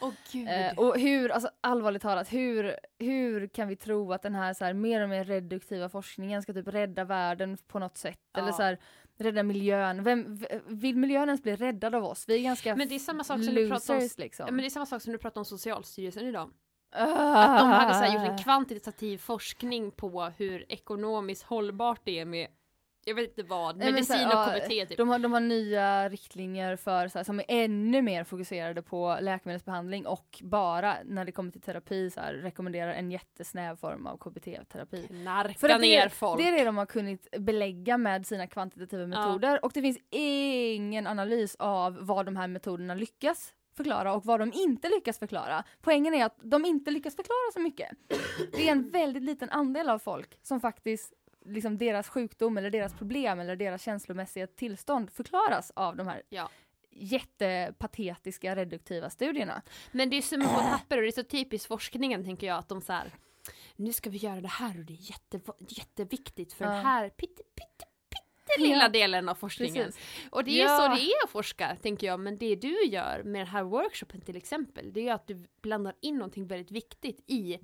Och, 0.00 0.12
gud. 0.32 0.48
eh, 0.48 0.78
och 0.78 0.98
hur, 0.98 1.28
alltså 1.30 1.50
allvarligt 1.60 2.02
talat, 2.02 2.32
hur, 2.32 2.76
hur 2.98 3.46
kan 3.46 3.68
vi 3.68 3.76
tro 3.76 4.12
att 4.12 4.22
den 4.22 4.34
här, 4.34 4.54
så 4.54 4.64
här 4.64 4.72
mer 4.72 5.02
och 5.02 5.08
mer 5.08 5.24
reduktiva 5.24 5.88
forskningen 5.88 6.42
ska 6.42 6.52
typ 6.52 6.68
rädda 6.68 7.04
världen 7.04 7.56
på 7.68 7.78
något 7.78 7.96
sätt? 7.98 8.18
Eller 8.36 8.48
Ja. 8.48 8.52
så 8.52 8.62
här, 8.62 8.78
rädda 9.18 9.42
miljön. 9.42 10.02
Vem, 10.04 10.44
vill 10.66 10.96
miljön 10.96 11.28
ens 11.28 11.42
bli 11.42 11.56
räddad 11.56 11.94
av 11.94 12.04
oss? 12.04 12.24
Vi 12.28 12.34
är 12.38 12.42
ganska 12.42 12.76
Men 12.76 12.88
det 12.88 12.94
är 12.94 12.98
samma 12.98 13.24
sak 13.24 13.44
som 13.44 13.54
du 13.54 13.68
pratar 13.68 13.94
om, 13.94 14.00
losers 14.00 14.18
liksom. 14.18 14.46
men 14.46 14.56
det 14.56 14.66
är 14.66 14.70
samma 14.70 14.86
sak 14.86 15.02
som 15.02 15.12
du 15.12 15.18
pratar 15.18 15.40
om 15.40 15.44
Socialstyrelsen 15.44 16.26
idag. 16.26 16.50
Ah. 16.94 17.04
Att 17.44 17.60
de 17.60 17.68
hade 17.68 17.94
så 17.94 18.00
här, 18.00 18.14
gjort 18.14 18.30
en 18.32 18.38
kvantitativ 18.44 19.18
forskning 19.18 19.90
på 19.90 20.24
hur 20.36 20.72
ekonomiskt 20.72 21.42
hållbart 21.42 22.00
det 22.04 22.18
är 22.18 22.24
med, 22.24 22.48
jag 23.04 23.14
vet 23.14 23.28
inte 23.28 23.42
vad, 23.42 23.76
Nej, 23.76 23.92
men 23.92 24.04
så 24.04 24.12
medicin 24.12 24.28
här, 24.28 24.56
och 24.56 24.56
ja, 24.56 24.60
KBT 24.60 24.88
typ. 24.88 24.98
De 24.98 25.08
har, 25.08 25.18
de 25.18 25.32
har 25.32 25.40
nya 25.40 26.08
riktlinjer 26.08 26.76
för, 26.76 27.08
så 27.08 27.18
här, 27.18 27.24
som 27.24 27.40
är 27.40 27.44
ännu 27.48 28.02
mer 28.02 28.24
fokuserade 28.24 28.82
på 28.82 29.18
läkemedelsbehandling 29.20 30.06
och 30.06 30.40
bara 30.42 30.96
när 31.04 31.24
det 31.24 31.32
kommer 31.32 31.50
till 31.50 31.60
terapi 31.60 32.10
så 32.10 32.20
här, 32.20 32.34
rekommenderar 32.34 32.92
en 32.92 33.10
jättesnäv 33.10 33.76
form 33.76 34.06
av 34.06 34.16
KBT-terapi. 34.16 35.08
För 35.58 35.68
att 35.68 35.80
ner 35.80 36.04
det, 36.04 36.10
folk. 36.10 36.42
det 36.42 36.48
är 36.48 36.52
det 36.52 36.64
de 36.64 36.76
har 36.76 36.86
kunnat 36.86 37.30
belägga 37.38 37.98
med 37.98 38.26
sina 38.26 38.46
kvantitativa 38.46 39.06
metoder 39.06 39.64
och 39.64 39.70
det 39.74 39.82
finns 39.82 39.98
ingen 40.10 41.06
analys 41.06 41.56
av 41.58 41.98
vad 42.00 42.26
de 42.26 42.36
här 42.36 42.48
metoderna 42.48 42.94
lyckas 42.94 43.54
förklara 43.76 44.14
och 44.14 44.24
vad 44.24 44.40
de 44.40 44.52
inte 44.52 44.88
lyckas 44.88 45.18
förklara. 45.18 45.64
Poängen 45.80 46.14
är 46.14 46.24
att 46.24 46.38
de 46.42 46.64
inte 46.64 46.90
lyckas 46.90 47.16
förklara 47.16 47.52
så 47.52 47.60
mycket. 47.60 47.88
Det 48.52 48.68
är 48.68 48.72
en 48.72 48.90
väldigt 48.90 49.22
liten 49.22 49.50
andel 49.50 49.88
av 49.88 49.98
folk 49.98 50.38
som 50.42 50.60
faktiskt 50.60 51.12
liksom 51.44 51.78
deras 51.78 52.08
sjukdom 52.08 52.58
eller 52.58 52.70
deras 52.70 52.94
problem 52.94 53.40
eller 53.40 53.56
deras 53.56 53.82
känslomässiga 53.82 54.46
tillstånd 54.46 55.10
förklaras 55.10 55.72
av 55.76 55.96
de 55.96 56.06
här 56.06 56.22
Ja. 56.28 56.50
jättepatetiska 56.90 58.56
reduktiva 58.56 59.10
studierna. 59.10 59.62
Men 59.92 60.10
det 60.10 60.16
är 60.16 60.22
som 60.22 60.40
på 60.40 60.46
papper 60.48 60.96
och 60.96 61.02
det 61.02 61.08
är 61.08 61.12
så 61.12 61.22
typiskt 61.22 61.68
forskningen 61.68 62.24
tänker 62.24 62.46
jag 62.46 62.58
att 62.58 62.68
de 62.68 62.80
så 62.82 62.92
här. 62.92 63.10
Nu 63.76 63.92
ska 63.92 64.10
vi 64.10 64.18
göra 64.18 64.40
det 64.40 64.48
här 64.48 64.78
och 64.78 64.84
det 64.84 64.92
är 64.92 65.10
jätte, 65.10 65.40
jätteviktigt 65.68 66.52
för 66.52 66.64
Ja. 66.64 66.70
den 66.70 66.84
här 66.84 67.08
pitte, 67.10 67.42
pitte, 67.54 67.84
lilla 68.58 68.88
delen 68.88 69.28
av 69.28 69.34
forskningen. 69.34 69.84
Precis. 69.84 70.28
Och 70.30 70.44
det 70.44 70.60
är 70.60 70.64
Ja. 70.64 70.76
så 70.78 70.88
det 70.94 71.02
är 71.02 71.24
att 71.24 71.30
forska, 71.30 71.76
tänker 71.82 72.06
jag. 72.06 72.20
Men 72.20 72.38
det 72.38 72.56
du 72.56 72.84
gör 72.84 73.22
med 73.24 73.40
den 73.40 73.46
här 73.48 73.62
workshopen 73.62 74.20
till 74.20 74.36
exempel, 74.36 74.92
det 74.92 75.08
är 75.08 75.14
att 75.14 75.26
du 75.26 75.46
blandar 75.62 75.94
in 76.00 76.14
någonting 76.14 76.46
väldigt 76.46 76.70
viktigt 76.70 77.24
i 77.26 77.58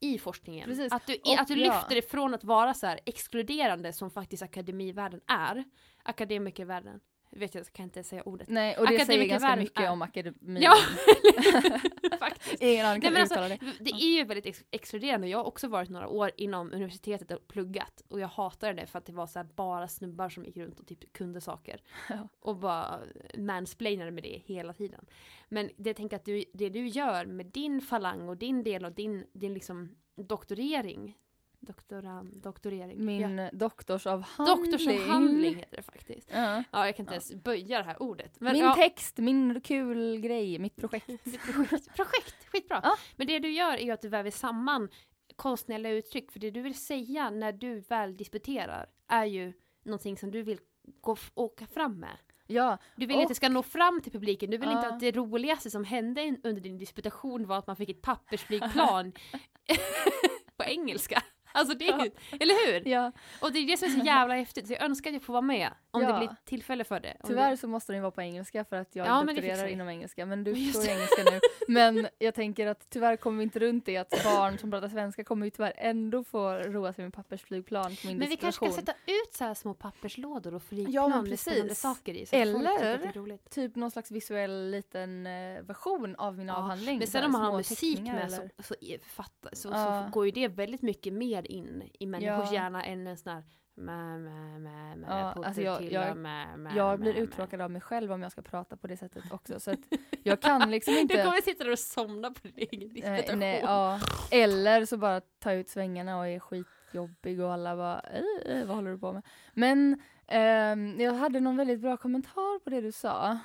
i 0.00 0.18
forskningen. 0.18 0.68
Precis. 0.68 0.92
Att 0.92 1.06
du, 1.06 1.14
Och 1.14 1.38
att 1.38 1.48
du 1.48 1.56
lyfter 1.56 1.94
det 1.94 2.10
från 2.10 2.34
att 2.34 2.44
vara 2.44 2.74
så 2.74 2.86
här 2.86 3.00
exkluderande 3.06 3.92
som 3.92 4.10
faktiskt 4.10 4.42
akademivärlden 4.42 5.20
är. 5.26 5.64
Akademikervärlden. 6.02 7.00
Vet 7.32 7.54
jag, 7.54 7.72
kan 7.72 7.84
inte 7.84 8.02
säga 8.04 8.22
ordet. 8.22 8.48
Nej, 8.48 8.76
och 8.76 8.86
det 8.86 9.04
säger 9.06 9.26
ganska 9.26 9.46
Akademikervärlden 9.46 9.58
mycket 9.64 9.80
är- 9.80 9.90
om 9.90 10.02
akademin. 10.02 10.62
Ja, 10.62 10.74
faktiskt. 12.18 12.62
Ingen 12.62 12.84
Nej, 12.86 13.00
kan 13.00 13.16
alltså, 13.16 13.34
uttala 13.34 13.48
det. 13.48 13.58
det 13.80 13.90
är 13.90 14.16
ju 14.18 14.24
väldigt 14.24 14.46
ex- 14.46 14.64
exkluderande. 14.70 15.28
Jag 15.28 15.38
har 15.38 15.44
också 15.44 15.68
varit 15.68 15.88
några 15.90 16.08
år 16.08 16.30
inom 16.36 16.72
universitetet 16.72 17.30
och 17.30 17.48
pluggat. 17.48 18.02
Och 18.08 18.20
jag 18.20 18.28
hatade 18.28 18.72
det 18.72 18.86
för 18.86 18.98
att 18.98 19.06
det 19.06 19.12
var 19.12 19.26
så 19.26 19.38
här 19.38 19.46
bara 19.56 19.88
snubbar 19.88 20.28
som 20.28 20.44
gick 20.44 20.56
runt 20.56 20.80
och 20.80 20.86
typ 20.86 21.12
kunde 21.12 21.40
saker. 21.40 21.80
Ja. 22.08 22.28
Och 22.40 22.56
bara 22.56 23.00
mansplainade 23.38 24.10
med 24.10 24.22
det 24.22 24.42
hela 24.46 24.72
tiden. 24.72 25.06
Men 25.48 25.70
det 25.76 25.90
jag 25.90 25.96
tänker 25.96 26.16
att 26.16 26.24
du, 26.24 26.44
det 26.54 26.68
du 26.68 26.86
gör 26.88 27.26
med 27.26 27.46
din 27.46 27.80
falang 27.80 28.28
och 28.28 28.36
din 28.36 28.62
del 28.62 28.84
och 28.84 28.92
din, 28.92 29.26
din 29.32 29.54
liksom 29.54 29.96
doktorering. 30.16 31.16
Doktora, 31.60 32.22
doktorering. 32.32 33.04
Min 33.04 33.38
ja. 33.38 33.50
doktorsavhandling. 33.52 34.56
Doktorsavhandling 34.70 35.54
heter 35.56 35.76
det 35.76 35.82
faktiskt. 35.82 36.30
Ja. 36.32 36.64
Ja, 36.70 36.86
jag 36.86 36.96
kan 36.96 37.02
inte 37.04 37.14
ens 37.14 37.34
böja 37.34 37.78
det 37.78 37.84
här 37.84 38.02
ordet. 38.02 38.40
Men, 38.40 38.52
min 38.52 38.62
ja, 38.62 38.74
text, 38.74 39.18
min 39.18 39.60
kul 39.60 40.20
grej, 40.20 40.58
mitt 40.58 40.76
projekt. 40.76 41.06
Projekt, 41.54 41.96
projekt, 41.96 42.48
skitbra. 42.52 42.80
Ja. 42.82 42.96
Men 43.16 43.26
det 43.26 43.38
du 43.38 43.50
gör 43.50 43.76
är 43.76 43.92
att 43.92 44.02
du 44.02 44.08
väver 44.08 44.30
samman 44.30 44.88
konstnärliga 45.36 45.92
uttryck, 45.92 46.32
för 46.32 46.38
det 46.40 46.50
du 46.50 46.62
vill 46.62 46.74
säga 46.78 47.30
när 47.30 47.52
du 47.52 47.80
väl 47.80 48.16
disputerar 48.16 48.86
är 49.08 49.24
ju 49.24 49.52
någonting 49.84 50.16
som 50.16 50.30
du 50.30 50.42
vill 50.42 50.58
gå 51.00 51.16
åka 51.34 51.66
fram 51.66 52.00
med. 52.00 52.16
Ja, 52.46 52.78
Du 52.96 53.06
vill 53.06 53.16
Och- 53.16 53.22
att 53.22 53.28
det 53.28 53.34
ska 53.34 53.48
nå 53.48 53.62
fram 53.62 54.00
till 54.00 54.12
publiken, 54.12 54.50
du 54.50 54.56
vill 54.58 54.70
inte 54.70 54.86
Ja. 54.86 54.92
att 54.94 55.00
det 55.00 55.12
roligaste 55.12 55.70
som 55.70 55.84
hände 55.84 56.36
under 56.44 56.60
din 56.62 56.78
disputation 56.78 57.46
var 57.46 57.58
att 57.58 57.66
man 57.66 57.76
fick 57.76 57.88
ett 57.90 58.02
pappersflygplan 58.02 59.12
på 60.56 60.64
engelska. 60.64 61.22
Alltså 61.52 61.74
det 61.78 61.88
är 61.88 61.98
ju, 62.04 62.10
eller 62.40 62.72
hur? 62.72 62.88
ja. 62.88 63.12
Och 63.40 63.52
det 63.52 63.58
är 63.58 63.66
det 63.66 63.76
som 63.76 63.88
är 63.88 63.98
så 64.00 64.06
jävla 64.06 64.34
häftigt, 64.34 64.66
så 64.66 64.72
jag 64.72 64.82
önskar 64.82 65.10
att 65.10 65.14
jag 65.14 65.22
får 65.22 65.32
vara 65.32 65.40
med 65.42 65.70
om 65.90 66.02
Ja. 66.02 66.12
det 66.12 66.18
blir 66.18 66.36
tillfälle 66.44 66.84
för 66.84 67.00
det. 67.00 67.16
Tyvärr 67.26 67.50
det... 67.50 67.56
så 67.56 67.68
måste 67.68 67.92
den 67.92 68.02
vara 68.02 68.10
på 68.10 68.22
engelska 68.22 68.64
för 68.64 68.76
att 68.76 68.96
jag 68.96 69.06
Ja, 69.06 69.22
doktorerar 69.22 69.66
inom 69.66 69.88
engelska. 69.88 70.26
Men 70.26 70.44
du 70.44 70.54
förstår 70.72 70.88
engelska 70.88 71.22
nu. 71.24 71.40
Men 71.68 72.08
jag 72.18 72.34
tänker 72.34 72.66
att 72.66 72.90
tyvärr 72.90 73.16
kommer 73.16 73.38
vi 73.38 73.42
inte 73.44 73.58
runt 73.58 73.86
det 73.86 73.96
att 73.96 74.10
barn 74.24 74.58
som 74.58 74.70
pratar 74.70 74.88
svenska 74.88 75.24
kommer 75.24 75.46
ju 75.46 75.50
tyvärr 75.50 75.72
ändå 75.76 76.24
få 76.24 76.52
roa 76.52 76.92
sig 76.92 77.04
med 77.04 77.14
pappersflygplan 77.14 77.96
på 77.96 78.06
min 78.06 78.18
Men 78.18 78.28
vi 78.28 78.36
kanske 78.36 78.56
ska 78.56 78.66
disputation. 78.66 78.94
sätta 78.96 79.12
ut 79.12 79.34
så 79.34 79.44
här 79.44 79.54
små 79.54 79.74
papperslådor 79.74 80.54
och 80.54 80.62
flygplan 80.62 80.94
Ja, 80.94 81.08
men 81.08 81.28
med 81.66 81.76
saker 81.76 82.14
i. 82.14 82.26
Eller-. 82.32 83.38
Typ 83.50 83.76
någon 83.76 83.90
slags 83.90 84.10
visuell 84.10 84.70
liten 84.70 85.26
eh, 85.26 85.62
version 85.62 86.16
av 86.16 86.38
min 86.38 86.46
Ja, 86.48 86.56
avhandling. 86.56 86.98
Men 86.98 87.06
sen 87.06 87.24
om 87.24 87.32
man 87.32 87.40
har 87.42 87.56
musik 87.56 88.00
med 88.00 88.24
eller- 88.24 88.50
så, 88.62 88.62
så, 88.62 88.74
fatta, 89.06 89.48
så, 89.52 89.68
Ja. 89.68 90.04
så 90.06 90.10
går 90.12 90.24
ju 90.26 90.30
det 90.32 90.48
väldigt 90.48 90.82
mycket 90.82 91.12
mer 91.12 91.39
in 91.46 91.90
i 92.00 92.06
människors 92.06 92.52
Ja. 92.52 92.54
hjärna 92.54 92.82
än 92.84 93.06
en 93.06 93.16
sån 93.16 93.32
här 93.32 93.42
mä, 93.74 94.18
mä, 94.18 94.58
mä, 94.58 94.96
mä, 94.96 95.06
Ja, 95.08 95.44
alltså 95.46 95.62
jag- 95.62 95.78
till 95.78 95.92
jag- 95.92 96.10
och 96.10 96.16
mä, 96.16 96.56
mä, 96.56 96.70
Jag 96.76 97.00
blir 97.00 97.14
uttråkad 97.14 97.60
av 97.60 97.70
mig 97.70 97.80
själv 97.80 98.12
om 98.12 98.22
jag 98.22 98.32
ska 98.32 98.42
prata 98.42 98.76
på 98.76 98.86
det 98.86 98.96
sättet 98.96 99.24
också. 99.32 99.60
Så 99.60 99.70
att 99.70 99.78
jag 100.22 100.40
kan 100.40 100.70
liksom 100.70 100.94
inte... 100.94 101.16
Du 101.16 101.24
kommer 101.24 101.40
sitta 101.42 101.64
där 101.64 101.72
och 101.72 101.78
somna 101.78 102.30
på 102.30 102.40
din 102.48 102.54
egen 102.56 102.82
Eh, 102.90 102.94
disputation. 102.94 103.38
nej, 103.38 103.60
ja. 103.64 104.00
Eller 104.30 104.84
så 104.84 104.96
bara 104.96 105.20
ta 105.20 105.52
ut 105.52 105.68
svängarna 105.68 106.18
och 106.18 106.26
är 106.28 106.38
skitjobbig 106.40 107.40
och 107.40 107.52
alla 107.52 107.76
bara 107.76 108.00
"Eh, 108.00 108.52
eh, 108.56 108.66
vad 108.66 108.76
håller 108.76 108.90
du 108.90 108.98
på 108.98 109.12
med? 109.12 109.22
Men 109.54 110.00
ehm, 110.26 111.00
jag 111.00 111.12
hade 111.14 111.40
någon 111.40 111.56
väldigt 111.56 111.80
bra 111.80 111.96
kommentar 111.96 112.58
på 112.64 112.70
det 112.70 112.80
du 112.80 112.92
sa. 112.92 113.38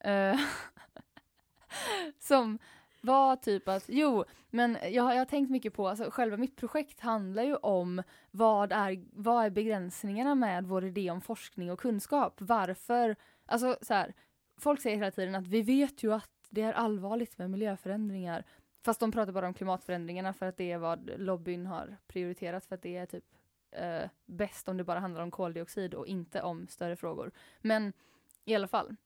Eh, 0.00 0.36
som 2.18 2.58
var 3.00 3.36
typ 3.36 3.68
att, 3.68 3.84
jo, 3.88 4.24
men 4.50 4.78
jag, 4.90 5.02
har- 5.02 5.12
jag 5.12 5.20
har 5.20 5.24
tänkt 5.24 5.50
mycket 5.50 5.74
på, 5.74 5.88
alltså 5.88 6.10
själva 6.10 6.36
mitt 6.36 6.56
projekt 6.56 7.00
handlar 7.00 7.42
ju 7.42 7.56
om 7.56 8.02
vad 8.30 8.72
är, 8.72 9.04
vad 9.12 9.44
är 9.44 9.50
begränsningarna 9.50 10.34
med 10.34 10.64
vår 10.66 10.84
idé 10.84 11.10
om 11.10 11.20
forskning 11.20 11.72
och 11.72 11.80
kunskap? 11.80 12.34
Varför, 12.38 13.16
alltså 13.46 13.76
så 13.82 13.94
här, 13.94 14.14
folk 14.58 14.80
säger 14.82 14.96
hela 14.96 15.10
tiden 15.10 15.34
att 15.34 15.46
vi 15.46 15.62
vet 15.62 16.02
ju 16.02 16.12
att 16.12 16.30
det 16.50 16.62
är 16.62 16.72
allvarligt 16.72 17.38
med 17.38 17.50
miljöförändringar. 17.50 18.44
Fast 18.84 19.00
de 19.00 19.12
pratar 19.12 19.32
bara 19.32 19.46
om 19.46 19.54
klimatförändringarna 19.54 20.32
för 20.32 20.46
att 20.46 20.56
det 20.56 20.72
är 20.72 20.78
vad 20.78 21.10
lobbyn 21.16 21.66
har 21.66 21.96
prioriterat 22.06 22.64
för 22.64 22.74
att 22.74 22.82
det 22.82 22.96
är 22.96 23.06
typ 23.06 23.24
eh, 23.70 24.10
bäst 24.26 24.68
om 24.68 24.76
det 24.76 24.84
bara 24.84 25.00
handlar 25.00 25.22
om 25.22 25.30
koldioxid 25.30 25.94
och 25.94 26.06
inte 26.06 26.42
om 26.42 26.66
större 26.68 26.96
frågor. 26.96 27.30
Men 27.60 27.92
i 28.44 28.54
alla 28.54 28.68
fall, 28.68 28.96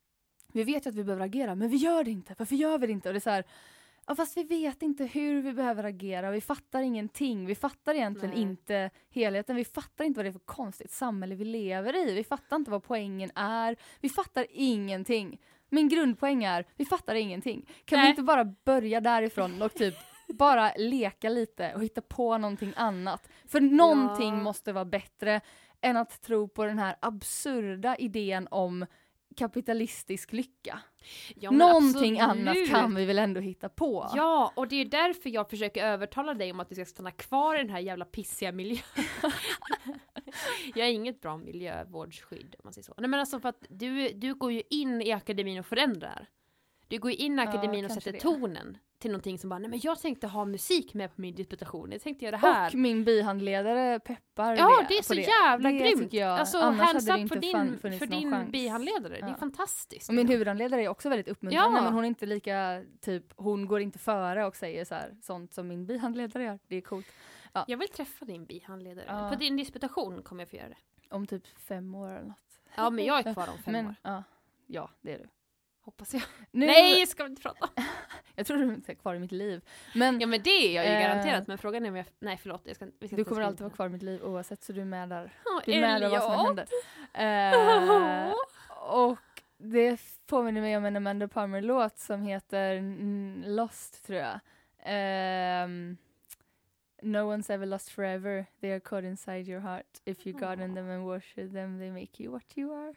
vi 0.53 0.65
vet 0.65 0.87
ju 0.87 0.91
att 0.91 0.95
vi 0.97 1.05
behöver 1.05 1.25
agera, 1.25 1.55
men 1.55 1.69
vi 1.69 1.77
gör 1.77 2.05
det 2.05 2.11
inte. 2.11 2.35
Varför 2.39 2.57
gör 2.57 2.79
vi 2.79 2.87
det 2.87 2.93
inte? 2.93 3.09
Och 3.09 3.13
det 3.13 3.19
är 3.19 3.21
så 3.21 3.31
här, 3.31 3.45
ja, 4.07 4.15
fast 4.15 4.37
vi 4.37 4.43
vet 4.43 4.83
inte 4.83 5.05
hur 5.05 5.43
vi 5.43 5.53
behöver 5.53 5.85
agera, 5.85 6.31
vi 6.31 6.41
fattar 6.41 6.83
ingenting, 6.83 7.47
vi 7.47 7.55
fattar 7.55 7.95
egentligen 7.95 8.35
Nej. 8.35 8.43
inte 8.43 8.91
helheten, 9.11 9.57
vi 9.57 9.65
fattar 9.65 10.05
inte 10.05 10.19
vad 10.19 10.25
det 10.25 10.29
är 10.31 10.33
för 10.33 10.39
konstigt 10.39 10.91
samhälle 10.93 11.35
vi 11.35 11.45
lever 11.45 11.97
i, 12.09 12.15
vi 12.15 12.25
fattar 12.25 12.57
inte 12.57 12.71
vad 12.71 12.83
poängen 12.83 13.31
är, 13.35 13.77
vi 14.01 14.09
fattar 14.09 14.47
ingenting. 14.51 15.41
Min 15.69 15.89
grundpoäng 15.89 16.45
är, 16.45 16.65
vi 16.77 16.85
fattar 16.85 17.15
ingenting. 17.15 17.69
Kan 17.85 17.97
vi 17.99 18.03
Nej. 18.03 18.11
inte 18.11 18.23
bara 18.23 18.45
börja 18.45 19.01
därifrån 19.01 19.63
och 19.63 19.75
typ 19.75 19.95
bara 20.29 20.73
leka 20.77 21.29
lite 21.29 21.75
och 21.75 21.83
hitta 21.85 22.01
på 22.01 22.39
någonting 22.39 22.73
annat? 22.77 23.29
För 23.49 23.61
någonting 23.61 24.35
Ja. 24.35 24.43
måste 24.43 24.73
vara 24.73 24.85
bättre 24.85 25.41
än 25.81 25.97
att 25.97 26.23
tro 26.23 26.49
på 26.49 26.65
den 26.65 26.79
här 26.79 26.97
absurda 27.01 27.97
idén 27.97 28.49
om 28.51 28.87
kapitalistisk 29.37 30.33
lycka. 30.33 30.79
Ja, 31.37 31.51
Någonting 31.51 32.21
absolut. 32.21 32.49
annat 32.49 32.69
kan 32.69 32.95
vi 32.95 33.05
väl 33.05 33.19
ändå 33.19 33.41
hitta 33.41 33.69
på? 33.69 34.11
Ja, 34.17 34.53
och 34.57 34.69
det 34.69 34.77
är 34.77 34.85
därför 34.85 35.31
jag 35.31 35.51
försöker 35.51 35.85
övertala 35.85 36.35
dig 36.35 36.53
om 36.53 36.61
att 36.61 36.69
du 36.69 36.75
ska 36.75 36.85
stanna 36.85 37.11
kvar 37.11 37.55
i 37.55 37.59
den 37.59 37.71
här 37.71 37.81
jävla 37.81 38.05
pissiga 38.05 38.53
miljön. 38.53 38.83
jag 40.75 40.89
är 40.89 40.93
inget 40.93 41.21
bra 41.21 41.37
miljövårdsskydd 41.37 42.55
om 42.59 42.61
man 42.65 42.73
säger 42.73 42.85
så. 42.85 42.95
Nej 42.99 43.11
men 43.11 43.21
alltså 43.21 43.41
för 43.41 43.49
att 43.49 43.67
du, 43.69 44.09
du 44.09 44.35
går 44.35 44.53
ju 44.53 44.63
in 44.71 45.03
i 45.03 45.13
akademin 45.13 45.59
och 45.59 45.67
förändrar. 45.67 46.29
Du 46.89 46.99
går 46.99 47.11
in 47.11 47.33
i 47.39 47.43
Ja, 47.43 47.49
akademin 47.49 47.85
och 47.85 47.91
kanske 47.91 48.13
sätter 48.13 48.13
det. 48.31 48.39
tonen 48.39 48.79
till 48.99 49.11
någonting 49.11 49.39
som 49.39 49.51
bara, 49.51 49.59
nej 49.59 49.71
men 49.71 49.81
jag 49.83 50.01
tänkte 50.01 50.27
ha 50.27 50.45
musik 50.45 50.95
med 50.95 51.15
på 51.15 51.21
min 51.21 51.35
disputation, 51.35 51.93
jag 51.93 52.01
tänkte 52.01 52.25
göra 52.25 52.37
det 52.37 52.47
här. 52.47 52.69
Och 52.69 52.75
min 52.75 53.05
bihandledare 53.05 54.01
peppar 54.01 54.57
Ja, 54.57 54.85
det 54.89 54.99
är 54.99 55.03
så 55.03 55.15
det. 55.15 55.21
jävla 55.21 55.71
det 55.71 55.79
grymt! 55.79 56.13
jag. 56.13 56.39
Alltså 56.39 56.59
hands 56.61 57.09
up 57.09 57.29
för 57.29 57.37
din, 57.41 57.79
för 57.79 58.07
din 58.07 58.51
bihandledare, 58.51 59.15
det 59.15 59.21
är 59.27 59.29
Ja. 59.29 59.37
fantastiskt. 59.37 60.09
Och 60.09 60.15
min 60.15 60.29
huvudhandledare 60.29 60.83
är 60.83 60.89
också 60.89 61.09
väldigt 61.09 61.29
uppmuntrande 61.29 61.79
Ja. 61.79 61.83
men 61.85 61.93
hon 61.93 62.05
är 62.05 62.09
inte 62.09 62.27
lika, 62.27 62.83
typ, 63.01 63.25
hon 63.37 63.67
går 63.67 63.81
inte 63.81 63.99
före 63.99 64.45
och 64.47 64.57
säger 64.57 64.85
så 64.85 64.95
här, 64.95 65.17
sånt 65.23 65.55
som 65.55 65.69
min 65.69 65.87
bihandledare 65.87 66.45
gör. 66.45 66.59
Det 66.69 66.77
är 66.77 66.81
coolt. 66.81 67.07
Jag 67.67 67.79
vill 67.79 67.89
träffa 67.89 68.25
din 68.25 68.45
bihandledare. 68.45 69.05
Ja. 69.09 69.29
På 69.31 69.35
din 69.37 69.57
disputation 69.57 70.23
kommer 70.23 70.43
jag 70.43 70.49
få 70.51 70.57
göra 70.57 70.69
det. 70.69 70.77
Om 71.11 71.27
typ 71.27 71.47
fem 71.47 71.95
år 71.95 72.09
eller 72.11 72.25
något. 72.29 72.61
Ja 72.77 72.91
men 72.91 73.05
jag 73.05 73.27
är 73.27 73.35
kvar 73.35 73.49
om 73.57 73.59
fem 73.65 73.73
men, 73.73 73.87
år. 73.87 73.95
Ja, 74.03 74.23
ja, 74.67 74.91
det 75.01 75.13
är 75.15 75.19
du. 75.19 75.29
Hoppas 75.85 76.15
jag. 76.15 76.23
Nu, 76.51 76.67
Nej, 76.67 77.07
ska 77.07 77.25
vi 77.25 77.31
inte 77.31 77.43
prata. 77.43 77.69
Jag 78.37 78.47
tror 78.47 78.57
du 78.59 78.83
är 78.93 78.95
kvar 78.95 79.15
i 79.15 79.19
mitt 79.19 79.33
liv. 79.33 79.61
Men 79.95 80.21
Ja 80.21 80.27
men 80.27 80.43
det 80.43 80.51
är 80.51 80.75
jag 80.75 80.85
ju 80.85 80.91
Eh. 80.91 81.01
garanterat, 81.01 81.47
men 81.47 81.59
frågan 81.59 81.85
är 81.85 81.89
om 81.89 81.97
jag... 81.97 82.07
Nej 82.19 82.37
förlåt, 82.37 82.63
jag 82.65 82.77
ska, 82.77 82.87
vi 83.01 83.07
ska 83.09 83.17
du 83.17 83.25
kommer 83.25 83.43
alltid 83.43 83.61
vara 83.61 83.73
kvar 83.75 83.87
i 83.87 83.89
mitt 83.89 84.03
liv 84.03 84.23
oavsett 84.23 84.65
så 84.65 84.73
du 84.73 84.81
är 84.81 84.85
med 84.85 85.09
där. 85.09 85.33
Ja, 85.45 85.63
Du 85.65 85.73
är 85.73 85.81
med 85.81 86.01
där 86.03 86.09
vad 86.09 86.23
som 86.23 86.33
än 86.33 86.39
händer. 86.47 88.29
Eh, 88.29 88.33
och 88.81 89.19
det 89.59 90.01
påminner 90.27 90.61
mig 90.61 90.77
om 90.77 90.85
en 90.85 90.97
Amanda 90.97 91.29
Palmer-låt 91.29 91.99
som 91.99 92.23
heter 92.23 92.81
Lost 93.49 94.07
tror 94.07 94.19
jag. 94.19 94.41
Ehm, 94.85 95.97
no 97.03 97.17
one's 97.19 97.53
ever 97.53 97.67
lost 97.67 97.89
forever. 97.91 98.47
They 98.61 98.73
are 98.73 98.81
caught 98.81 99.05
inside 99.05 99.49
your 99.49 99.61
heart. 99.61 100.01
If 100.05 100.27
you 100.27 100.39
garden 100.41 100.75
them 100.75 100.91
and 100.91 101.05
worship 101.05 101.53
them 101.53 101.79
they 101.79 101.91
make 101.91 102.23
you 102.23 102.33
what 102.33 102.59
you 102.59 102.73
are. 102.75 102.95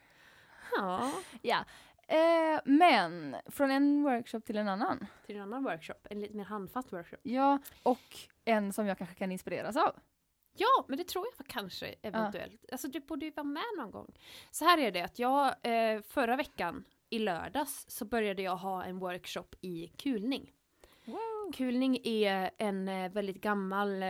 Ja, 0.76 1.12
Ja. 1.42 1.64
Eh, 2.08 2.60
men 2.64 3.36
från 3.46 3.70
en 3.70 4.02
workshop 4.02 4.40
till 4.40 4.56
en 4.58 4.68
annan. 4.68 5.06
till 5.26 5.36
en 5.36 5.42
annan 5.42 5.64
workshop, 5.64 5.94
en 6.10 6.20
lite 6.20 6.36
mer 6.36 6.44
handfast 6.44 6.92
workshop. 6.92 7.16
Ja, 7.22 7.58
och 7.82 8.18
en 8.44 8.72
som 8.72 8.86
jag 8.86 8.98
kanske 8.98 9.16
kan 9.16 9.32
inspireras 9.32 9.76
av. 9.76 9.96
Ja, 10.56 10.84
men 10.88 10.98
det 10.98 11.04
tror 11.04 11.26
jag 11.36 11.46
kanske 11.46 11.94
eventuellt. 12.02 12.64
Alltså 12.72 12.88
du 12.88 13.00
borde 13.00 13.26
ju 13.26 13.32
vara 13.32 13.44
med 13.44 13.64
någon 13.76 13.90
gång. 13.90 14.14
Så 14.50 14.64
här 14.64 14.78
är 14.78 14.92
det 14.92 15.02
att 15.02 15.18
jag 15.18 15.46
eh, 15.62 16.02
förra 16.02 16.36
veckan 16.36 16.84
i 17.10 17.18
lördags 17.18 17.84
så 17.88 18.04
började 18.04 18.42
jag 18.42 18.56
ha 18.56 18.84
en 18.84 18.98
workshop 18.98 19.48
i 19.60 19.88
kulning. 19.88 20.52
Wow. 21.04 21.37
Kulning 21.52 22.00
är 22.04 22.50
en 22.58 22.88
eh, 22.88 23.12
väldigt 23.12 23.40
gammal 23.40 24.02
eh, 24.02 24.08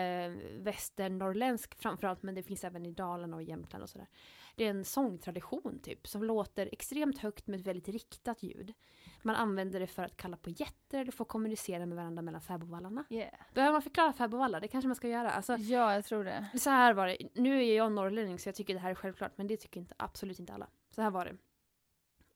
västernorrländsk 0.59 1.75
framförallt 1.75 2.23
men 2.23 2.35
det 2.35 2.43
finns 2.43 2.65
även 2.65 2.87
i 2.87 2.93
Dalarna 2.93 3.37
och 3.37 3.43
Jämtland 3.43 3.83
och 3.83 3.91
sådär. 3.91 4.09
Det 4.57 4.65
är 4.65 4.71
en 4.71 4.85
sångtradition 4.85 5.79
typ 5.83 6.07
som 6.07 6.25
låter 6.25 6.69
extremt 6.73 7.19
högt 7.19 7.47
med 7.47 7.61
ett 7.61 7.67
väldigt 7.67 7.89
riktat 7.89 8.43
ljud. 8.43 8.75
Man 9.23 9.37
använder 9.37 9.81
det 9.81 9.87
för 9.87 10.03
att 10.03 10.17
kalla 10.17 10.37
på 10.37 10.51
jätter 10.51 11.01
eller 11.01 11.23
att 11.23 11.29
kommunicera 11.29 11.87
med 11.87 11.97
varandra 11.97 12.23
mellan 12.23 12.41
fäbodvallarna. 12.41 13.05
Yeah. 13.11 13.35
Behöver 13.55 13.73
man 13.73 13.83
förklara 13.83 14.13
fäbodvallar? 14.13 14.61
Det 14.61 14.69
kanske 14.69 14.89
man 14.89 14.95
ska 14.97 15.09
göra. 15.09 15.31
Alltså, 15.31 15.57
Ja, 15.57 15.95
jag 15.95 16.05
tror 16.05 16.25
det. 16.25 16.49
så 16.59 16.71
här 16.71 16.95
var 16.95 17.07
det. 17.07 17.17
Nu 17.35 17.65
är 17.65 17.77
jag 17.77 17.93
norrlänning 17.93 18.39
så 18.39 18.49
jag 18.49 18.55
tycker 18.57 18.75
det 18.75 18.81
här 18.81 18.91
är 18.91 18.95
självklart 18.95 19.33
men 19.37 19.47
det 19.47 19.57
tycker 19.57 19.81
inte, 19.81 19.95
absolut 19.99 20.39
inte 20.39 20.53
alla. 20.53 20.69
Så 20.91 21.03
här 21.03 21.11
var 21.11 21.25
det. 21.25 21.37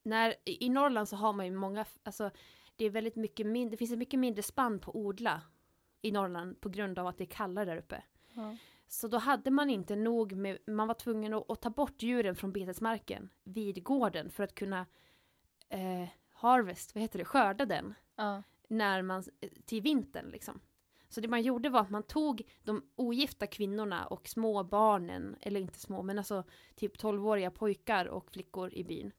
När, 0.04 0.34
I 0.44 0.68
Norrland 0.68 1.08
så 1.08 1.16
har 1.16 1.32
man 1.32 1.46
ju 1.46 1.52
många, 1.52 1.84
alltså 2.02 2.30
det 2.82 2.86
är 2.86 2.90
väldigt 2.90 3.16
mycket 3.16 3.46
mindre, 3.46 3.70
det 3.70 3.76
finns 3.76 3.92
ett 3.92 3.98
mycket 3.98 4.20
mindre 4.20 4.42
spann 4.42 4.78
på 4.78 4.96
odla 4.96 5.42
i 6.00 6.12
Norrland 6.12 6.60
på 6.60 6.68
grund 6.68 6.98
av 6.98 7.06
att 7.06 7.18
det 7.18 7.24
är 7.24 7.26
kallare 7.26 7.64
där 7.64 7.76
uppe. 7.76 8.02
Ja. 8.32 8.56
Så 8.86 9.08
då 9.08 9.18
hade 9.18 9.50
man 9.50 9.70
inte 9.70 9.96
nog 9.96 10.32
med, 10.32 10.58
man 10.66 10.88
var 10.88 10.94
tvungen 10.94 11.34
att, 11.34 11.50
att 11.50 11.60
ta 11.60 11.70
bort 11.70 12.02
djuren 12.02 12.36
från 12.36 12.52
betesmarken 12.52 13.28
vid 13.44 13.84
gården 13.84 14.30
för 14.30 14.44
att 14.44 14.54
kunna 14.54 14.86
eh, 15.68 16.08
harvest, 16.30 16.94
vad 16.94 17.02
heter 17.02 17.18
det, 17.18 17.24
skörda 17.24 17.66
den 17.66 17.94
Ja. 18.16 18.42
när 18.68 19.02
man, 19.02 19.24
till 19.64 19.82
vintern 19.82 20.30
liksom. 20.30 20.60
Så 21.08 21.20
det 21.20 21.28
man 21.28 21.42
gjorde 21.42 21.68
var 21.68 21.80
att 21.80 21.90
man 21.90 22.02
tog 22.02 22.42
de 22.62 22.82
ogifta 22.96 23.46
kvinnorna 23.46 24.06
och 24.06 24.28
små 24.28 24.64
barnen, 24.64 25.36
eller 25.40 25.60
inte 25.60 25.78
små, 25.78 26.02
men 26.02 26.18
alltså 26.18 26.44
typ 26.74 26.96
12-åriga 26.96 27.50
pojkar 27.50 28.06
och 28.06 28.30
flickor 28.30 28.74
i 28.74 28.84
byn. 28.84 29.12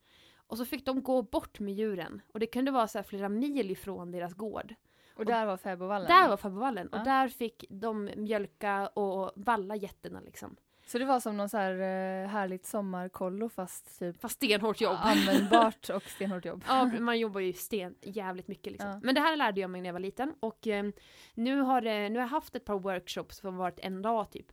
Och 0.47 0.57
så 0.57 0.65
fick 0.65 0.85
de 0.85 1.03
gå 1.03 1.21
bort 1.21 1.59
med 1.59 1.73
djuren. 1.73 2.21
Och 2.33 2.39
det 2.39 2.45
kunde 2.47 2.71
vara 2.71 2.87
så 2.87 2.97
här 2.97 3.03
flera 3.03 3.29
mil 3.29 3.71
ifrån 3.71 4.11
deras 4.11 4.33
gård. 4.33 4.75
Och 5.15 5.25
där 5.25 5.45
var 5.45 5.57
fäbodvallen? 5.57 6.07
Där 6.07 6.29
var 6.29 6.37
fäbodvallen. 6.37 6.89
Ja. 6.91 6.99
Och 6.99 7.05
där 7.05 7.27
fick 7.27 7.65
de 7.69 8.09
mjölka 8.15 8.87
och 8.87 9.31
valla 9.35 9.75
getterna 9.75 10.19
liksom. 10.19 10.55
Så 10.85 10.97
det 10.99 11.05
var 11.05 11.19
som 11.19 11.37
någon 11.37 11.49
så 11.49 11.57
här 11.57 11.71
eh, 11.73 12.27
härligt 12.29 12.65
sommarkollo 12.65 13.49
fast 13.49 13.99
typ 13.99 14.21
Fast 14.21 14.35
stenhårt 14.35 14.81
jobb. 14.81 14.97
användbart 15.01 15.89
och 15.89 16.03
stenhårt 16.03 16.45
jobb. 16.45 16.63
Ja, 16.67 16.85
man 16.85 17.19
jobbar 17.19 17.41
ju 17.41 17.53
sten 17.53 17.95
jävligt 18.01 18.47
mycket 18.47 18.71
liksom. 18.71 18.89
Ja. 18.89 18.99
Men 19.03 19.15
det 19.15 19.21
här 19.21 19.35
lärde 19.35 19.61
jag 19.61 19.69
mig 19.69 19.81
när 19.81 19.87
jag 19.89 19.93
var 19.93 19.99
liten 19.99 20.33
och 20.39 20.67
eh, 20.67 20.85
nu, 21.33 21.61
har, 21.61 21.81
det- 21.81 22.09
nu 22.09 22.15
har 22.19 22.23
jag 22.23 22.29
haft 22.29 22.55
ett 22.55 22.65
par 22.65 22.79
workshops 22.79 23.37
som 23.37 23.57
varit 23.57 23.79
en 23.79 24.01
dag 24.01 24.31
typ. 24.31 24.45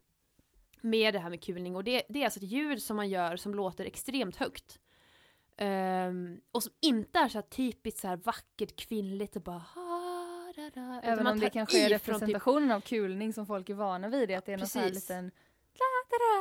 Med 0.80 1.14
det 1.14 1.18
här 1.18 1.30
med 1.30 1.42
kulning 1.44 1.76
och 1.76 1.84
det, 1.84 2.02
det 2.08 2.20
är 2.20 2.24
alltså 2.24 2.40
ett 2.40 2.50
ljud 2.50 2.82
som 2.82 2.96
man 2.96 3.08
gör 3.08 3.36
som 3.36 3.54
låter 3.54 3.84
extremt 3.84 4.36
högt. 4.36 4.78
Ehm, 5.62 6.40
och 6.52 6.62
som 6.62 6.72
inte 6.80 7.18
är 7.18 7.28
så 7.28 7.42
typiskt 7.42 8.00
så 8.00 8.08
här 8.08 8.16
vackert 8.16 8.76
kvinnligt 8.76 9.36
och 9.36 9.42
bara 9.42 9.58
ha, 9.58 10.52
da, 10.56 10.70
da, 10.74 11.00
Även 11.02 11.26
om 11.26 11.40
det 11.40 11.50
kanske 11.50 11.78
är 11.78 11.82
typ- 11.82 11.92
representationen 11.92 12.70
av 12.70 12.80
kulning 12.80 13.32
som 13.32 13.46
folk 13.46 13.68
är 13.68 13.74
vana 13.74 14.08
vid, 14.08 14.30
att 14.30 14.46
det 14.46 14.52
är 14.52 14.56
någon 14.58 14.66
sån 14.66 14.82
Precis. 14.82 15.08
liten... 15.10 15.30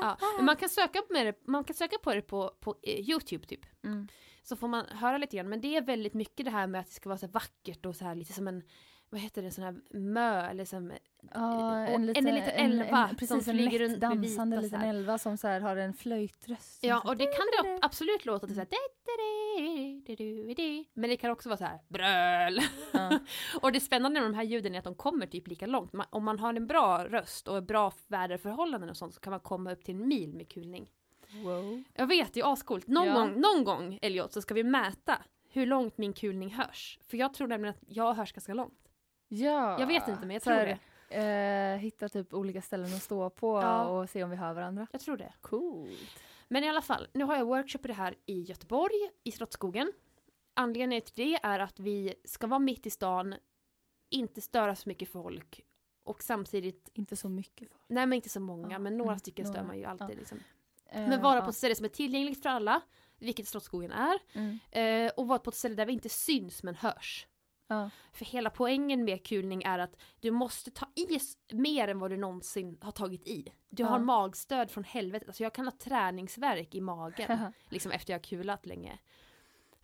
Ja, 0.02 0.18
men 0.36 0.46
man 0.46 0.56
kan 0.56 0.70
söka 0.70 1.02
på 1.02 1.14
det, 1.14 1.48
man 1.48 1.64
kan 1.64 1.74
söka 1.76 1.98
på 2.04 2.14
det 2.14 2.22
på, 2.22 2.56
på 2.60 2.76
eh, 2.82 3.10
Youtube 3.10 3.48
typ. 3.48 3.66
Mm. 3.84 4.08
Så 4.44 4.56
får 4.56 4.68
man 4.68 4.86
höra 4.86 5.18
lite 5.18 5.38
grann. 5.38 5.50
Men 5.50 5.62
det 5.62 5.76
är 5.76 5.82
väldigt 5.82 6.14
mycket 6.14 6.46
det 6.46 6.52
här 6.52 6.68
med 6.68 6.82
att 6.82 6.88
det 6.88 6.94
ska 6.94 7.10
vara 7.10 7.20
så 7.20 7.28
vackert 7.28 7.86
och 7.86 7.96
så 7.96 8.06
här 8.06 8.16
lite 8.16 8.34
som 8.34 8.48
en, 8.48 8.64
vad 9.10 9.22
heter 9.22 9.42
det, 9.42 9.52
sån 9.52 9.64
här 9.64 9.76
mö 10.00 10.50
eller 10.50 10.66
som 10.66 10.92
Ja, 11.34 11.84
Och 11.84 11.90
en 11.90 12.06
liten, 12.06 12.24
liten 12.26 12.50
älva 12.50 13.08
som 13.08 13.16
precis, 13.18 13.48
en 13.48 13.54
flyger 13.58 13.80
runt 13.80 14.00
dansande 14.00 14.56
vita 14.58 14.78
liten 14.78 14.82
älva 14.90 15.18
som 15.18 15.38
så 15.38 15.48
här 15.48 15.62
har 15.62 15.76
en 15.78 15.94
flöjtröst. 15.94 16.80
som 16.80 16.90
Ja, 16.90 17.02
och 17.06 17.18
det 17.18 17.26
kan 17.26 17.46
det 17.64 17.70
ab- 17.70 17.80
absolut 17.82 18.26
låta 18.26 18.48
till 18.48 18.56
så 18.56 18.62
här. 18.62 18.68
Men 20.94 21.10
det 21.10 21.18
kan 21.18 21.32
också 21.32 21.50
vara 21.50 21.58
så 21.58 21.64
här 21.66 21.80
bröl. 21.88 22.60
Ja. 22.92 23.20
och 23.62 23.72
det 23.72 23.80
spännande 23.80 24.22
med 24.22 24.30
de 24.32 24.36
här 24.36 24.44
ljuden 24.44 24.76
är 24.76 24.80
att 24.80 24.84
de 24.86 24.96
kommer 24.96 25.26
typ 25.26 25.48
lika 25.48 25.66
långt. 25.66 25.92
Om 26.10 26.24
man 26.24 26.40
har 26.40 26.54
en 26.54 26.68
bra 26.68 27.06
röst 27.06 27.48
och 27.48 27.64
bra 27.64 27.94
väderförhållanden 28.08 28.90
och 28.90 28.98
sånt 28.98 29.14
så 29.14 29.20
kan 29.20 29.32
man 29.32 29.40
komma 29.40 29.72
upp 29.72 29.84
till 29.84 29.96
en 29.96 30.08
mil 30.08 30.34
med 30.34 30.50
kulning. 30.50 30.90
Wow. 31.44 31.84
Jag 31.94 32.08
vet, 32.08 32.34
det 32.34 32.40
är 32.40 32.54
ascoolt. 32.54 32.88
Någon, 32.88 33.08
Ja. 33.08 33.14
gång, 33.14 33.40
någon 33.42 33.64
gång, 33.64 34.00
Elliot, 34.02 34.34
så 34.34 34.42
ska 34.42 34.54
vi 34.54 34.64
mäta 34.64 35.18
hur 35.52 35.66
långt 35.66 35.98
min 35.98 36.14
kulning 36.14 36.50
hörs. 36.54 37.00
För 37.08 37.18
jag 37.18 37.34
tror 37.34 37.48
nämligen 37.48 37.76
att 37.76 37.84
jag 37.88 38.14
hörs 38.14 38.34
ganska 38.34 38.54
långt. 38.54 38.89
Ja. 39.30 39.80
Jag 39.80 39.88
vet 39.88 40.08
inte, 40.08 40.22
men 40.22 40.30
jag 40.30 40.42
tror 40.44 40.54
här, 40.54 40.66
det. 41.10 41.16
Eh, 41.74 41.78
hitta 41.78 42.10
typ 42.10 42.34
olika 42.34 42.62
ställen 42.62 42.94
att 42.94 43.02
stå 43.04 43.30
på 43.30 43.62
Ja. 43.62 43.84
och 43.86 44.10
se 44.10 44.24
om 44.24 44.30
vi 44.30 44.36
hör 44.36 44.54
varandra. 44.54 44.88
Jag 44.92 45.02
tror 45.02 45.18
det. 45.18 45.34
Coolt. 45.42 46.20
Men 46.48 46.64
i 46.64 46.70
alla 46.70 46.82
fall, 46.82 47.08
nu 47.14 47.24
har 47.24 47.36
jag 47.38 47.46
workshop 47.46 47.80
i 47.84 47.88
det 47.88 47.94
här 47.94 48.16
i 48.26 48.42
Göteborg, 48.42 49.10
i 49.24 49.32
Slottsskogen. 49.32 49.92
Anledningen 50.54 51.02
till 51.02 51.14
det 51.16 51.40
är 51.44 51.60
att 51.60 51.80
vi 51.80 52.14
ska 52.26 52.48
vara 52.48 52.60
mitt 52.60 52.86
i 52.86 52.90
stan, 52.90 53.36
inte 54.10 54.42
störa 54.42 54.76
så 54.76 54.90
mycket 54.90 55.10
folk 55.10 55.62
och 56.04 56.24
samtidigt, 56.24 56.90
Inte 56.94 57.16
så 57.16 57.30
mycket 57.30 57.70
folk. 57.70 57.82
nej 57.88 58.06
men 58.06 58.16
inte 58.16 58.30
så 58.30 58.40
många, 58.40 58.72
Ja, 58.72 58.80
men 58.80 58.98
några 58.98 59.12
mm, 59.12 59.20
stycken 59.20 59.48
stör 59.48 59.64
man 59.64 59.78
ju 59.78 59.86
alltid. 59.86 60.10
ja. 60.10 60.14
Liksom. 60.20 60.40
Eh, 60.90 61.08
Men 61.10 61.22
vara 61.22 61.42
på 61.42 61.50
ett 61.50 61.56
ställe 61.56 61.76
som 61.76 61.86
är 61.86 61.90
tillgängligt 61.90 62.42
för 62.44 62.50
alla, 62.50 62.82
vilket 63.20 63.48
Slottsskogen 63.48 63.92
är, 63.92 64.20
Mm. 64.34 64.60
eh, 64.72 65.12
och 65.18 65.28
vara 65.28 65.40
på 65.40 65.50
ett 65.50 65.56
ställe 65.56 65.76
där 65.76 65.86
vi 65.86 65.94
inte 65.94 66.10
syns 66.10 66.64
men 66.64 66.76
hörs. 66.76 67.28
Ja. 67.70 67.90
För 68.14 68.26
hela 68.26 68.50
poängen 68.50 69.04
med 69.04 69.26
kulning 69.28 69.64
är 69.64 69.80
att 69.80 69.96
du 70.20 70.32
måste 70.32 70.72
ta 70.72 70.86
i 70.96 71.20
mer 71.56 71.88
än 71.88 72.00
vad 72.00 72.12
du 72.12 72.18
någonsin 72.18 72.78
har 72.82 72.92
tagit 72.92 73.28
i. 73.28 73.54
Du 73.70 73.84
har 73.84 74.00
Ja. 74.00 74.04
magstöd 74.04 74.72
från 74.72 74.84
helvetet, 74.84 75.30
alltså 75.30 75.44
jag 75.44 75.54
kan 75.54 75.66
ha 75.66 75.72
träningsverk 75.72 76.76
i 76.76 76.82
magen 76.82 77.38
liksom 77.70 77.92
efter 77.92 78.14
jag 78.14 78.20
har 78.20 78.24
kulat 78.24 78.66
länge. 78.66 79.00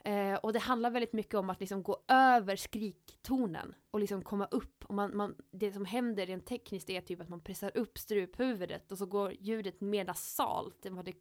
Eh, 0.06 0.34
och 0.36 0.54
det 0.54 0.60
handlar 0.60 0.90
väldigt 0.90 1.14
mycket 1.14 1.34
om 1.36 1.50
att 1.50 1.60
liksom 1.60 1.84
gå 1.84 2.04
över 2.08 2.56
skriktonen 2.56 3.76
och 3.92 4.00
liksom 4.00 4.22
komma 4.22 4.46
upp. 4.46 4.86
Och 4.86 4.96
man, 4.96 5.18
man, 5.18 5.36
det 5.52 5.72
som 5.72 5.86
händer 5.86 6.26
rent 6.26 6.46
tekniskt 6.46 6.90
är 6.90 7.02
typ 7.02 7.22
att 7.22 7.30
man 7.30 7.42
pressar 7.42 7.78
upp 7.78 7.98
struphuvudet 7.98 8.92
och 8.92 8.98
så 8.98 9.06
går 9.06 9.34
ljudet 9.40 9.82
mer 9.82 10.06
nasalt 10.06 10.86
än 10.86 10.96
vad 10.96 11.06
det 11.06 11.14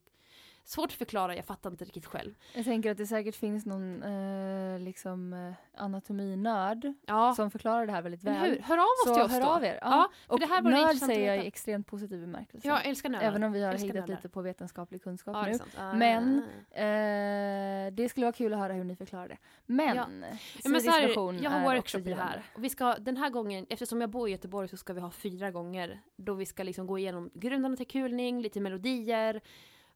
Svårt 0.67 0.87
att 0.87 0.93
förklara, 0.93 1.37
jag 1.37 1.45
fattar 1.45 1.71
inte 1.71 1.85
riktigt 1.85 2.07
själv. 2.07 2.35
Jag 2.55 2.65
tänker 2.65 2.91
att 2.91 2.97
det 2.99 3.07
säkert 3.07 3.37
finns 3.37 3.67
någon 3.67 4.03
eh, 4.03 4.79
liksom 4.81 5.33
eh, 5.33 5.83
anatominörd 5.83 6.93
Ja, 7.07 7.35
som 7.35 7.51
förklarar 7.51 7.87
det 7.87 7.93
här 7.93 8.03
väldigt 8.03 8.23
väl. 8.25 8.51
hur? 8.51 8.59
Hör 8.63 8.77
av 8.79 8.83
oss 8.85 9.05
Så 9.07 9.15
till 9.15 9.23
oss 9.23 9.33
hör 9.33 9.41
då. 9.41 9.47
av 9.47 9.65
er. 9.65 9.79
Ja. 9.83 9.89
Ja, 9.91 10.09
och 10.35 10.41
det 10.41 10.47
här 10.47 10.63
vore 10.63 10.75
nörd 10.81 10.97
säger 10.97 11.35
jag 11.35 11.45
i 11.45 11.49
extremt 11.49 11.87
positiv 11.87 12.21
bemärkelse. 12.21 12.69
Jag 12.69 12.87
älskar 12.87 13.09
nördar. 13.09 13.27
Även 13.27 13.43
om 13.45 13.53
vi 13.53 13.63
har 13.63 13.73
hejdat 13.73 13.95
nördar. 13.95 14.07
lite 14.17 14.29
på 14.29 14.43
vetenskaplig 14.43 15.03
kunskap 15.03 15.37
Ja, 15.37 15.47
nu. 15.53 15.59
Ah. 15.79 15.93
Men- 15.93 16.43
Eh, 16.71 17.93
det 17.93 18.09
skulle 18.09 18.27
vara 18.27 18.33
kul 18.33 18.53
att 18.53 18.59
höra 18.59 18.73
hur 18.73 18.85
ni 18.85 18.97
förklarar 18.97 19.29
det. 19.29 19.37
Men, 19.67 19.97
Ja. 19.97 20.07
ja. 20.21 20.27
Ja, 20.65 20.71
men 20.71 20.81
så 20.81 20.91
här, 20.91 21.43
jag 21.43 21.51
har 21.51 21.63
workshop 21.75 21.99
i 21.99 22.03
det 22.03 22.15
här. 22.15 22.43
Och 22.55 22.65
vi 22.65 22.69
ska, 22.69 22.95
den 22.95 23.17
här 23.17 23.31
gången, 23.31 23.67
eftersom 23.71 24.01
jag 24.01 24.11
bor 24.11 24.29
i 24.29 24.33
Göteborg 24.33 24.69
så 24.69 24.77
ska 24.77 24.93
vi 24.93 25.01
ha 25.01 25.11
fyra 25.11 25.51
gånger. 25.51 26.01
Då 26.17 26.35
vi 26.35 26.47
ska 26.47 26.63
liksom 26.63 26.87
gå 26.87 26.99
igenom 26.99 27.31
grunderna 27.35 27.77
till 27.77 27.87
kulning, 27.87 28.41
lite 28.43 28.61
melodier, 28.61 29.41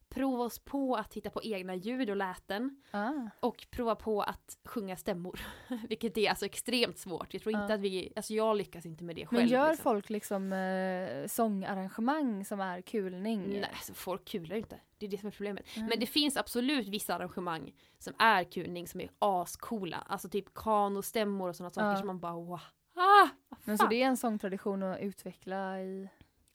prova 0.09 0.43
oss 0.43 0.59
på 0.59 0.95
att 0.95 1.13
hitta 1.13 1.29
på 1.29 1.43
egna 1.43 1.75
ljud 1.75 2.09
och 2.09 2.15
läten. 2.15 2.81
Ah. 2.91 3.11
Och 3.39 3.67
prova 3.71 3.95
på 3.95 4.21
att 4.21 4.57
sjunga 4.65 4.97
stämmor. 4.97 5.39
Vilket 5.89 6.17
är 6.17 6.29
alltså 6.29 6.45
extremt 6.45 6.97
svårt. 6.97 7.33
Jag 7.33 7.43
tror 7.43 7.55
inte 7.55 7.65
Ja. 7.73 7.75
att 7.75 7.81
vi, 7.81 8.13
alltså 8.15 8.33
jag 8.33 8.55
lyckas 8.57 8.85
inte 8.85 9.03
med 9.03 9.15
det 9.15 9.25
själv. 9.25 9.39
Men 9.41 9.49
gör 9.49 9.67
liksom. 9.69 9.83
folk 9.83 10.09
liksom 10.09 10.53
eh, 10.53 11.27
sångarrangemang 11.27 12.45
som 12.45 12.59
är 12.59 12.81
kulning? 12.81 13.47
Nej, 13.49 13.69
alltså 13.73 13.93
folk 13.93 14.25
kular 14.25 14.55
ju 14.55 14.61
inte. 14.61 14.79
Det 14.97 15.05
är 15.05 15.09
det 15.09 15.17
som 15.17 15.27
är 15.27 15.31
problemet. 15.31 15.65
Mm. 15.75 15.89
Men 15.89 15.99
det 15.99 16.05
finns 16.05 16.37
absolut 16.37 16.87
vissa 16.87 17.15
arrangemang 17.15 17.73
som 17.99 18.13
är 18.19 18.43
kulning 18.43 18.87
som 18.87 19.01
är 19.01 19.09
ascoola. 19.19 19.97
Alltså 20.07 20.29
typ 20.29 20.53
kanostämmor 20.53 21.49
och 21.49 21.55
sådana 21.55 21.69
saker 21.71 21.87
Ja. 21.89 21.95
som 21.97 22.07
man 22.07 22.19
bara 22.19 22.33
wow. 22.33 22.59
Ah, 22.95 23.27
Men 23.63 23.77
så 23.77 23.87
det 23.87 24.01
är 24.01 24.05
en 24.07 24.17
sångtradition 24.17 24.83
att 24.83 24.99
utveckla 24.99 25.81
i 25.81 26.09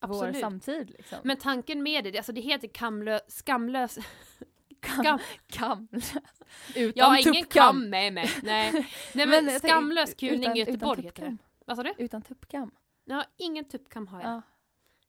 vår 0.07 0.15
Absolut. 0.15 0.41
samtid 0.41 0.91
liksom? 0.91 1.19
Men 1.25 1.37
tanken 1.37 1.83
med 1.83 2.05
det, 2.05 2.17
alltså 2.17 2.33
det 2.33 2.41
heter 2.41 2.69
kamlö, 2.69 3.19
skamlös... 3.29 3.99
Kam, 4.81 5.19
kam. 5.47 5.89
Utan 6.75 6.93
Jag 6.95 7.05
har 7.07 7.29
ingen 7.29 7.45
kam 7.45 7.91
med 7.91 8.13
mig. 8.13 8.31
Nej, 8.43 8.73
Nej 9.15 9.27
men, 9.27 9.47
tänker, 9.47 9.69
skamlös 9.69 10.15
kulning 10.15 10.41
utan- 10.43 10.57
i 10.57 10.61
Göteborg 10.61 11.01
utan 11.01 11.05
heter 11.05 11.23
det. 11.23 11.37
Vad 11.67 11.77
sa 11.77 11.83
du? 11.83 11.95
Utan 11.99 12.23
tuppkam. 12.23 12.71
Ja, 13.05 13.25
ingen 13.37 13.65
tuppkam 13.65 14.07
har 14.07 14.21
jag. 14.21 14.31
Ja. 14.31 14.43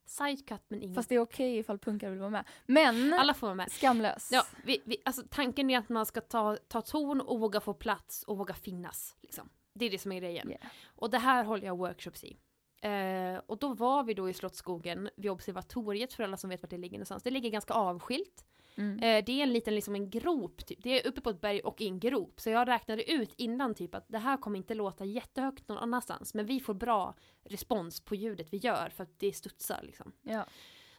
Sidecut 0.06 0.62
men 0.68 0.82
ingen. 0.82 0.94
Fast 0.94 1.08
det 1.08 1.14
är 1.14 1.18
okej 1.20 1.58
ifall 1.58 1.78
punkare 1.78 2.10
vill 2.10 2.20
vara 2.20 2.30
med. 2.30 2.44
Men 2.66 3.12
Alla 3.12 3.34
får 3.34 3.46
vara 3.46 3.54
med. 3.54 3.72
skamlös. 3.72 4.28
Ja, 4.32 4.42
vi, 4.64 4.82
vi, 4.84 4.96
alltså 5.04 5.22
tanken 5.30 5.70
är 5.70 5.78
att 5.78 5.88
man 5.88 6.06
ska 6.06 6.20
ta, 6.20 6.56
ta 6.68 6.80
ton 6.82 7.20
och 7.20 7.40
våga 7.40 7.60
få 7.60 7.74
plats 7.74 8.22
och 8.22 8.38
våga 8.38 8.54
finnas. 8.54 9.16
Liksom. 9.22 9.48
Det 9.74 9.84
är 9.84 9.90
det 9.90 9.98
som 9.98 10.12
är 10.12 10.20
grejen. 10.20 10.50
Yeah. 10.50 10.62
Och 10.86 11.10
det 11.10 11.18
här 11.18 11.44
håller 11.44 11.66
jag 11.66 11.78
workshops 11.78 12.24
i. 12.24 12.36
Eh, 12.80 13.40
och 13.46 13.58
då 13.58 13.74
var 13.74 14.04
vi 14.04 14.14
då 14.14 14.28
i 14.28 14.34
Slottsskogen 14.34 15.08
vid 15.16 15.30
observatoriet 15.30 16.12
för 16.12 16.24
alla 16.24 16.36
som 16.36 16.50
vet 16.50 16.62
vart 16.62 16.70
det 16.70 16.78
ligger 16.78 16.98
någonstans. 16.98 17.22
Det 17.22 17.30
ligger 17.30 17.50
ganska 17.50 17.74
avskilt. 17.74 18.44
Mm. 18.76 18.98
Eh, 18.98 19.24
det 19.24 19.32
är 19.32 19.42
en 19.42 19.52
liten 19.52 19.74
liksom 19.74 19.94
en 19.94 20.10
grop, 20.10 20.66
typ. 20.66 20.82
det 20.82 21.00
är 21.00 21.08
uppe 21.08 21.20
på 21.20 21.30
ett 21.30 21.40
berg 21.40 21.60
och 21.60 21.80
i 21.80 21.86
en 21.86 22.00
grop. 22.00 22.40
Så 22.40 22.50
jag 22.50 22.68
räknade 22.68 23.12
ut 23.12 23.34
innan 23.36 23.74
typ 23.74 23.94
att 23.94 24.08
det 24.08 24.18
här 24.18 24.36
kommer 24.36 24.58
inte 24.58 24.74
låta 24.74 25.04
jättehögt 25.04 25.68
någon 25.68 25.78
annanstans. 25.78 26.34
Men 26.34 26.46
vi 26.46 26.60
får 26.60 26.74
bra 26.74 27.14
respons 27.44 28.00
på 28.00 28.14
ljudet 28.14 28.46
vi 28.50 28.56
gör 28.56 28.88
för 28.88 29.02
att 29.02 29.18
det 29.18 29.32
studsar 29.32 29.80
liksom. 29.82 30.12
Ja. 30.22 30.44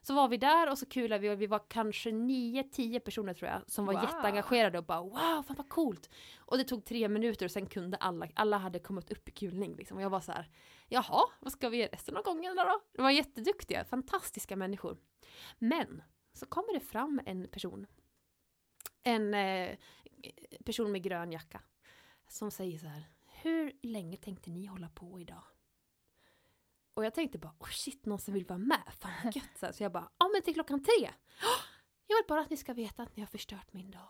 Så 0.07 0.13
var 0.13 0.27
vi 0.27 0.37
där 0.37 0.71
och 0.71 0.77
så 0.77 0.85
kulade 0.85 1.21
vi 1.21 1.29
och 1.29 1.41
vi 1.41 1.47
var 1.47 1.61
kanske 1.69 2.11
9-10 2.11 2.99
personer 2.99 3.33
tror 3.33 3.49
jag 3.51 3.61
som 3.71 3.85
var 3.85 3.93
Wow. 3.93 4.03
jätteengagerade 4.03 4.77
och 4.77 4.83
bara 4.85 5.01
wow, 5.01 5.43
fan 5.43 5.55
vad 5.57 5.69
coolt. 5.69 6.09
Och 6.39 6.57
det 6.57 6.63
tog 6.63 6.85
tre 6.85 7.07
minuter 7.09 7.45
och 7.45 7.51
sen 7.51 7.65
kunde 7.65 7.97
alla, 7.97 8.27
alla 8.35 8.57
hade 8.57 8.79
kommit 8.79 9.11
upp 9.11 9.29
i 9.29 9.31
kulning 9.31 9.75
liksom. 9.75 9.97
Och 9.97 10.03
jag 10.03 10.09
var 10.09 10.19
så 10.19 10.31
här, 10.31 10.49
jaha, 10.87 11.23
vad 11.39 11.51
ska 11.51 11.69
vi 11.69 11.77
göra 11.77 11.89
resten 11.91 12.17
av 12.17 12.23
gången 12.23 12.55
då? 12.55 12.81
De 12.93 13.01
var 13.01 13.11
jätteduktiga, 13.11 13.85
fantastiska 13.85 14.55
människor. 14.55 14.97
Men 15.59 16.01
så 16.33 16.45
kommer 16.45 16.73
det 16.73 16.79
fram 16.79 17.21
en 17.25 17.47
person. 17.47 17.87
En 19.03 19.33
eh, 19.33 19.77
person 20.65 20.91
med 20.91 21.03
grön 21.03 21.31
jacka. 21.31 21.61
Som 22.27 22.51
säger 22.51 22.77
så 22.79 22.87
här, 22.87 23.03
hur 23.27 23.71
länge 23.81 24.17
tänkte 24.17 24.49
ni 24.49 24.65
hålla 24.65 24.89
på 24.89 25.19
idag? 25.19 25.43
Och 26.97 27.05
jag 27.05 27.13
tänkte 27.13 27.37
bara, 27.37 27.53
oh 27.59 27.69
shit, 27.69 28.05
någon 28.05 28.19
som 28.19 28.33
vill 28.33 28.45
vara 28.45 28.59
med, 28.59 28.81
fan 28.99 29.11
vad 29.23 29.35
gött. 29.35 29.49
Så, 29.59 29.65
här, 29.65 29.73
så 29.73 29.83
jag 29.83 29.91
bara, 29.91 30.09
ja 30.19 30.29
men 30.33 30.41
till 30.41 30.53
klockan 30.53 30.83
tre. 30.83 31.11
"Åh, 31.43 31.63
Jag 32.07 32.15
vill 32.17 32.25
bara 32.27 32.41
att 32.41 32.49
ni 32.49 32.57
ska 32.57 32.73
veta 32.73 33.03
att 33.03 33.15
ni 33.15 33.21
har 33.21 33.27
förstört 33.27 33.73
min 33.73 33.91
dag. 33.91 34.07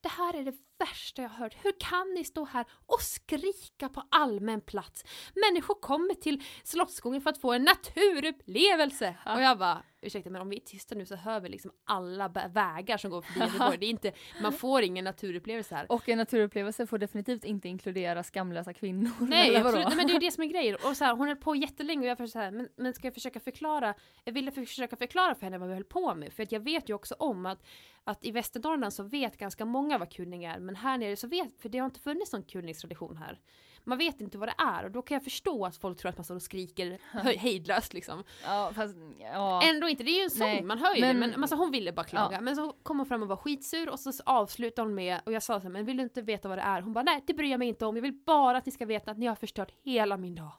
Det 0.00 0.08
här 0.08 0.34
är 0.36 0.44
det 0.44 0.54
värsta 0.78 1.22
jag 1.22 1.28
har 1.28 1.36
hört. 1.36 1.54
Hur 1.64 1.72
kan 1.80 2.14
ni 2.14 2.24
stå 2.24 2.44
här 2.44 2.66
och 2.86 3.00
skrika 3.02 3.88
på 3.88 4.02
allmän 4.10 4.60
plats? 4.60 5.04
Människor 5.34 5.74
kommer 5.74 6.14
till 6.14 6.44
Slottsskogen 6.64 7.20
för 7.20 7.30
att 7.30 7.40
få 7.40 7.52
en 7.52 7.62
naturupplevelse. 7.64 9.16
Och 9.26 9.40
jag 9.42 9.58
bara, 9.58 9.82
ursäkta 10.00 10.30
men 10.30 10.42
om 10.42 10.48
vi 10.48 10.56
är 10.56 10.60
tysta 10.60 10.94
nu 10.94 11.06
så 11.06 11.16
hör 11.16 11.40
vi 11.40 11.48
liksom 11.48 11.70
alla 11.84 12.28
vägar 12.28 12.96
som 12.96 13.10
går 13.10 13.22
förbi 13.22 13.40
Göteborg. 13.40 13.78
Det 13.80 13.86
är 13.86 13.90
inte, 13.90 14.12
man 14.42 14.52
får 14.52 14.82
ingen 14.82 15.04
naturupplevelse 15.04 15.74
här. 15.74 15.92
Och 15.92 16.08
en 16.08 16.18
naturupplevelse 16.18 16.86
får 16.86 16.98
definitivt 16.98 17.44
inte 17.44 17.68
inkludera 17.68 18.22
skamlösa 18.22 18.72
kvinnor. 18.72 19.10
Nej, 19.20 19.56
absolut. 19.56 19.86
Nej, 19.86 19.96
men 19.96 20.06
det 20.06 20.12
är 20.12 20.14
ju 20.14 20.20
det 20.20 20.30
som 20.30 20.42
är 20.42 20.48
grejen. 20.48 20.76
Och 20.84 20.96
så 20.96 21.04
här, 21.04 21.16
hon 21.16 21.28
höll 21.28 21.36
på 21.36 21.56
jättelänge 21.56 22.00
och 22.00 22.06
jag 22.06 22.16
försökte 22.16 22.32
så 22.32 22.38
här, 22.38 22.50
men, 22.50 22.68
men 22.76 22.94
ska 22.94 23.06
jag 23.06 23.14
försöka 23.14 23.40
förklara? 23.40 23.94
Jag 24.24 24.32
ville 24.32 24.50
försöka 24.50 24.96
förklara 24.96 25.34
för 25.34 25.42
henne 25.42 25.58
vad 25.58 25.68
vi 25.68 25.74
höll 25.74 25.84
på 25.84 26.14
med. 26.14 26.32
För 26.32 26.42
att 26.42 26.52
jag 26.52 26.60
vet 26.60 26.88
ju 26.88 26.94
också 26.94 27.14
om 27.18 27.46
att, 27.46 27.66
att 28.04 28.24
i 28.24 28.30
Västernorrland 28.30 28.92
så 28.92 29.02
vet 29.02 29.36
ganska 29.36 29.64
många 29.64 29.98
vad 29.98 30.12
kulning 30.12 30.44
är. 30.44 30.58
Men 30.58 30.76
här 30.76 30.98
nere 30.98 31.16
så 31.16 31.26
vet, 31.26 31.60
för 31.60 31.68
det 31.68 31.78
har 31.78 31.86
inte 31.86 32.00
funnits 32.00 32.32
någon 32.32 32.42
kulningstradition 32.42 33.16
här. 33.16 33.38
Man 33.84 33.98
vet 33.98 34.20
inte 34.20 34.38
vad 34.38 34.48
det 34.48 34.54
är 34.58 34.84
och 34.84 34.90
då 34.90 35.02
kan 35.02 35.14
jag 35.14 35.24
förstå 35.24 35.64
att 35.66 35.76
folk 35.76 35.98
tror 35.98 36.08
att 36.08 36.16
man 36.18 36.24
står 36.24 36.34
och 36.34 36.42
skriker 36.42 36.98
hejdlöst 37.38 37.92
liksom. 37.92 38.24
Ja, 38.44 38.72
fast, 38.74 38.94
ja. 39.20 39.62
Ändå 39.62 39.88
inte, 39.88 40.02
det 40.04 40.10
är 40.10 40.16
ju 40.18 40.22
en 40.24 40.30
sång, 40.30 40.46
Nej, 40.46 40.62
man 40.62 40.78
hör 40.78 40.94
ju 40.94 41.00
men- 41.00 41.20
det. 41.20 41.26
Men 41.26 41.42
alltså, 41.42 41.56
hon 41.56 41.70
ville 41.70 41.92
bara 41.92 42.04
klaga. 42.06 42.36
Ja. 42.36 42.40
Men 42.40 42.56
så 42.56 42.72
kom 42.82 42.98
hon 42.98 43.06
fram 43.06 43.22
och 43.22 43.28
var 43.28 43.36
skitsur 43.36 43.88
och 43.88 44.00
så 44.00 44.12
avslutade 44.26 44.88
hon 44.88 44.94
med, 44.94 45.20
och 45.26 45.32
jag 45.32 45.42
sa 45.42 45.60
så 45.60 45.62
här, 45.62 45.70
men 45.70 45.84
vill 45.84 45.96
du 45.96 46.02
inte 46.02 46.22
veta 46.22 46.48
vad 46.48 46.58
det 46.58 46.62
är? 46.62 46.80
Hon 46.82 46.92
bara, 46.92 47.04
nej 47.04 47.24
det 47.26 47.34
bryr 47.34 47.50
jag 47.50 47.58
mig 47.58 47.68
inte 47.68 47.86
om, 47.86 47.96
jag 47.96 48.02
vill 48.02 48.20
bara 48.26 48.58
att 48.58 48.66
ni 48.66 48.72
ska 48.72 48.86
veta 48.86 49.10
att 49.10 49.18
ni 49.18 49.26
har 49.26 49.34
förstört 49.34 49.70
hela 49.82 50.16
min 50.16 50.34
dag. 50.34 50.52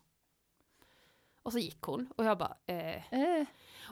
Och 1.43 1.51
så 1.53 1.59
gick 1.59 1.81
hon 1.81 2.11
och 2.17 2.25
jag 2.25 2.37
bara, 2.37 2.57
eh. 2.65 3.13
Eh, 3.13 3.45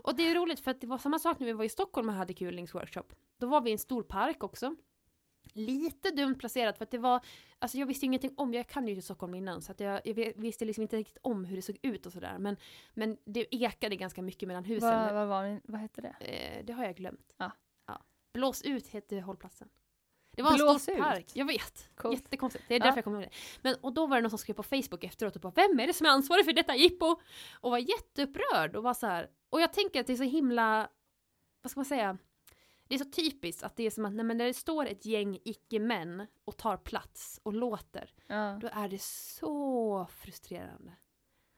Och 0.04 0.16
det 0.16 0.24
är 0.32 0.36
roligt 0.36 0.60
för 0.60 0.72
att 0.72 0.82
det 0.82 0.88
var 0.88 0.98
samma 0.98 1.20
sak 1.20 1.40
när 1.40 1.48
vi 1.48 1.54
var 1.54 1.64
i 1.64 1.70
Stockholm 1.70 2.10
och 2.10 2.16
hade 2.16 2.34
kulningsworkshop. 2.34 3.14
Då 3.40 3.48
var 3.48 3.62
vi 3.62 3.70
i 3.70 3.74
en 3.74 3.80
stor 3.80 4.04
park 4.04 4.44
också. 4.44 4.76
Lite 5.58 6.12
dumt 6.12 6.36
placerat 6.36 6.78
för 6.78 6.84
att 6.84 6.92
det 6.92 6.98
var, 6.98 7.22
alltså 7.60 7.78
jag 7.78 7.86
visste 7.86 8.06
ju 8.06 8.08
ingenting 8.08 8.34
om, 8.38 8.54
jag 8.54 8.68
kan 8.68 8.88
ju 8.88 8.94
inte 8.94 9.02
Stockholm 9.06 9.36
innan 9.36 9.62
så 9.62 9.72
att 9.72 9.80
jag, 9.80 10.02
jag 10.08 10.34
visste 10.36 10.66
liksom 10.66 10.82
inte 10.82 10.98
riktigt 10.98 11.18
om 11.22 11.46
hur 11.46 11.56
det 11.56 11.62
såg 11.62 11.78
ut 11.82 12.06
och 12.06 12.14
sådär. 12.14 12.38
Men, 12.40 12.58
men 12.94 13.18
det 13.26 13.56
ekade 13.56 13.96
ganska 13.96 14.22
mycket 14.22 14.48
mellan 14.48 14.64
husen. 14.64 14.90
vad, 14.90 15.14
vad, 15.14 15.28
var 15.28 15.62
vad 15.64 15.82
hette 15.82 16.02
det? 16.02 16.16
Eh, 16.20 16.66
det 16.66 16.74
har 16.74 16.84
jag 16.84 16.96
glömt. 16.96 17.34
Ja. 17.38 17.52
Blås 18.34 18.62
ut 18.62 18.88
hette 18.88 19.20
hållplatsen. 19.20 19.70
Det 20.36 20.44
var 20.44 20.52
en 20.52 20.56
Blås 20.58 20.82
stor 20.84 20.96
ut? 20.96 21.02
park. 21.02 21.26
Jag 21.34 21.46
vet. 21.46 21.90
Coolt. 21.96 22.20
Jättekonstigt. 22.20 22.66
Det 22.68 22.76
är 22.76 22.80
Ja. 22.80 22.84
därför 22.86 22.98
jag 22.98 23.04
kommer 23.04 23.22
ihåg 23.22 23.30
det. 23.32 23.36
Men, 23.62 23.76
och 23.82 23.94
då 23.94 24.08
var 24.08 24.16
det 24.16 24.22
någon 24.22 24.30
som 24.30 24.40
skrev 24.40 24.54
på 24.54 24.64
Facebook 24.64 25.04
efteråt 25.04 25.36
och 25.36 25.42
bara 25.42 25.52
Vem 25.56 25.80
är 25.80 25.88
det 25.88 25.94
som 25.94 26.06
är 26.06 26.10
ansvarig 26.10 26.46
för 26.46 26.54
detta 26.54 26.76
jippo? 26.76 27.16
Och 27.62 27.72
var 27.72 27.78
jätteupprörd 27.78 28.76
och 28.76 28.84
var 28.84 28.94
så 28.94 29.08
här. 29.08 29.30
Och 29.50 29.62
jag 29.62 29.74
tänker 29.74 30.00
att 30.00 30.08
det 30.08 30.14
är 30.14 30.18
så 30.18 30.24
himla, 30.24 30.90
vad 31.62 31.72
ska 31.72 31.80
man 31.80 31.86
säga? 31.86 32.18
Det 32.88 32.96
är 32.96 33.00
så 33.00 33.06
typiskt 33.12 33.64
att 33.64 33.76
det 33.76 33.84
är 33.84 33.90
som 33.90 34.06
att 34.06 34.14
nej, 34.14 34.26
men 34.26 34.38
när 34.38 34.46
det 34.46 34.54
står 34.54 34.86
ett 34.86 35.06
gäng 35.06 35.40
icke-män 35.46 36.28
och 36.46 36.58
tar 36.58 36.78
plats 36.78 37.40
och 37.44 37.54
låter, 37.54 38.14
Ja. 38.28 38.58
då 38.62 38.68
är 38.72 38.90
det 38.90 39.02
så 39.02 40.08
frustrerande. 40.12 40.94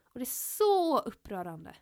Och 0.09 0.19
det 0.19 0.23
är 0.23 0.57
så 0.57 0.99
upprörande. 0.99 1.75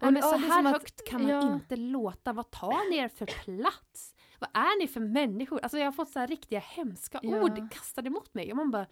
Nej, 0.00 0.12
men 0.12 0.16
ja, 0.22 0.22
så 0.22 0.34
är 0.34 0.38
här 0.38 0.56
som 0.58 0.66
att- 0.66 0.72
högt 0.72 1.08
kan 1.08 1.22
man 1.22 1.30
ja. 1.30 1.54
inte 1.54 1.76
låta. 1.76 2.32
Vad 2.32 2.50
tar 2.50 2.90
ni 2.90 2.96
er 2.96 3.08
för 3.08 3.26
plats? 3.26 4.14
Vad 4.38 4.50
är 4.54 4.78
ni 4.80 4.88
för 4.88 5.00
människor? 5.00 5.60
Alltså 5.60 5.78
jag 5.78 5.84
har 5.84 5.92
fått 5.92 6.08
så 6.10 6.18
här 6.18 6.26
riktiga 6.26 6.58
hemska 6.60 7.20
Ja. 7.22 7.42
ord 7.42 7.72
kastade 7.72 8.10
mot 8.10 8.34
mig. 8.34 8.50
Och 8.50 8.56
man 8.56 8.70
bara, 8.70 8.86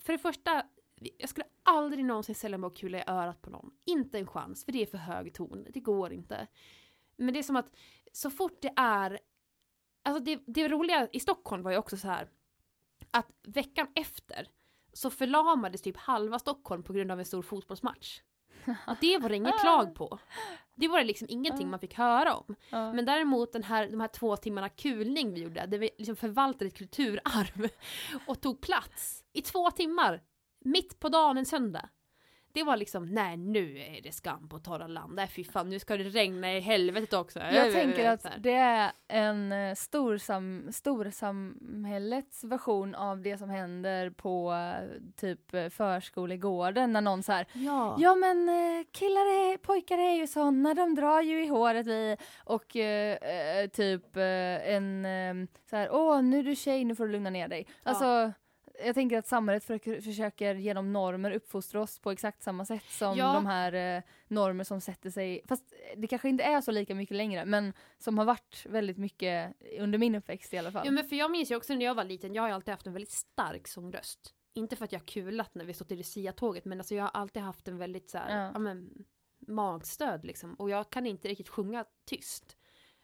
för 0.00 0.12
det 0.12 0.18
första, 0.18 0.66
jag 1.18 1.28
skulle 1.28 1.46
aldrig 1.62 2.04
någonsin 2.04 2.34
ställa 2.34 2.58
mig 2.58 2.66
och 2.68 2.76
kula 2.76 2.98
i 2.98 3.04
örat 3.06 3.42
på 3.42 3.50
någon. 3.50 3.70
Inte 3.84 4.18
en 4.18 4.26
chans, 4.26 4.64
för 4.64 4.72
det 4.72 4.82
är 4.82 4.86
för 4.86 4.98
hög 4.98 5.34
ton. 5.34 5.66
Det 5.70 5.80
går 5.80 6.12
inte. 6.12 6.46
Men 7.16 7.32
det 7.34 7.38
är 7.40 7.42
som 7.42 7.56
att 7.56 7.76
så 8.16 8.30
fort 8.30 8.62
det 8.62 8.72
är, 8.76 9.18
alltså 10.04 10.24
det, 10.24 10.40
det 10.46 10.68
roliga 10.68 11.08
i 11.12 11.20
Stockholm 11.20 11.62
var 11.62 11.70
ju 11.70 11.78
också 11.78 11.96
så 11.96 12.08
här 12.08 12.28
att 13.10 13.30
veckan 13.42 13.86
efter 13.94 14.48
så 14.92 15.10
förlamades 15.10 15.82
typ 15.82 15.96
halva 15.96 16.38
Stockholm 16.38 16.82
på 16.82 16.92
grund 16.92 17.12
av 17.12 17.18
en 17.18 17.24
stor 17.24 17.42
fotbollsmatch. 17.42 18.20
Och 18.86 18.96
det 19.00 19.18
var 19.18 19.28
det 19.28 19.36
inget 19.36 19.60
klag 19.60 19.94
på. 19.94 20.18
Det 20.74 20.88
var 20.88 20.98
det 20.98 21.04
liksom 21.04 21.28
ingenting 21.30 21.70
man 21.70 21.80
fick 21.80 21.94
höra 21.94 22.34
om. 22.34 22.56
Men 22.70 23.04
däremot 23.04 23.52
den 23.52 23.62
här, 23.62 23.88
de 23.88 24.00
här 24.00 24.08
två 24.08 24.36
timmarna 24.36 24.68
kulning 24.68 25.34
vi 25.34 25.42
gjorde, 25.42 25.66
där 25.66 25.78
vi 25.78 25.90
liksom 25.98 26.16
förvaltade 26.16 26.66
ett 26.66 26.78
kulturarv 26.78 27.68
och 28.26 28.40
tog 28.40 28.60
plats 28.60 29.24
i 29.32 29.42
två 29.42 29.70
timmar, 29.70 30.22
mitt 30.64 30.98
på 31.00 31.08
dagen 31.08 31.38
en 31.38 31.46
söndag. 31.46 31.88
Det 32.56 32.64
var 32.64 32.76
liksom, 32.76 33.06
nej 33.06 33.36
nu 33.36 33.78
är 33.78 34.02
det 34.02 34.12
skam 34.12 34.48
på 34.48 34.58
torra 34.58 34.86
land, 34.86 35.14
nej 35.14 35.28
fy 35.28 35.44
fan 35.44 35.70
nu 35.70 35.78
ska 35.78 35.96
det 35.96 36.04
regna 36.04 36.56
i 36.56 36.60
helvetet 36.60 37.12
också. 37.12 37.38
Jag 37.38 37.72
tänker 37.72 38.10
att 38.10 38.26
det 38.38 38.52
är 38.52 38.92
en 39.08 39.52
eh, 39.52 39.74
stor, 39.74 40.18
sam, 40.18 40.68
stor 40.72 41.10
samhällets 41.10 42.44
version 42.44 42.94
av 42.94 43.22
det 43.22 43.38
som 43.38 43.50
händer 43.50 44.10
på 44.10 44.52
eh, 44.52 45.00
typ 45.16 45.54
eh, 45.54 45.68
förskolegården 45.68 46.92
när 46.92 47.00
någon 47.00 47.22
så 47.22 47.32
här 47.32 47.46
Ja. 47.52 47.96
Ja 47.98 48.14
men 48.14 48.48
killar 48.92 49.20
är, 49.20 49.56
pojkar 49.56 49.98
är 49.98 50.14
ju 50.14 50.26
såna, 50.26 50.74
de 50.74 50.94
drar 50.94 51.20
ju 51.20 51.44
i 51.44 51.48
håret 51.48 51.86
vi 51.86 52.16
och 52.44 52.76
eh, 52.76 53.68
typ 53.68 54.16
en 54.16 55.06
så 55.70 55.76
här, 55.76 55.88
åh 55.92 56.22
nu 56.22 56.38
är 56.38 56.42
du 56.42 56.56
tjej, 56.56 56.84
nu 56.84 56.94
får 56.94 57.06
du 57.06 57.12
lugna 57.12 57.30
ner 57.30 57.48
dig. 57.48 57.66
Ja. 57.84 58.32
Jag 58.84 58.94
tänker 58.94 59.18
att 59.18 59.26
samhället 59.26 59.64
försöker, 59.64 60.00
försöker 60.00 60.54
genom 60.54 60.92
normer 60.92 61.30
uppfostra 61.30 61.80
oss 61.80 61.98
på 61.98 62.10
exakt 62.10 62.42
samma 62.42 62.64
sätt 62.64 62.84
som 62.88 63.16
Ja. 63.18 63.32
de 63.32 63.46
här 63.46 63.96
eh, 63.96 64.02
normer 64.28 64.64
som 64.64 64.80
sätter 64.80 65.10
sig, 65.10 65.42
fast 65.48 65.74
det 65.96 66.06
kanske 66.06 66.28
inte 66.28 66.44
är 66.44 66.60
så 66.60 66.70
lika 66.70 66.94
mycket 66.94 67.16
längre, 67.16 67.44
men 67.44 67.72
som 67.98 68.18
har 68.18 68.24
varit 68.24 68.66
väldigt 68.68 68.98
mycket 68.98 69.54
under 69.78 69.98
min 69.98 70.14
uppväxt 70.14 70.54
i 70.54 70.58
alla 70.58 70.72
fall. 70.72 70.82
Ja 70.86 70.90
men 70.92 71.04
för 71.04 71.16
jag 71.16 71.30
minns 71.30 71.50
ju 71.50 71.56
också 71.56 71.74
när 71.74 71.84
jag 71.84 71.94
var 71.94 72.04
liten, 72.04 72.34
jag 72.34 72.42
har 72.42 72.50
alltid 72.50 72.72
haft 72.72 72.86
en 72.86 72.92
väldigt 72.92 73.12
stark 73.12 73.68
sångröst. 73.68 74.34
Inte 74.54 74.76
för 74.76 74.84
att 74.84 74.92
jag 74.92 75.00
har 75.00 75.06
kulat 75.06 75.54
när 75.54 75.64
vi 75.64 75.74
stått 75.74 75.92
i 75.92 75.96
Lucia-tåget 75.96 76.64
men 76.64 76.80
alltså 76.80 76.94
jag 76.94 77.02
har 77.04 77.10
alltid 77.14 77.42
haft 77.42 77.68
en 77.68 77.78
väldigt 77.78 78.10
så 78.10 78.18
här, 78.18 78.44
Ja. 78.44 78.50
ja. 78.52 78.58
men, 78.58 78.90
magstöd 79.48 80.24
liksom. 80.24 80.54
Och 80.54 80.70
jag 80.70 80.90
kan 80.90 81.06
inte 81.06 81.28
riktigt 81.28 81.48
sjunga 81.48 81.84
tyst. 82.04 82.56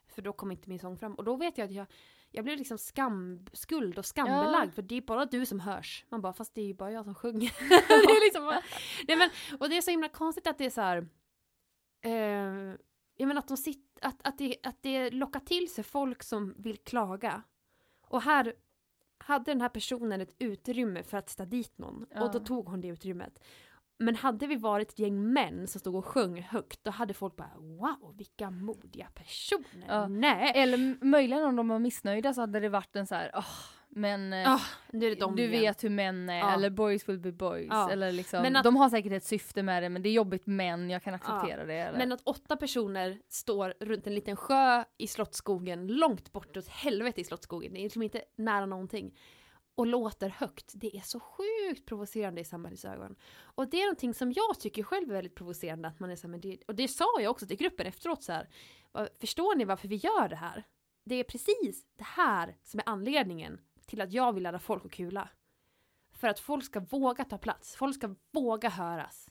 För 0.09 0.23
då 0.23 0.33
kommer 0.33 0.55
inte 0.55 0.69
min 0.69 0.79
sång 0.79 0.99
fram. 0.99 1.15
Och 1.15 1.25
då 1.25 1.37
vet 1.37 1.59
jag 1.59 1.65
att 1.65 1.73
jag, 1.73 1.87
jag 2.33 2.45
blev 2.45 2.59
liksom 2.59 2.79
skam, 2.79 3.47
skuld 3.53 3.99
och 3.99 4.07
skambelagd 4.07 4.75
för 4.75 4.83
det 4.83 4.97
är 4.97 5.01
bara 5.01 5.25
du 5.25 5.47
som 5.47 5.61
hörs. 5.61 6.05
Man 6.09 6.21
bara, 6.21 6.33
fast 6.33 6.55
det 6.55 6.61
är 6.61 6.67
ju 6.67 6.75
bara 6.75 6.93
jag 6.93 7.05
som 7.05 7.15
sjunger. 7.15 7.53
det 7.89 7.95
är 7.95 8.25
liksom 8.25 8.45
bara, 8.45 8.63
nej 9.09 9.17
men, 9.17 9.31
och 9.61 9.69
det 9.69 9.77
är 9.77 9.83
så 9.83 9.91
himla 9.91 10.09
konstigt 10.09 10.47
att 10.47 10.59
det 10.59 10.65
är 10.65 10.71
så 10.71 10.81
här. 10.81 11.09
Eh, 12.01 12.77
jag 13.17 13.29
menar 13.29 13.39
att 13.39 13.49
de 13.49 13.57
sitter, 13.57 14.09
att, 14.09 14.27
att, 14.27 14.39
det, 14.39 14.57
att 14.63 14.83
det 14.83 15.11
lockar 15.11 15.41
till 15.41 15.75
sig 15.75 15.85
folk 15.85 16.23
som 16.23 16.55
vill 16.59 16.77
klaga. 16.77 17.43
Och 18.09 18.23
här 18.23 18.55
hade 19.19 19.51
den 19.51 19.61
här 19.61 19.69
personen 19.69 20.21
ett 20.21 20.35
utrymme 20.39 21.03
för 21.03 21.19
att 21.19 21.31
ställa 21.31 21.51
dit 21.51 21.79
någon. 21.79 22.07
Ja. 22.11 22.25
Och 22.25 22.33
då 22.33 22.39
tog 22.39 22.69
hon 22.69 22.81
det 22.81 22.89
utrymmet. 22.89 23.39
Men 23.99 24.17
hade 24.17 24.47
vi 24.47 24.57
varit 24.57 24.91
ett 24.91 24.99
gäng 24.99 25.33
män 25.33 25.67
som 25.67 25.79
stod 25.81 25.95
och 25.95 26.05
sjöng 26.07 26.43
högt, 26.43 26.85
då 26.85 26.91
hade 26.91 27.15
folk 27.15 27.37
bara 27.37 27.53
wow, 27.59 28.15
vilka 28.17 28.51
modiga 28.51 29.07
personer. 29.15 29.87
Ja. 29.89 30.09
Nej! 30.09 30.53
Eller 30.55 31.05
möjligen 31.05 31.45
om 31.45 31.57
de 31.57 31.69
var 31.69 31.79
missnöjda 31.79 32.33
så 32.35 32.41
hade 32.41 32.61
det 32.61 32.69
varit 32.69 32.97
en 32.97 33.07
så 33.07 33.15
här, 33.15 33.31
åh, 33.35 33.45
men 33.89 34.33
Ah, 34.33 34.61
nu 34.93 35.07
är 35.07 35.11
det 35.11 35.21
de 35.21 35.37
du 35.37 35.43
igen. 35.43 35.61
vet 35.61 35.85
hur 35.85 35.91
män 35.91 36.29
är, 36.29 36.39
Ja. 36.39 36.53
eller 36.55 36.71
boys 36.71 37.09
will 37.09 37.19
be 37.19 37.33
boys. 37.33 37.67
Ja. 37.71 37.91
Eller 37.91 38.13
liksom, 38.13 38.43
Men 38.43 38.57
att- 38.57 38.65
De 38.65 38.77
har 38.77 38.89
säkert 38.91 39.13
ett 39.13 39.25
syfte 39.25 39.63
med 39.63 39.83
det 39.83 39.89
men 39.89 40.03
det 40.03 40.09
är 40.09 40.13
jobbigt 40.13 40.47
men 40.47 40.91
jag 40.91 41.03
kan 41.03 41.15
acceptera 41.15 41.65
det. 41.65 41.75
Eller? 41.75 41.99
Men 41.99 42.13
att 42.13 42.21
åtta 42.25 42.57
personer 42.57 43.19
står 43.29 43.75
runt 43.81 44.07
en 44.07 44.15
liten 44.15 44.37
sjö 44.37 44.85
i 44.99 45.07
Slottsskogen, 45.07 45.87
långt 45.87 46.33
bort 46.33 46.57
åt 46.57 46.69
helvete 46.69 47.21
i 47.21 47.25
Slottsskogen, 47.25 47.73
det 47.75 47.81
är 47.81 47.83
liksom 47.83 48.03
inte 48.03 48.23
nära 48.37 48.67
någonting. 48.67 49.15
Och 49.75 49.87
låter 49.87 50.29
högt, 50.29 50.73
det 50.75 50.97
är 50.97 51.01
så 51.01 51.21
sjukt 51.21 51.87
provocerande 51.87 52.41
i 52.41 52.45
samhällets 52.45 52.85
ögon. 52.85 53.17
Och 53.41 53.69
det 53.71 53.77
är 53.77 53.87
någonting 53.87 54.15
som 54.15 54.33
jag 54.33 54.61
tycker 54.61 54.83
själv 54.83 55.11
är 55.11 55.15
väldigt 55.15 55.35
provocerande, 55.35 55.89
att 55.89 56.01
man 56.01 56.11
är 56.11 56.17
så 56.17 56.29
här, 56.29 56.39
det, 56.39 56.59
och 56.67 56.75
det 56.75 56.89
sa 56.89 57.21
jag 57.21 57.31
också 57.31 57.47
till 57.47 57.57
gruppen 57.57 57.87
efteråt 57.87 58.23
så 58.23 58.33
här, 58.33 58.49
förstår 59.21 59.57
ni 59.57 59.65
varför 59.65 59.89
vi 59.89 59.97
gör 59.97 60.29
det 60.29 60.37
här? 60.37 60.65
Det 61.05 61.15
är 61.15 61.25
precis 61.25 61.87
det 61.97 62.05
här 62.05 62.57
som 62.63 62.81
är 62.81 62.89
anledningen 62.89 63.61
till 63.87 64.01
att 64.01 64.13
jag 64.13 64.33
vill 64.33 64.43
lära 64.43 64.59
folk 64.59 64.85
att 64.85 64.93
kula. 64.93 65.29
För 66.13 66.29
att 66.29 66.41
folk 66.41 66.65
ska 66.65 66.81
våga 66.81 67.25
ta 67.25 67.39
plats, 67.39 67.77
folk 67.77 67.95
ska 67.95 68.15
våga 68.33 68.69
höras. 68.69 69.31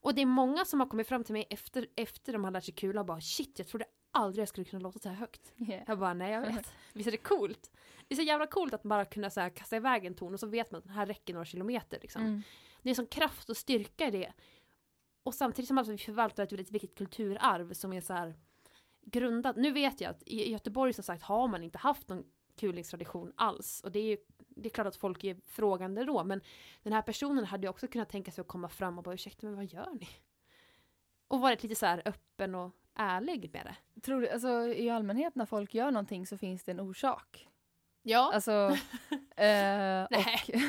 Och 0.00 0.14
det 0.14 0.22
är 0.22 0.26
många 0.26 0.64
som 0.64 0.80
har 0.80 0.86
kommit 0.86 1.08
fram 1.08 1.24
till 1.24 1.32
mig 1.32 1.46
efter, 1.50 1.86
efter 1.96 2.32
de 2.32 2.44
har 2.44 2.50
lärt 2.50 2.64
sig 2.64 2.74
kula 2.74 3.00
och 3.00 3.06
bara 3.06 3.20
shit, 3.20 3.58
jag 3.58 3.68
trodde 3.68 3.84
aldrig 4.18 4.42
jag 4.42 4.48
skulle 4.48 4.64
kunna 4.64 4.82
låta 4.82 4.98
så 4.98 5.08
här 5.08 5.16
högt. 5.16 5.52
Yeah. 5.56 5.82
Jag 5.86 5.98
bara 5.98 6.14
nej 6.14 6.32
jag 6.32 6.40
vet. 6.40 6.72
Visst 6.92 7.06
är 7.06 7.10
det 7.10 7.16
coolt? 7.16 7.70
Det 8.08 8.14
är 8.14 8.16
så 8.16 8.22
jävla 8.22 8.46
coolt 8.46 8.74
att 8.74 8.82
bara 8.82 9.04
kunna 9.04 9.30
så 9.30 9.40
här, 9.40 9.50
kasta 9.50 9.76
iväg 9.76 10.04
en 10.04 10.14
ton 10.14 10.34
och 10.34 10.40
så 10.40 10.46
vet 10.46 10.70
man 10.70 10.78
att 10.78 10.84
den 10.84 10.94
här 10.94 11.06
räcker 11.06 11.32
några 11.32 11.44
kilometer. 11.44 11.98
Liksom. 12.02 12.22
Mm. 12.22 12.42
Det 12.82 12.90
är 12.90 12.94
sån 12.94 13.06
kraft 13.06 13.50
och 13.50 13.56
styrka 13.56 14.06
i 14.06 14.10
det. 14.10 14.32
Och 15.22 15.34
samtidigt 15.34 15.68
som 15.68 15.78
alltså 15.78 15.92
vi 15.92 15.98
förvaltar 15.98 16.42
ett 16.42 16.52
väldigt 16.52 16.70
viktigt 16.70 16.98
kulturarv 16.98 17.72
som 17.72 17.92
är 17.92 18.00
så 18.00 18.12
här 18.12 18.34
grundat. 19.02 19.56
Nu 19.56 19.72
vet 19.72 20.00
jag 20.00 20.10
att 20.10 20.22
i 20.26 20.50
Göteborg 20.50 20.92
som 20.92 21.04
sagt 21.04 21.22
har 21.22 21.48
man 21.48 21.62
inte 21.62 21.78
haft 21.78 22.08
någon 22.08 22.24
kulingstradition 22.56 23.32
alls. 23.36 23.80
Och 23.84 23.92
det 23.92 23.98
är 23.98 24.04
ju 24.04 24.16
det 24.48 24.68
är 24.68 24.70
klart 24.70 24.86
att 24.86 24.96
folk 24.96 25.24
är 25.24 25.36
frågande 25.46 26.04
då. 26.04 26.24
Men 26.24 26.40
den 26.82 26.92
här 26.92 27.02
personen 27.02 27.44
hade 27.44 27.66
ju 27.66 27.70
också 27.70 27.88
kunnat 27.88 28.08
tänka 28.08 28.30
sig 28.30 28.42
att 28.42 28.48
komma 28.48 28.68
fram 28.68 28.98
och 28.98 29.04
bara 29.04 29.14
ursäkta 29.14 29.46
men 29.46 29.56
vad 29.56 29.64
gör 29.64 29.90
ni? 30.00 30.08
Och 31.28 31.40
varit 31.40 31.62
lite 31.62 31.74
så 31.74 31.86
här 31.86 32.02
öppen 32.04 32.54
och 32.54 32.70
ärlig 32.94 33.50
med 33.52 33.66
det. 33.66 34.00
Tror 34.00 34.20
du, 34.20 34.28
alltså 34.28 34.66
i 34.66 34.90
allmänhet 34.90 35.34
när 35.34 35.46
folk 35.46 35.74
gör 35.74 35.90
någonting 35.90 36.26
så 36.26 36.38
finns 36.38 36.62
det 36.64 36.72
en 36.72 36.80
orsak. 36.80 37.48
Ja. 38.02 38.30
Alltså, 38.34 38.50
eh, 39.36 40.02
och, 40.02 40.50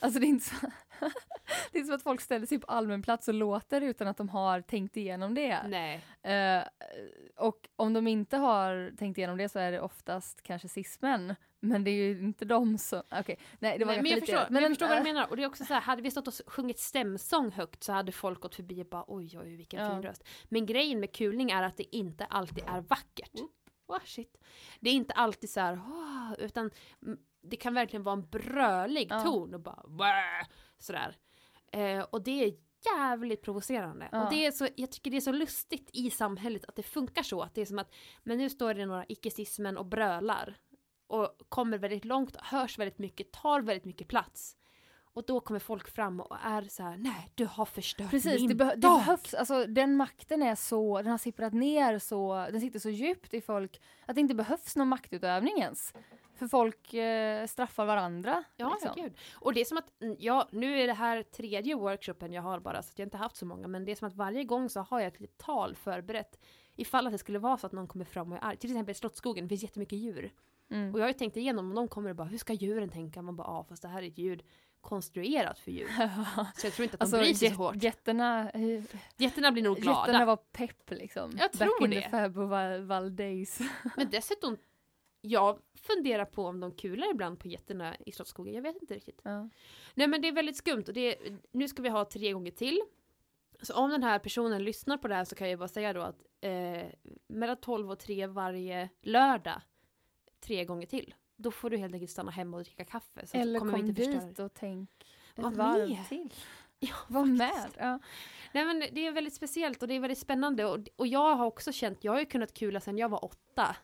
alltså 0.00 0.20
det 0.20 0.26
är 0.26 0.28
inte 0.28 0.44
så, 0.44 0.56
det 1.72 1.78
är 1.78 1.84
så 1.84 1.94
att 1.94 2.02
folk 2.02 2.20
ställer 2.20 2.46
sig 2.46 2.58
på 2.58 2.66
allmän 2.66 3.02
plats 3.02 3.28
och 3.28 3.34
låter 3.34 3.80
utan 3.80 4.08
att 4.08 4.16
de 4.16 4.28
har 4.28 4.60
tänkt 4.60 4.96
igenom 4.96 5.34
det. 5.34 5.50
Eh, 6.22 6.62
och 7.36 7.68
om 7.76 7.92
de 7.92 8.06
inte 8.06 8.36
har 8.36 8.96
tänkt 8.98 9.18
igenom 9.18 9.36
det 9.36 9.48
så 9.48 9.58
är 9.58 9.72
det 9.72 9.80
oftast 9.80 10.42
kanske 10.42 10.68
cismen. 10.68 11.34
Men 11.60 11.84
det 11.84 11.90
är 11.90 11.94
ju 11.94 12.10
inte 12.18 12.44
de 12.44 12.78
som, 12.78 13.02
okej, 13.20 13.38
nej 13.58 13.78
det 13.78 13.84
var 13.84 13.92
Nej, 13.92 14.02
men 14.02 14.10
jag 14.10 14.20
lite. 14.20 14.32
förstår, 14.32 14.50
men 14.50 14.62
jag 14.62 14.70
förstår 14.70 14.86
vad 14.88 14.96
du 14.96 15.00
eh, 15.00 15.04
menar. 15.14 15.30
Och 15.30 15.36
det 15.36 15.42
är 15.42 15.46
också 15.46 15.64
så 15.64 15.74
här, 15.74 15.80
hade 15.80 16.02
vi 16.02 16.10
stått 16.10 16.28
och 16.28 16.34
sjungit 16.46 16.78
stämsång 16.78 17.50
högt 17.50 17.82
så 17.84 17.92
hade 17.92 18.12
folk 18.12 18.40
gått 18.40 18.54
förbi 18.54 18.82
och 18.82 18.86
bara 18.86 19.04
oj 19.06 19.38
oj 19.38 19.56
vilken 19.56 19.80
Ja. 19.84 19.90
fin 19.90 20.02
röst. 20.02 20.24
Men 20.44 20.66
grejen 20.66 21.00
med 21.00 21.12
kulning 21.14 21.50
är 21.50 21.62
att 21.62 21.76
det 21.76 21.96
inte 21.96 22.24
alltid 22.24 22.64
är 22.66 22.80
vackert. 22.80 23.40
Oh, 23.86 23.98
shit. 24.04 24.36
Det 24.80 24.90
är 24.90 24.94
inte 24.94 25.14
alltid 25.14 25.50
så 25.50 25.60
här, 25.60 25.80
"Åh", 25.88 26.32
utan 26.38 26.70
det 27.42 27.56
kan 27.56 27.74
verkligen 27.74 28.02
vara 28.02 28.12
en 28.12 28.26
brölig 28.28 29.06
Ja. 29.10 29.20
ton 29.20 29.54
och 29.54 29.60
bara 29.60 29.82
"Wah", 29.84 30.46
sådär. 30.84 31.16
Eh, 31.72 32.00
och 32.00 32.22
det 32.22 32.44
är 32.44 32.52
jävligt 32.96 33.42
provocerande. 33.42 34.08
Ja. 34.12 34.24
Och 34.24 34.30
det 34.30 34.46
är 34.46 34.50
så, 34.50 34.68
jag 34.76 34.90
tycker 34.90 35.10
det 35.10 35.16
är 35.16 35.20
så 35.20 35.32
lustigt 35.32 35.90
i 35.92 36.10
samhället 36.10 36.64
att 36.68 36.76
det 36.76 36.82
funkar 36.82 37.22
så. 37.22 37.42
Att 37.42 37.54
det 37.54 37.60
är 37.60 37.66
som 37.66 37.78
att, 37.78 37.94
men 38.22 38.38
nu 38.38 38.50
står 38.50 38.74
det 38.74 38.86
några 38.86 39.04
icke-cismen 39.08 39.76
och 39.76 39.86
brölar. 39.86 40.56
Och 41.06 41.36
kommer 41.48 41.78
väldigt 41.78 42.04
långt, 42.04 42.36
hörs 42.36 42.78
väldigt 42.78 42.98
mycket, 42.98 43.32
tar 43.32 43.60
väldigt 43.60 43.84
mycket 43.84 44.08
plats. 44.08 44.56
Och 45.14 45.24
då 45.26 45.40
kommer 45.40 45.60
folk 45.60 45.88
fram 45.88 46.20
och 46.20 46.36
är 46.42 46.62
så 46.62 46.82
här, 46.82 46.96
nej 46.96 47.30
du 47.34 47.46
har 47.46 47.64
förstört 47.64 48.10
Precis, 48.10 48.40
min 48.40 48.56
det, 48.56 48.74
dag. 48.74 48.98
behövs, 48.98 49.34
alltså 49.34 49.66
den 49.66 49.96
makten 49.96 50.42
är 50.42 50.54
så, 50.54 51.02
den 51.02 51.10
har 51.10 51.18
sipprat 51.18 51.52
ner 51.52 51.98
så, 51.98 52.46
den 52.52 52.60
sitter 52.60 52.78
så 52.78 52.90
djupt 52.90 53.34
i 53.34 53.40
folk 53.40 53.82
att 54.06 54.14
det 54.14 54.20
inte 54.20 54.34
behövs 54.34 54.76
någon 54.76 54.88
maktutövning 54.88 55.58
ens. 55.58 55.92
För 56.34 56.46
folk 56.48 56.94
eh, 56.94 57.46
straffar 57.46 57.84
varandra. 57.86 58.44
Ja, 58.56 58.70
liksom. 58.82 59.02
gud. 59.02 59.12
Och 59.34 59.54
det 59.54 59.60
är 59.60 59.64
som 59.64 59.78
att, 59.78 59.92
ja, 60.18 60.48
nu 60.50 60.80
är 60.80 60.86
det 60.86 60.92
här 60.92 61.22
tredje 61.22 61.74
workshopen 61.74 62.32
jag 62.32 62.42
har 62.42 62.60
bara, 62.60 62.82
så 62.82 62.90
att 62.90 62.98
jag 62.98 63.06
inte 63.06 63.16
haft 63.16 63.36
så 63.36 63.46
många, 63.46 63.68
men 63.68 63.84
det 63.84 63.92
är 63.92 63.96
som 63.96 64.08
att 64.08 64.14
varje 64.14 64.44
gång 64.44 64.68
så 64.70 64.80
har 64.80 65.00
jag 65.00 65.08
ett 65.08 65.20
litet 65.20 65.38
tal 65.38 65.74
förberett. 65.76 66.38
Ifall 66.76 67.06
att 67.06 67.12
det 67.12 67.18
skulle 67.18 67.38
vara 67.38 67.58
så 67.58 67.66
att 67.66 67.72
någon 67.72 67.86
kommer 67.88 68.04
fram 68.04 68.32
och 68.32 68.38
är 68.38 68.44
arg. 68.44 68.56
Till 68.56 68.70
exempel 68.70 68.90
i 68.92 68.94
Slottsskogen, 68.94 69.44
det 69.44 69.48
finns 69.48 69.62
jättemycket 69.62 69.98
djur. 69.98 70.32
Mm. 70.70 70.92
Och 70.94 71.00
jag 71.00 71.04
har 71.04 71.08
ju 71.08 71.14
tänkt 71.14 71.36
igenom, 71.36 71.68
om 71.68 71.74
de 71.74 71.88
kommer 71.88 72.10
och 72.10 72.16
bara, 72.16 72.28
hur 72.28 72.38
ska 72.38 72.52
djuren 72.52 72.88
tänka? 72.88 73.22
Man 73.22 73.36
bara, 73.36 73.46
ja 73.48 73.64
fast 73.68 73.82
det 73.82 73.88
här 73.88 74.02
är 74.02 74.06
ett 74.06 74.18
ljud 74.18 74.42
konstruerat 74.80 75.58
för 75.58 75.70
djur. 75.70 75.88
Så 76.56 76.66
jag 76.66 76.72
tror 76.72 76.84
inte 76.84 76.94
att 76.94 77.00
de 77.00 77.04
Alltså 77.04 77.16
bryr 77.18 77.34
sig 77.34 77.48
så 77.50 77.54
hårt. 77.54 77.82
jätterna, 77.82 78.50
eh, 78.50 78.82
Jätterna 79.16 79.52
blir 79.52 79.62
nog 79.62 79.76
glada. 79.76 80.00
jätterna 80.00 80.24
var 80.24 80.36
pepp 80.36 80.90
liksom. 80.90 81.30
Jag 81.38 81.50
Back 81.50 81.58
tror 81.60 81.84
in 81.84 81.90
det. 81.90 82.00
the 82.00 82.08
Fab 82.10 82.38
och 82.38 82.48
Val, 82.48 82.82
Val 82.82 83.16
days. 83.16 83.58
Men 83.96 84.10
dessutom, 84.10 84.56
jag 85.26 85.58
funderar 85.74 86.24
på 86.24 86.44
om 86.44 86.60
de 86.60 86.72
kular 86.72 87.10
ibland 87.10 87.38
på 87.40 87.48
getterna 87.48 87.96
i 88.06 88.12
Slottsskogen. 88.12 88.54
Jag 88.54 88.62
vet 88.62 88.76
inte 88.82 88.94
riktigt. 88.94 89.20
Ja. 89.24 89.48
Nej 89.94 90.06
men 90.08 90.20
det 90.20 90.28
är 90.28 90.32
väldigt 90.32 90.56
skumt 90.56 90.84
och 90.88 90.94
det 90.94 91.00
är, 91.26 91.38
nu 91.52 91.68
ska 91.68 91.82
vi 91.82 91.88
ha 91.88 92.04
tre 92.04 92.32
gånger 92.32 92.50
till. 92.50 92.80
Så 93.62 93.74
om 93.74 93.90
den 93.90 94.02
här 94.02 94.18
personen 94.18 94.64
lyssnar 94.64 94.96
på 94.96 95.08
det 95.08 95.14
här 95.14 95.24
så 95.24 95.34
kan 95.34 95.50
jag 95.50 95.58
bara 95.58 95.68
säga 95.68 95.92
då 95.92 96.00
att 96.00 96.22
eh, 96.40 96.82
mellan 97.26 97.56
12 97.56 97.90
och 97.90 97.98
3 97.98 98.26
varje 98.26 98.88
lördag, 99.02 99.60
tre 100.40 100.64
gånger 100.64 100.86
till. 100.86 101.14
Då 101.36 101.50
får 101.50 101.70
du 101.70 101.76
helt 101.76 101.94
enkelt 101.94 102.10
stanna 102.10 102.30
hemma 102.30 102.56
och 102.56 102.62
dricka 102.62 102.84
kaffe. 102.84 103.26
Så 103.26 103.36
Eller 103.36 103.58
kommer 103.58 103.72
kom 103.72 103.86
inte 103.86 104.02
dit 104.02 104.38
och 104.38 104.54
tänk 104.54 104.90
ett 105.36 105.44
Var 105.44 105.50
varv 105.50 105.88
med. 105.88 106.08
till. 106.08 106.32
Ja, 106.78 106.94
Var 107.08 107.24
med. 107.24 107.70
Ja. 107.78 107.98
Nej 108.52 108.64
men 108.64 108.80
det 108.92 109.06
är 109.06 109.12
väldigt 109.12 109.34
speciellt 109.34 109.82
och 109.82 109.88
det 109.88 109.94
är 109.94 110.00
väldigt 110.00 110.18
spännande 110.18 110.64
och, 110.64 110.78
och 110.96 111.06
jag 111.06 111.36
har 111.36 111.46
också 111.46 111.72
känt, 111.72 112.04
jag 112.04 112.12
har 112.12 112.20
ju 112.20 112.26
kunnat 112.26 112.54
kula 112.54 112.80
sedan 112.80 112.98
jag 112.98 113.08
var 113.08 113.24
åtta. 113.24 113.76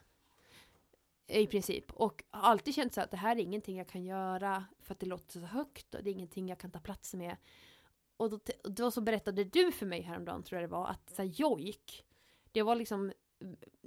I 1.31 1.47
princip. 1.47 1.91
Och 1.91 2.23
har 2.29 2.49
alltid 2.49 2.75
känt 2.75 2.93
så 2.93 3.01
att 3.01 3.11
det 3.11 3.17
här 3.17 3.35
är 3.35 3.39
ingenting 3.39 3.77
jag 3.77 3.87
kan 3.87 4.03
göra 4.03 4.65
för 4.79 4.93
att 4.93 4.99
det 4.99 5.05
låter 5.05 5.39
så 5.39 5.45
högt 5.45 5.95
och 5.95 6.03
det 6.03 6.09
är 6.09 6.11
ingenting 6.13 6.49
jag 6.49 6.57
kan 6.57 6.71
ta 6.71 6.79
plats 6.79 7.13
med. 7.13 7.37
Och 8.17 8.29
då, 8.29 8.39
då 8.63 8.91
så 8.91 9.01
berättade 9.01 9.43
du 9.43 9.71
för 9.71 9.85
mig 9.85 10.01
häromdagen 10.01 10.43
tror 10.43 10.61
jag 10.61 10.69
det 10.69 10.73
var 10.73 10.87
att 10.87 11.09
så 11.09 11.21
här, 11.21 11.29
jojk, 11.29 12.05
det 12.51 12.61
var 12.61 12.75
liksom 12.75 13.11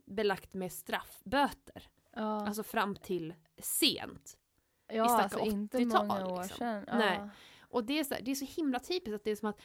belagt 0.07 0.55
med 0.55 0.73
straffböter. 0.73 1.89
Ja, 2.13 2.47
Alltså 2.47 2.63
fram 2.63 2.97
till 2.97 3.35
sent. 3.59 4.37
ja 4.89 5.23
alltså 5.23 5.39
inte 5.39 5.79
80-tal, 5.79 6.07
många 6.07 6.27
år 6.27 6.43
liksom. 6.43 6.59
sedan. 6.59 6.85
Ja. 6.87 6.99
Nej. 6.99 7.21
Och 7.61 7.85
det 7.85 7.99
är, 7.99 8.05
så, 8.05 8.15
det 8.23 8.31
är 8.31 8.35
så 8.35 8.45
himla 8.61 8.79
typiskt 8.79 9.15
att 9.15 9.25
det 9.25 9.31
är 9.31 9.37
som 9.37 9.49
att 9.49 9.61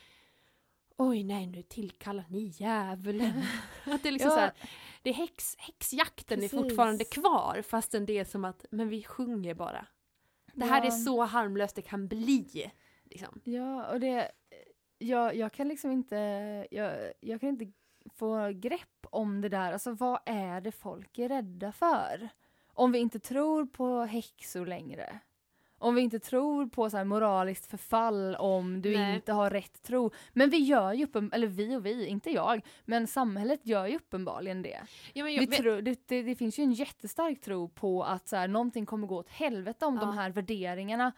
Oj 0.98 1.24
nej 1.24 1.48
nu 1.48 1.62
tillkallar 1.62 2.26
ni 2.30 2.54
djävulen. 2.56 3.44
att 3.86 4.04
det 4.04 4.10
är 4.10 4.14
liksom 4.14 4.30
Ja. 4.32 4.36
så 4.36 4.42
här, 4.42 4.54
det 5.02 5.10
är 5.10 5.14
häx, 5.14 5.56
häxjakten 5.58 6.40
Precis. 6.40 6.54
är 6.54 6.58
fortfarande 6.58 7.04
kvar 7.04 7.62
fastän 7.62 8.06
det 8.06 8.18
är 8.18 8.26
som 8.26 8.46
att, 8.46 8.66
men 8.72 8.90
vi 8.90 9.04
sjunger 9.04 9.54
bara. 9.54 9.86
Det 10.54 10.66
här 10.66 10.82
Ja. 10.82 10.88
är 10.88 10.92
så 10.92 11.24
harmlöst 11.24 11.76
det 11.76 11.82
kan 11.82 12.08
bli. 12.08 12.72
Liksom. 13.04 13.42
Ja, 13.44 13.92
och 13.92 14.00
det... 14.00 14.32
Jag, 14.98 15.36
jag 15.36 15.54
kan 15.54 15.68
liksom 15.68 15.92
inte... 15.92 16.16
Jag, 16.72 17.14
jag 17.20 17.40
kan 17.40 17.50
inte 17.50 17.72
få 18.16 18.50
grepp 18.54 19.06
om 19.12 19.42
det 19.42 19.50
där. 19.50 19.74
Alltså 19.74 19.92
vad 19.92 20.20
är 20.26 20.62
det 20.62 20.72
folk 20.72 21.18
är 21.20 21.30
rädda 21.30 21.72
för? 21.72 22.30
Om 22.74 22.92
vi 22.92 23.00
inte 23.00 23.20
tror 23.20 23.66
på 23.66 24.02
häxor 24.02 24.66
längre. 24.66 25.20
Om 25.80 25.96
vi 25.96 26.02
inte 26.02 26.20
tror 26.20 26.68
på 26.68 26.90
så 26.90 26.98
här 26.98 27.04
moraliskt 27.04 27.66
förfall 27.66 28.36
om 28.36 28.82
du 28.82 28.98
Nej. 28.98 29.16
inte 29.16 29.34
har 29.34 29.50
rätt 29.50 29.84
tro. 29.84 30.12
Men 30.34 30.50
vi 30.50 30.58
gör 30.58 30.94
ju 30.94 31.04
uppen, 31.04 31.30
eller 31.34 31.48
vi 31.48 31.76
och 31.76 31.86
vi, 31.86 32.06
inte 32.08 32.30
jag, 32.32 32.62
men 32.86 33.08
samhället 33.08 33.60
gör 33.66 33.88
ju 33.88 33.96
uppenbarligen 33.96 34.62
det. 34.62 34.80
Ja, 35.14 35.24
men 35.24 35.26
Vi 35.26 35.36
jag, 35.36 35.48
vet- 35.50 35.60
tror, 35.60 35.82
det, 35.82 36.08
det, 36.08 36.24
det 36.24 36.36
finns 36.36 36.60
ju 36.60 36.64
en 36.64 36.74
jättestark 36.74 37.42
tro 37.42 37.70
på 37.70 38.04
att 38.04 38.28
så 38.28 38.36
här, 38.36 38.48
någonting 38.48 38.86
kommer 38.86 39.08
gå 39.08 39.18
åt 39.18 39.30
helvete 39.30 39.86
om 39.86 39.96
Ja. 39.96 40.02
de 40.02 40.18
här 40.18 40.30
värderingarna 40.30 41.12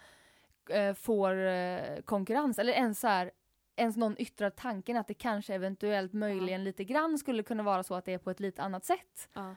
eh, 0.69 0.93
får 0.93 1.45
eh, 1.45 1.81
konkurrens. 2.05 2.59
Eller 2.59 2.73
ens, 2.73 2.99
så 2.99 3.07
här, 3.07 3.31
ens 3.75 3.97
någon 3.97 4.15
yttrar 4.21 4.49
tanken 4.49 4.97
att 4.97 5.07
det 5.07 5.13
kanske 5.13 5.53
eventuellt 5.53 6.13
möjligen 6.13 6.63
lite 6.63 6.83
grann 6.83 7.17
skulle 7.17 7.43
kunna 7.43 7.63
vara 7.63 7.83
så 7.83 7.95
att 7.95 8.05
det 8.05 8.13
är 8.13 8.17
på 8.17 8.31
ett 8.31 8.39
lite 8.39 8.61
annat 8.61 8.85
sätt. 8.85 9.29
ja. 9.33 9.55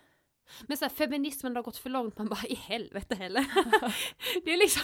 Men 0.68 0.76
så 0.76 0.84
här, 0.84 0.90
feminismen 0.90 1.56
har 1.56 1.62
gått 1.62 1.76
för 1.76 1.90
långt, 1.90 2.18
man 2.18 2.28
bara 2.28 2.46
i 2.46 2.54
helvete 2.54 3.14
heller. 3.14 3.40
det 4.44 4.52
är 4.52 4.56
liksom, 4.58 4.82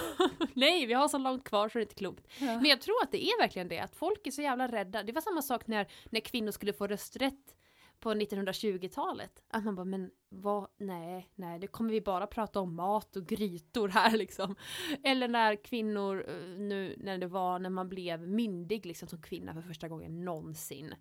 nej 0.54 0.86
vi 0.86 0.92
har 0.92 1.08
så 1.08 1.18
långt 1.18 1.44
kvar 1.44 1.68
så 1.68 1.78
det 1.78 1.82
är 1.82 1.84
inte 1.84 1.94
klokt. 1.94 2.26
Men 2.38 2.64
jag 2.64 2.80
tror 2.80 3.02
att 3.02 3.12
det 3.12 3.24
är 3.24 3.42
verkligen 3.42 3.68
det, 3.68 3.78
att 3.78 3.96
folk 3.96 4.26
är 4.26 4.30
så 4.30 4.42
jävla 4.42 4.68
rädda. 4.68 5.02
Det 5.02 5.12
var 5.12 5.20
samma 5.20 5.42
sak 5.42 5.66
när, 5.66 5.86
när 6.10 6.20
kvinnor 6.20 6.50
skulle 6.50 6.72
få 6.72 6.86
rösträtt 6.86 7.54
på 8.00 8.14
1920-talet. 8.14 9.42
Att 9.48 9.64
man 9.64 9.74
bara, 9.74 9.84
men 9.84 10.10
vad, 10.28 10.66
nej, 10.76 11.30
nej, 11.34 11.58
det 11.58 11.66
kommer 11.66 11.90
vi 11.90 12.00
bara 12.00 12.26
prata 12.26 12.60
om 12.60 12.74
mat 12.74 13.16
och 13.16 13.26
grytor 13.26 13.88
här 13.88 14.16
liksom. 14.16 14.56
Eller 15.04 15.28
när 15.28 15.64
kvinnor, 15.64 16.24
eh, 16.28 16.58
nu 16.58 16.94
när 16.98 17.18
det 17.18 17.26
var 17.26 17.58
när 17.58 17.70
man 17.70 17.88
blev 17.88 18.28
myndig 18.28 18.86
liksom 18.86 19.08
som 19.08 19.22
kvinna 19.22 19.54
för 19.54 19.62
första 19.62 19.88
gången 19.88 20.24
någonsin. 20.24 20.94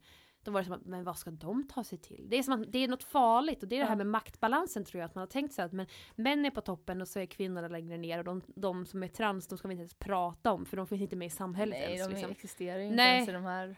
Då 0.44 0.52
var 0.52 0.60
det 0.60 0.66
som 0.66 0.74
att, 0.74 0.86
men 0.86 1.04
vad 1.04 1.18
ska 1.18 1.32
de 1.32 1.68
ta 1.68 1.84
sig 1.84 1.98
till? 1.98 2.26
Det 2.30 2.38
är 2.38 2.44
som 2.44 2.62
att 2.62 2.72
det 2.72 2.84
är 2.84 2.88
något 2.88 3.04
farligt 3.04 3.64
och 3.64 3.70
det 3.70 3.76
är 3.76 3.80
det 3.80 3.86
här 3.86 3.96
med 3.96 4.08
maktbalansen 4.08 4.86
tror 4.86 5.00
jag 5.00 5.06
att 5.06 5.16
man 5.16 5.22
har 5.22 5.28
tänkt 5.28 5.54
sig 5.54 5.66
att 5.66 5.72
men 5.72 5.88
män 6.16 6.46
är 6.46 6.52
på 6.52 6.62
toppen 6.62 7.02
och 7.02 7.08
så 7.08 7.20
är 7.20 7.26
kvinnorna 7.26 7.68
längre 7.68 7.98
ner 7.98 8.18
och 8.18 8.24
de, 8.26 8.42
de 8.56 8.86
som 8.86 9.04
är 9.04 9.08
trans 9.08 9.48
de 9.48 9.58
ska 9.58 9.68
vi 9.68 9.72
inte 9.72 9.82
ens 9.82 9.94
prata 9.94 10.52
om 10.52 10.66
för 10.66 10.78
de 10.78 10.88
finns 10.88 11.02
inte 11.02 11.16
med 11.16 11.26
i 11.26 11.30
samhället 11.30 11.80
Nej, 11.80 11.94
ens. 11.94 12.08
de 12.08 12.14
liksom. 12.14 12.32
existerar 12.32 12.80
inte 12.80 12.96
Nej. 12.96 13.16
ens 13.16 13.30
i 13.30 13.32
de 13.32 13.44
här 13.44 13.76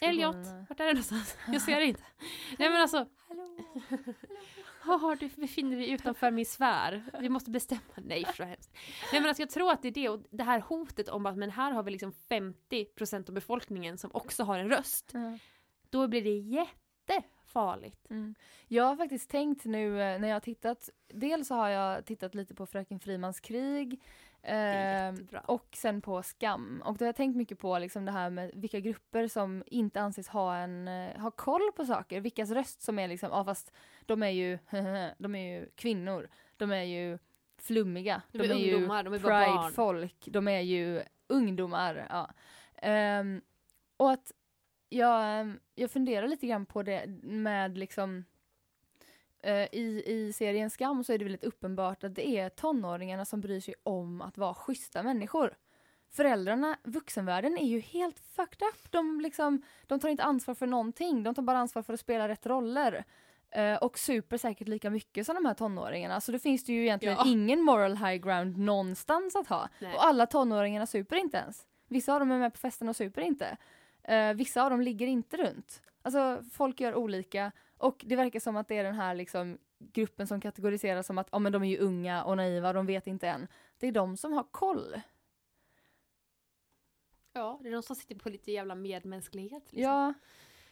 Elliot, 0.00 0.36
vart 0.68 0.80
är 0.80 0.84
du 0.84 0.92
någonstans? 0.92 1.36
Jag 1.46 1.62
ser 1.62 1.76
dig 1.76 1.88
inte. 1.88 2.02
Nej 2.58 2.70
men 2.70 2.80
alltså, 2.80 3.06
Hallå? 3.28 3.48
haha, 4.80 5.16
du 5.20 5.28
befinner 5.28 5.76
dig 5.76 5.90
utanför 5.90 6.30
min 6.30 6.46
sfär. 6.46 7.04
Vi 7.20 7.28
måste 7.28 7.50
bestämma. 7.50 7.80
Nej, 7.96 8.24
så 8.36 8.44
hemskt. 8.44 8.76
Nej 9.12 9.20
men 9.20 9.28
alltså 9.28 9.42
jag 9.42 9.50
tror 9.50 9.72
att 9.72 9.82
det 9.82 9.88
är 9.88 9.92
det 9.92 10.08
och 10.08 10.22
det 10.30 10.44
här 10.44 10.60
hotet 10.60 11.08
om 11.08 11.26
att 11.26 11.36
men 11.36 11.50
här 11.50 11.72
har 11.72 11.82
vi 11.82 11.90
liksom 11.90 12.12
50% 12.12 13.28
av 13.28 13.34
befolkningen 13.34 13.98
som 13.98 14.10
också 14.14 14.44
har 14.44 14.58
en 14.58 14.68
röst. 14.68 15.10
Ja. 15.14 15.38
Då 15.90 16.08
blir 16.08 16.22
det 16.22 16.30
farligt. 17.48 18.10
Mm. 18.10 18.34
Jag 18.68 18.84
har 18.84 18.96
faktiskt 18.96 19.30
tänkt 19.30 19.64
nu 19.64 20.02
eh, 20.02 20.20
när 20.20 20.28
jag 20.28 20.34
har 20.34 20.40
tittat, 20.40 20.90
dels 21.08 21.50
har 21.50 21.68
jag 21.68 22.04
tittat 22.04 22.34
lite 22.34 22.54
på 22.54 22.66
Fröken 22.66 23.00
Frimans 23.00 23.40
krig 23.40 24.00
eh, 24.42 25.14
och 25.44 25.68
sen 25.72 26.00
på 26.00 26.22
Skam. 26.22 26.82
Och 26.84 26.96
då 26.96 27.04
har 27.04 27.08
jag 27.08 27.16
tänkt 27.16 27.36
mycket 27.36 27.58
på 27.58 27.78
liksom 27.78 28.04
det 28.04 28.12
här 28.12 28.30
med 28.30 28.50
vilka 28.54 28.80
grupper 28.80 29.28
som 29.28 29.64
inte 29.66 30.00
anses 30.00 30.28
ha, 30.28 30.56
en, 30.56 30.88
eh, 30.88 31.20
ha 31.20 31.30
koll 31.30 31.72
på 31.76 31.84
saker. 31.84 32.20
Vilkas 32.20 32.50
röst 32.50 32.82
som 32.82 32.98
är 32.98 33.08
liksom, 33.08 33.30
ja 33.32 33.44
fast 33.44 33.72
de 34.06 34.22
är 34.22 34.30
ju, 34.30 34.58
de 35.18 35.34
är 35.34 35.58
ju 35.58 35.70
kvinnor. 35.74 36.28
De 36.56 36.72
är 36.72 36.82
ju 36.82 37.18
flummiga. 37.58 38.22
De 38.32 38.38
de 39.02 39.14
är 39.14 39.18
barn. 39.18 39.44
pride-folk. 39.44 40.16
De 40.26 40.48
är 40.48 40.60
ju 40.60 41.02
ungdomar. 41.26 42.06
Ja. 42.10 42.30
Ehm, 42.82 43.40
och 43.96 44.10
att 44.10 44.32
jag, 44.88 45.40
ehm, 45.40 45.60
jag 45.74 45.90
funderar 45.90 46.28
lite 46.28 46.46
grann 46.46 46.66
på 46.66 46.82
det 46.82 47.06
med 47.22 47.78
liksom 47.78 48.24
eh, 49.42 49.74
i, 49.74 50.02
I 50.06 50.32
serien 50.32 50.70
Skam 50.70 51.04
så 51.04 51.12
är 51.12 51.18
det 51.18 51.24
väldigt 51.24 51.44
uppenbart 51.44 52.04
att 52.04 52.14
det 52.14 52.28
är 52.28 52.48
tonåringarna 52.48 53.24
som 53.24 53.40
bryr 53.40 53.60
sig 53.60 53.74
om 53.82 54.22
att 54.22 54.38
vara 54.38 54.54
schyssta 54.54 55.02
människor. 55.02 55.56
Föräldrarna, 56.10 56.76
vuxenvärlden 56.84 57.58
är 57.58 57.66
ju 57.66 57.80
helt 57.80 58.20
fucked 58.20 58.68
up. 58.68 58.90
De, 58.92 59.20
liksom, 59.20 59.62
de 59.86 60.00
tar 60.00 60.08
inte 60.08 60.22
ansvar 60.24 60.54
för 60.54 60.66
någonting. 60.66 61.22
De 61.22 61.34
tar 61.34 61.42
bara 61.42 61.58
ansvar 61.58 61.82
för 61.82 61.92
att 61.94 62.00
spela 62.00 62.28
rätt 62.28 62.46
roller. 62.46 63.04
Eh, 63.50 63.76
och 63.76 63.98
super 63.98 64.36
säkert 64.36 64.68
lika 64.68 64.90
mycket 64.90 65.26
som 65.26 65.34
de 65.34 65.44
här 65.46 65.54
tonåringarna. 65.54 66.20
Så 66.20 66.32
då 66.32 66.38
finns 66.38 66.64
det 66.64 66.72
ju 66.72 66.82
egentligen 66.82 67.16
Ja. 67.18 67.24
ingen 67.26 67.62
moral 67.62 67.96
high 67.96 68.14
ground 68.16 68.56
någonstans 68.58 69.36
att 69.36 69.46
ha. 69.46 69.68
Nej. 69.78 69.94
Och 69.94 70.04
alla 70.04 70.26
tonåringarna 70.26 70.86
super 70.86 71.16
inte 71.16 71.36
ens. 71.36 71.66
Vissa 71.88 72.12
av 72.14 72.20
dem 72.20 72.30
är 72.30 72.38
med 72.38 72.52
på 72.52 72.58
festen 72.58 72.88
och 72.88 72.96
super 72.96 73.20
inte. 73.22 73.56
Eh, 74.08 74.34
vissa 74.34 74.62
av 74.62 74.70
dem 74.70 74.80
ligger 74.80 75.06
inte 75.06 75.36
runt. 75.36 75.82
Alltså 76.02 76.44
folk 76.52 76.80
gör 76.80 76.94
olika 76.94 77.52
och 77.76 78.04
det 78.06 78.16
verkar 78.16 78.40
som 78.40 78.56
att 78.56 78.68
det 78.68 78.78
är 78.78 78.84
den 78.84 78.94
här 78.94 79.14
liksom, 79.14 79.58
gruppen 79.78 80.26
som 80.26 80.40
kategoriseras 80.40 81.06
som 81.06 81.18
att 81.18 81.32
oh, 81.32 81.40
men 81.40 81.52
de 81.52 81.62
är 81.62 81.68
ju 81.68 81.78
unga 81.78 82.24
och 82.24 82.36
naiva, 82.36 82.72
de 82.72 82.86
vet 82.86 83.06
inte 83.06 83.28
än. 83.28 83.48
Det 83.78 83.86
är 83.86 83.92
de 83.92 84.16
som 84.16 84.32
har 84.32 84.44
koll. 84.50 85.00
Ja, 87.32 87.58
det 87.62 87.68
är 87.68 87.72
de 87.72 87.82
som 87.82 87.96
sitter 87.96 88.14
på 88.14 88.28
lite 88.28 88.52
jävla 88.52 88.74
medmänsklighet. 88.74 89.72
Liksom. 89.72 89.82
Ja, 89.82 90.14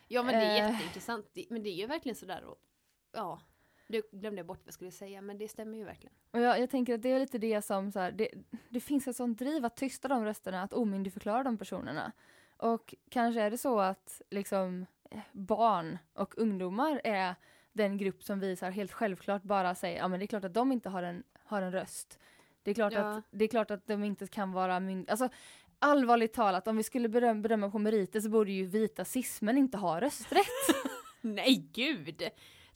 ja, 0.09 0.23
men 0.23 0.35
det 0.35 0.47
är 0.47 0.65
eh. 0.65 0.71
jätteintressant. 0.71 1.37
Men 1.51 1.63
det 1.63 1.69
är 1.69 1.75
ju 1.75 1.87
verkligen 1.87 2.17
sådär 2.17 2.45
och 2.45 2.57
ja, 3.13 3.41
nu 3.87 4.03
glömde 4.13 4.45
bort 4.45 4.59
vad 4.59 4.67
jag 4.67 4.75
skulle 4.75 4.91
säga, 4.91 5.21
men 5.21 5.39
det 5.39 5.49
stämmer 5.49 5.79
ju 5.79 5.85
verkligen. 5.85 6.15
och 6.31 6.41
jag, 6.41 6.61
jag 6.61 6.71
tänker 6.71 6.95
att 6.95 7.03
det 7.03 7.09
är 7.09 7.19
lite 7.19 7.39
det 7.39 7.63
som 7.63 7.93
så 7.93 7.99
här, 7.99 8.13
det, 8.13 8.29
det 8.69 8.81
finns 8.81 9.09
ett 9.09 9.17
sånt 9.17 9.39
driv 9.39 9.65
att 9.65 9.77
tysta 9.77 10.09
de 10.09 10.25
rösterna, 10.25 10.63
att 10.63 10.73
omyndigförklara 10.73 11.43
de 11.43 11.59
personerna. 11.59 12.13
Och 12.57 12.95
kanske 13.11 13.41
är 13.43 13.51
det 13.51 13.59
så 13.59 13.81
att 13.81 14.23
liksom 14.31 14.87
eh, 15.11 15.19
barn 15.33 15.99
och 16.15 16.39
ungdomar 16.39 17.01
är 17.05 17.35
den 17.73 17.99
grupp 17.99 18.23
som 18.23 18.41
visar 18.41 18.71
helt 18.71 18.93
självklart 18.93 19.43
bara 19.43 19.75
säger 19.75 19.99
ja 19.99 20.09
men 20.09 20.19
det 20.21 20.25
är 20.25 20.27
klart 20.27 20.45
att 20.45 20.55
de 20.55 20.73
inte 20.73 20.89
har 20.89 21.03
en, 21.03 21.23
har 21.45 21.63
en 21.63 21.73
röst. 21.73 22.19
Det 22.63 22.71
är 22.71 22.75
klart, 22.75 22.93
Ja. 22.93 23.01
att, 23.17 23.25
det 23.31 23.45
är 23.45 23.49
klart 23.49 23.71
att 23.71 23.87
de 23.87 24.05
inte 24.05 24.27
kan 24.27 24.53
vara 24.53 24.81
mynd- 24.81 25.11
alltså 25.11 25.29
allvarligt 25.79 26.33
talat 26.33 26.69
om 26.69 26.77
vi 26.77 26.83
skulle 26.83 27.09
bedöma, 27.09 27.41
bedöma 27.41 27.71
på 27.71 27.79
meriter 27.79 28.21
så 28.21 28.29
borde 28.29 28.53
ju 28.53 28.67
vita 28.67 29.05
cismen 29.05 29.59
inte 29.59 29.79
ha 29.79 30.01
rösträtt. 30.01 30.47
Nej, 31.21 31.69
gud! 31.73 32.23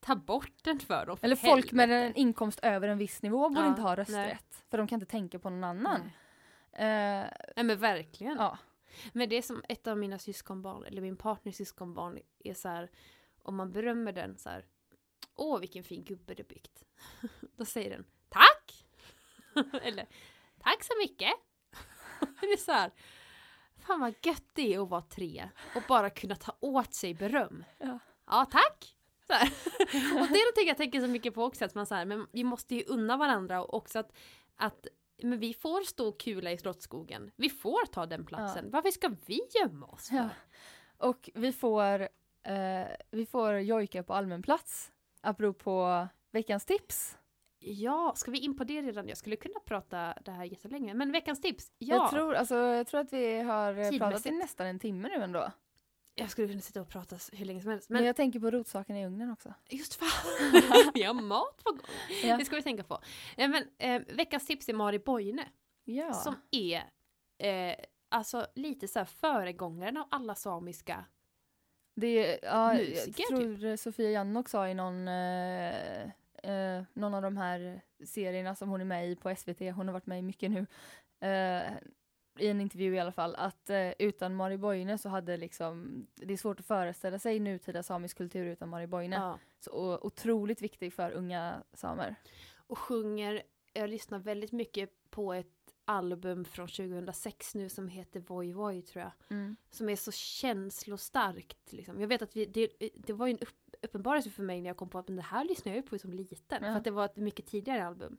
Ta 0.00 0.16
bort 0.16 0.52
den 0.64 0.80
för 0.80 1.06
dem. 1.06 1.16
för 1.16 1.24
Eller 1.26 1.36
folk 1.36 1.72
med 1.72 1.88
helvete. 1.88 2.06
en 2.06 2.14
inkomst 2.26 2.60
över 2.62 2.88
en 2.88 2.98
viss 2.98 3.22
nivå 3.22 3.48
borde 3.48 3.60
Ja, 3.60 3.68
inte 3.68 3.82
ha 3.82 3.88
nej. 3.88 3.96
rösträtt. 3.96 4.64
För 4.70 4.78
de 4.78 4.86
kan 4.86 4.96
inte 4.96 5.10
tänka 5.10 5.38
på 5.38 5.50
någon 5.50 5.64
annan. 5.64 6.00
Nej. 6.78 7.22
Eh, 7.22 7.26
Nej 7.56 7.64
men 7.64 7.78
verkligen. 7.78 8.36
ja. 8.36 8.58
Men 9.12 9.28
det 9.28 9.36
är 9.36 9.42
som 9.42 9.62
ett 9.68 9.86
av 9.86 9.98
mina 9.98 10.18
syskonbarn, 10.18 10.84
eller 10.84 11.02
min 11.02 11.16
partners 11.16 11.56
syskonbarn, 11.56 12.18
är 12.44 12.54
så 12.54 12.68
här, 12.68 12.90
om 13.42 13.56
man 13.56 13.72
berömmer 13.72 14.12
den 14.12 14.38
så 14.38 14.48
här, 14.48 14.66
åh 15.34 15.60
vilken 15.60 15.84
fin 15.84 16.04
gubbe 16.04 16.34
du 16.34 16.42
byggt. 16.42 16.84
Då 17.56 17.64
säger 17.64 17.90
den, 17.90 18.04
tack! 18.28 18.86
eller, 19.82 20.06
tack 20.58 20.84
så 20.84 20.92
mycket! 20.98 21.32
det 22.40 22.46
är 22.46 22.56
så 22.56 22.72
här, 22.72 22.90
fan 23.78 24.00
vad 24.00 24.14
gött 24.22 24.48
det 24.52 24.74
är 24.74 24.82
att 24.82 24.88
vara 24.88 25.02
tre 25.02 25.48
och 25.74 25.82
bara 25.88 26.10
kunna 26.10 26.36
ta 26.36 26.56
åt 26.60 26.94
sig 26.94 27.14
beröm. 27.14 27.64
Ja. 27.78 27.98
Ja, 28.26 28.46
tack! 28.50 28.96
Och 29.90 30.28
det 30.28 30.38
är 30.38 30.44
någonting 30.44 30.68
jag 30.68 30.76
tänker 30.76 31.00
så 31.00 31.06
mycket 31.06 31.34
på 31.34 31.44
också, 31.44 31.64
att 31.64 31.74
man 31.74 31.86
så 31.86 31.94
här, 31.94 32.04
men 32.04 32.26
vi 32.32 32.44
måste 32.44 32.74
ju 32.74 32.84
unna 32.84 33.16
varandra 33.16 33.62
och 33.62 33.74
också 33.74 33.98
att, 33.98 34.12
att 34.56 34.86
men 35.22 35.38
vi 35.38 35.54
får 35.54 35.80
stå 35.80 36.12
kula 36.12 36.52
i 36.52 36.58
Slottsskogen. 36.58 37.30
Vi 37.36 37.50
får 37.50 37.86
ta 37.86 38.06
den 38.06 38.26
platsen. 38.26 38.70
Varför 38.70 38.90
ska 38.90 39.10
vi 39.26 39.40
gömma 39.60 39.86
oss 39.86 40.08
för? 40.08 40.16
Ja. 40.16 40.28
Och 40.96 41.30
vi 41.34 41.52
får, 41.52 42.00
eh, 42.42 42.86
vi 43.10 43.26
får 43.26 43.54
jojka 43.58 44.02
på 44.02 44.14
allmän 44.14 44.42
plats. 44.42 44.92
Apropå 45.20 46.08
veckans 46.30 46.64
tips. 46.64 47.16
Ja, 47.58 48.12
ska 48.16 48.30
vi 48.30 48.38
in 48.38 48.56
på 48.56 48.64
det 48.64 48.82
redan? 48.82 49.08
Jag 49.08 49.16
skulle 49.16 49.36
kunna 49.36 49.60
prata 49.64 50.14
det 50.24 50.30
här 50.30 50.44
jättelänge. 50.44 50.94
Men 50.94 51.12
veckans 51.12 51.40
tips, 51.40 51.72
ja. 51.78 51.96
Jag, 51.96 52.10
tror, 52.10 52.34
alltså, 52.34 52.56
jag 52.56 52.86
tror 52.86 53.00
att 53.00 53.12
vi 53.12 53.40
har 53.40 53.78
eh, 53.78 53.98
pratat 53.98 54.26
i 54.26 54.30
nästan 54.30 54.66
en 54.66 54.78
timme 54.78 55.08
nu 55.08 55.22
ändå. 55.24 55.50
Jag 56.20 56.30
skulle 56.30 56.48
kunna 56.48 56.60
sitta 56.60 56.80
och 56.80 56.88
prata 56.88 57.16
hur 57.32 57.46
länge 57.46 57.60
som 57.60 57.70
helst. 57.70 57.88
Men, 57.88 57.96
Men, 57.96 58.06
jag 58.06 58.16
tänker 58.16 58.40
på 58.40 58.50
rotsaken 58.50 58.96
i 58.96 59.06
ugnen 59.06 59.30
också. 59.30 59.54
just 59.70 59.94
fan, 59.94 60.90
vi 60.94 61.02
har 61.02 61.14
mat 61.14 61.64
på 61.64 61.72
gång. 61.72 61.80
Ja. 62.24 62.36
Det 62.36 62.44
ska 62.44 62.56
vi 62.56 62.62
tänka 62.62 62.82
på. 62.82 62.98
Men 63.36 63.64
eh, 63.78 64.02
veckans 64.08 64.46
tips 64.46 64.68
är 64.68 64.74
Mari 64.74 64.98
Boine. 64.98 65.44
Ja. 65.84 66.12
Som 66.12 66.34
är 66.50 66.82
eh, 67.38 67.76
alltså 68.08 68.46
lite 68.54 68.88
så 68.88 68.98
här 68.98 69.06
föregångaren 69.06 69.96
av 69.96 70.06
alla 70.10 70.34
samiska. 70.34 71.04
Det 71.94 72.06
är, 72.06 72.38
ja, 72.42 72.74
Musiker, 72.74 73.24
jag 73.28 73.28
tror 73.28 73.76
Sofia 73.76 74.10
Jannok 74.10 74.48
sa 74.48 74.68
i 74.68 74.74
någon, 74.74 75.08
eh, 75.08 76.02
eh, 76.42 76.82
någon 76.92 77.14
av 77.14 77.22
de 77.22 77.36
här 77.36 77.80
serierna 78.06 78.54
som 78.54 78.68
hon 78.68 78.80
är 78.80 78.84
med 78.84 79.10
i 79.10 79.16
på 79.16 79.36
SVT, 79.36 79.60
hon 79.60 79.86
har 79.88 79.92
varit 79.92 80.06
med 80.06 80.18
i 80.18 80.22
mycket 80.22 80.50
nu, 80.50 80.66
eh, 81.28 81.72
i 82.40 82.48
en 82.48 82.60
intervju 82.60 82.94
i 82.94 82.98
alla 82.98 83.12
fall, 83.12 83.34
att 83.34 83.70
eh, 83.70 83.90
utan 83.98 84.34
Mari 84.34 84.58
Boine 84.58 84.98
så 84.98 85.08
hade 85.08 85.36
liksom, 85.36 86.06
det 86.14 86.32
är 86.32 86.36
svårt 86.36 86.60
att 86.60 86.66
föreställa 86.66 87.18
sig 87.18 87.40
nutida 87.40 87.82
samisk 87.82 88.16
kultur 88.16 88.46
utan 88.46 88.68
Mari 88.68 88.86
Boine. 88.86 89.12
Ja. 89.12 89.38
Så 89.60 89.70
o- 89.70 89.98
otroligt 90.02 90.62
viktig 90.62 90.92
för 90.92 91.10
unga 91.10 91.62
samer. 91.72 92.14
Och 92.56 92.78
sjunger, 92.78 93.42
jag 93.72 93.90
lyssnar 93.90 94.18
väldigt 94.18 94.52
mycket 94.52 95.10
på 95.10 95.32
ett 95.32 95.46
album 95.84 96.44
från 96.44 96.68
2006 96.68 97.54
nu 97.54 97.68
som 97.68 97.88
heter 97.88 98.20
Voi 98.20 98.52
Voi 98.52 98.82
tror 98.82 99.02
jag. 99.04 99.12
som 99.70 99.88
är 99.88 99.96
så 99.96 100.12
känslostarkt. 100.12 101.72
Liksom. 101.72 102.00
Jag 102.00 102.08
vet 102.08 102.22
att 102.22 102.36
vi, 102.36 102.46
det, 102.46 102.68
det 102.94 103.12
var 103.12 103.26
ju 103.26 103.30
en 103.32 103.38
upp, 103.38 103.76
uppenbarelse 103.82 104.30
för 104.30 104.42
mig 104.42 104.60
när 104.60 104.70
jag 104.70 104.76
kom 104.76 104.88
på 104.88 104.98
att 104.98 105.08
men 105.08 105.16
det 105.16 105.22
här 105.22 105.44
lyssnade 105.44 105.76
jag 105.76 105.84
ju 105.84 105.88
på 105.90 105.98
som 105.98 106.12
liten. 106.12 106.58
Ja. 106.62 106.68
För 106.72 106.76
att 106.76 106.84
det 106.84 106.90
var 106.90 107.04
ett 107.04 107.16
mycket 107.16 107.46
tidigare 107.46 107.86
album. 107.86 108.16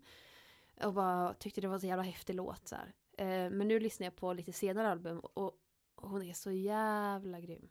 Och 0.83 0.93
bara 0.93 1.33
tyckte 1.33 1.61
det 1.61 1.67
var 1.67 1.79
så 1.79 1.87
jävla 1.87 2.03
häftig 2.03 2.35
låt. 2.35 2.67
Så 2.67 2.75
här. 2.75 2.93
Eh, 3.21 3.49
men 3.49 3.67
nu 3.67 3.79
lyssnar 3.79 4.05
jag 4.05 4.15
på 4.15 4.33
lite 4.33 4.53
senare 4.53 4.89
album 4.89 5.19
och, 5.19 5.57
hon 5.95 6.21
är 6.21 6.33
så 6.33 6.51
jävla 6.51 7.39
grym. 7.39 7.69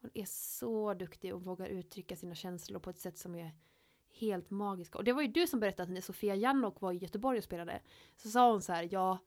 Hon 0.00 0.10
är 0.14 0.24
så 0.28 0.94
duktig 0.94 1.34
och 1.34 1.42
vågar 1.42 1.66
uttrycka 1.66 2.16
sina 2.16 2.34
känslor 2.34 2.80
på 2.80 2.90
ett 2.90 2.98
sätt 2.98 3.18
som 3.18 3.34
är 3.34 3.52
helt 4.10 4.50
magiska. 4.50 4.98
Och 4.98 5.04
det 5.04 5.12
var 5.12 5.22
ju 5.22 5.28
du 5.28 5.46
som 5.46 5.60
berättade 5.60 5.82
att 5.82 5.90
när 5.90 6.00
Sofia 6.00 6.34
Jannok 6.34 6.80
var 6.80 6.92
i 6.92 6.96
Göteborg 6.96 7.38
och 7.38 7.44
spelade 7.44 7.80
så 8.16 8.30
sa 8.30 8.50
hon 8.50 8.62
så 8.62 8.72
här, 8.72 8.88
ja 8.90 9.18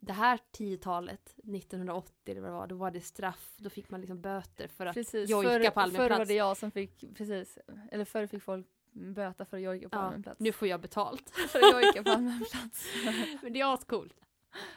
det 0.00 0.12
här 0.12 0.40
tiotalet, 0.50 1.34
1980 1.38 2.12
eller 2.26 2.40
vad 2.40 2.50
det 2.50 2.54
var, 2.54 2.66
då 2.66 2.76
var 2.76 2.90
det 2.90 3.00
straff, 3.00 3.54
då 3.56 3.70
fick 3.70 3.90
man 3.90 4.00
liksom 4.00 4.20
böter 4.20 4.68
för 4.68 4.86
att 4.86 4.94
Precis, 4.94 5.30
jojka 5.30 5.50
förr, 5.50 5.70
på 5.70 5.80
allmän 5.80 5.96
förr 5.96 6.10
var 6.10 6.16
plats. 6.16 6.28
det 6.28 6.34
jag 6.34 6.56
som 6.56 6.70
fick, 6.70 7.04
precis, 7.14 7.58
eller 7.90 8.04
förr 8.04 8.26
fick 8.26 8.42
folk 8.42 8.66
böta 8.92 9.44
för 9.44 9.56
att 9.56 9.62
jojka 9.62 9.88
på 9.88 9.96
ja, 9.96 10.00
allmän 10.00 10.22
plats. 10.22 10.40
nu 10.40 10.52
får 10.52 10.68
jag 10.68 10.80
betalt. 10.80 11.30
för 11.48 11.58
att 11.58 11.72
jojka 11.72 12.02
på 12.02 12.10
allmän 12.10 12.44
plats. 12.50 12.86
Men 13.42 13.52
det 13.52 13.60
är 13.60 13.74
ascoolt. 13.74 14.27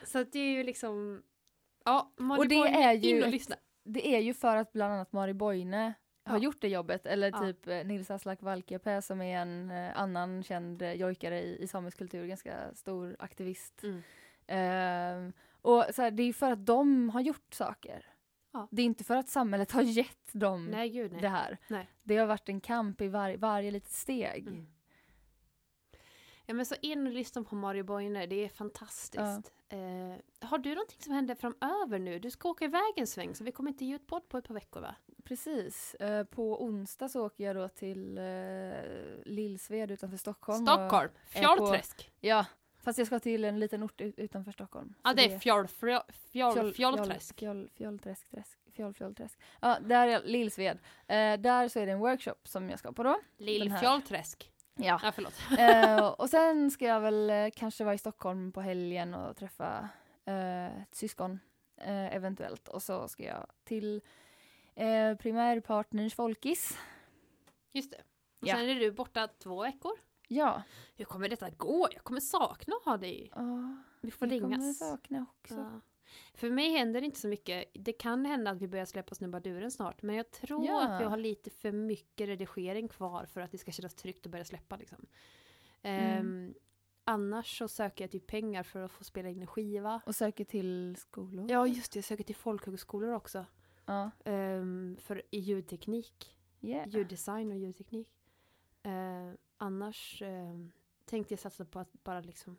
Så 0.04 0.18
att 0.18 0.32
det 0.32 0.38
är 0.38 0.52
ju 0.52 0.62
liksom, 0.62 1.22
ja, 1.84 2.12
Mari 2.18 2.40
Och 2.40 2.48
det 2.48 2.54
Boine, 2.54 2.74
är 2.74 2.92
ju 2.92 3.08
in 3.10 3.22
och 3.22 3.28
lyssna. 3.30 3.56
Det 3.84 4.14
är 4.14 4.20
ju 4.20 4.34
för 4.34 4.56
att 4.56 4.72
bland 4.72 4.92
annat 4.94 5.12
Mari 5.12 5.34
Boine 5.34 5.74
har 6.24 6.36
Ja. 6.36 6.38
gjort 6.38 6.60
det 6.60 6.68
jobbet, 6.68 7.06
eller 7.06 7.30
Ja. 7.30 7.40
typ 7.40 7.66
eh, 7.66 7.84
Nils 7.84 8.10
Aslak 8.10 8.42
Valkeapää 8.42 9.00
som 9.02 9.20
är 9.20 9.38
en 9.38 9.70
eh, 9.70 9.98
annan 10.00 10.42
känd 10.42 10.82
eh, 10.82 10.92
jojkare 10.92 11.42
i, 11.42 11.62
i 11.62 11.66
samisk 11.68 11.98
kultur, 11.98 12.26
ganska 12.26 12.74
stor 12.74 13.16
aktivist. 13.18 13.82
Mm. 13.82 14.02
Ehm, 14.46 15.32
och 15.62 15.84
så 15.94 16.02
här, 16.02 16.10
det 16.10 16.22
är 16.22 16.26
ju 16.26 16.32
för 16.32 16.52
att 16.52 16.66
de 16.66 17.10
har 17.10 17.20
gjort 17.20 17.54
saker. 17.54 18.06
Ja. 18.52 18.68
Det 18.70 18.82
är 18.82 18.86
inte 18.86 19.04
för 19.04 19.16
att 19.16 19.28
samhället 19.28 19.72
har 19.72 19.82
gett 19.82 20.32
dem 20.32 20.66
Nej 20.66 20.88
gud 20.90 21.12
nej. 21.12 21.20
det 21.20 21.28
här. 21.28 21.58
Nej. 21.68 21.88
Det 22.02 22.16
har 22.16 22.26
varit 22.26 22.48
en 22.48 22.60
kamp 22.60 23.00
i 23.00 23.08
var, 23.08 23.36
varje 23.36 23.70
litet 23.70 23.90
steg. 23.90 24.48
Mm. 24.48 24.66
Ja 26.46 26.54
men 26.54 26.66
så 26.66 26.74
in 26.82 27.06
och 27.06 27.12
lyssna 27.12 27.42
på 27.44 27.54
Mario 27.54 27.84
Boine, 27.84 28.26
det 28.28 28.44
är 28.44 28.48
fantastiskt. 28.48 29.52
Eh, 29.72 30.48
har 30.48 30.58
du 30.58 30.74
någonting 30.74 31.00
som 31.00 31.12
händer 31.12 31.34
framöver 31.34 31.98
nu? 31.98 32.18
Du 32.18 32.30
ska 32.30 32.48
åka 32.48 32.64
iväg 32.64 32.92
en 32.96 33.06
sväng 33.06 33.34
så 33.34 33.44
vi 33.44 33.52
kommer 33.52 33.70
inte 33.70 33.84
ge 33.84 33.94
ut 33.94 34.06
podd 34.06 34.28
på 34.28 34.38
ett 34.38 34.48
par 34.48 34.54
veckor 34.54 34.80
va? 34.80 34.94
Precis. 35.24 35.94
Eh, 35.94 36.24
på 36.24 36.64
onsdag 36.64 37.08
så 37.08 37.26
åker 37.26 37.44
jag 37.44 37.56
då 37.56 37.68
till 37.68 38.18
uh, 38.18 38.74
Lillsved 39.24 39.90
utanför 39.90 40.16
Stockholm. 40.16 40.66
Stockholm, 40.66 41.10
Fjarlträsk. 41.24 42.12
Ja, 42.20 42.46
Fast 42.82 42.98
jag 42.98 43.06
ska 43.06 43.18
till 43.18 43.44
en 43.44 43.58
liten 43.58 43.82
ort 43.82 44.00
ut- 44.00 44.18
utanför 44.18 44.52
Stockholm. 44.52 44.94
Ja 45.02 45.10
Så 45.10 45.16
det 45.16 45.32
är 45.32 45.38
fjoll, 45.38 45.68
fjoll, 45.68 46.00
fjoll, 46.32 46.72
fjollträsk. 46.72 47.38
Fjoll, 47.38 47.68
fjollträsk. 47.74 48.26
Fjoll, 48.72 48.94
fjollträsk. 48.94 49.38
Ja, 49.60 49.78
där 49.80 50.08
är 50.08 50.22
Lillsved. 50.24 50.78
Eh, 51.06 51.40
där 51.40 51.68
så 51.68 51.78
är 51.80 51.86
det 51.86 51.92
en 51.92 51.98
workshop 51.98 52.34
som 52.44 52.70
jag 52.70 52.78
ska 52.78 52.92
på 52.92 53.02
då. 53.02 53.20
Lillfjollträsk. 53.36 54.51
Ja. 54.74 55.00
Ja 55.02 55.12
förlåt. 55.12 55.34
eh, 55.58 56.06
och 56.06 56.30
sen 56.30 56.70
ska 56.70 56.84
jag 56.84 57.00
väl 57.00 57.30
eh, 57.30 57.48
kanske 57.56 57.84
vara 57.84 57.94
i 57.94 57.98
Stockholm 57.98 58.52
på 58.52 58.60
helgen 58.60 59.14
och 59.14 59.36
träffa 59.36 59.88
eh, 60.24 60.82
ett 60.82 60.94
syskon 60.94 61.38
eh, 61.76 62.16
eventuellt. 62.16 62.68
Och 62.68 62.82
så 62.82 63.08
ska 63.08 63.22
jag 63.24 63.46
till 63.64 64.02
eh, 64.74 65.14
primärpartners 65.16 66.14
folkis. 66.14 66.78
Just 67.72 67.90
det. 67.90 67.96
Och 68.40 68.48
Ja. 68.48 68.54
sen 68.56 68.68
är 68.68 68.74
du 68.74 68.92
borta 68.92 69.28
två 69.38 69.62
veckor. 69.62 69.92
Ja. 70.28 70.62
Hur 70.96 71.04
kommer 71.04 71.28
detta 71.28 71.50
gå? 71.50 71.88
Jag 71.92 72.04
kommer 72.04 72.20
sakna 72.20 72.76
att 72.76 72.84
ha 72.84 72.96
dig. 72.96 73.30
Oh, 73.36 73.74
Vi 74.00 74.10
får 74.10 74.28
jag 74.32 74.40
kommer 74.42 74.56
ringas. 74.56 74.78
sakna 74.78 75.26
också. 75.40 75.80
För 76.34 76.50
mig 76.50 76.70
händer 76.70 77.00
det 77.00 77.04
inte 77.06 77.20
så 77.20 77.28
mycket. 77.28 77.64
Det 77.74 77.92
kan 77.92 78.24
hända 78.24 78.50
att 78.50 78.62
vi 78.62 78.68
börjar 78.68 78.84
släppa 78.84 79.14
Snubbaduren 79.14 79.70
snart. 79.70 80.02
Men 80.02 80.16
jag 80.16 80.30
tror 80.30 80.66
Ja. 80.66 80.88
att 80.88 81.00
vi 81.00 81.04
har 81.04 81.16
lite 81.16 81.50
för 81.50 81.72
mycket 81.72 82.28
redigering 82.28 82.88
kvar 82.88 83.24
för 83.24 83.40
att 83.40 83.50
det 83.50 83.58
ska 83.58 83.72
kännas 83.72 83.94
tryggt 83.94 84.26
att 84.26 84.32
börja 84.32 84.44
släppa. 84.44 84.76
Liksom. 84.76 85.06
Mm. 85.82 86.18
Ehm, 86.18 86.54
annars 87.04 87.58
så 87.58 87.68
söker 87.68 88.04
jag 88.04 88.10
typ 88.10 88.26
pengar 88.26 88.62
för 88.62 88.82
att 88.82 88.90
få 88.92 89.04
spela 89.04 89.28
in 89.28 89.40
en 89.40 89.46
skiva. 89.46 90.00
Och 90.06 90.14
söker 90.14 90.44
till 90.44 90.96
skolor. 90.98 91.50
Ja 91.50 91.66
just 91.66 91.92
det, 91.92 91.96
jag 91.96 92.04
söker 92.04 92.24
till 92.24 92.36
folkhögskolor 92.36 93.12
också. 93.12 93.46
Ja. 93.86 94.10
Ehm, 94.24 94.96
för 95.00 95.22
i 95.30 95.38
ljudteknik. 95.38 96.36
Yeah. 96.60 96.88
Ljuddesign 96.88 97.50
och 97.52 97.58
ljudteknik. 97.58 98.08
Eh, 98.82 99.32
annars 99.56 100.22
eh, 100.22 100.54
tänkte 101.04 101.32
jag 101.32 101.38
satsa 101.40 101.64
på 101.64 101.78
att 101.78 101.92
bara 102.04 102.20
liksom 102.20 102.56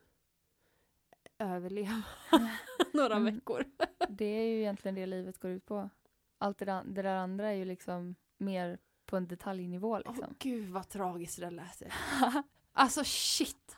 överleva 1.44 2.04
några 2.94 3.16
Mm. 3.16 3.36
veckor. 3.36 3.66
Det 4.10 4.26
är 4.26 4.44
ju 4.44 4.60
egentligen 4.60 4.96
det 4.96 5.06
livet 5.06 5.40
går 5.40 5.52
ut 5.52 5.66
på. 5.66 5.90
Allt 6.38 6.58
det 6.58 6.66
där, 6.66 6.84
det 6.86 7.02
där 7.02 7.16
andra 7.16 7.50
är 7.50 7.54
ju 7.56 7.66
liksom 7.66 8.16
mer 8.38 8.78
på 9.06 9.18
en 9.18 9.28
detaljnivå 9.28 9.98
liksom. 9.98 10.36
gud 10.40 10.70
vad 10.70 10.90
tragiskt 10.90 11.36
det 11.40 11.46
där 11.46 11.52
lät. 11.52 11.82
Alltså 12.76 13.04
shit. 13.06 13.78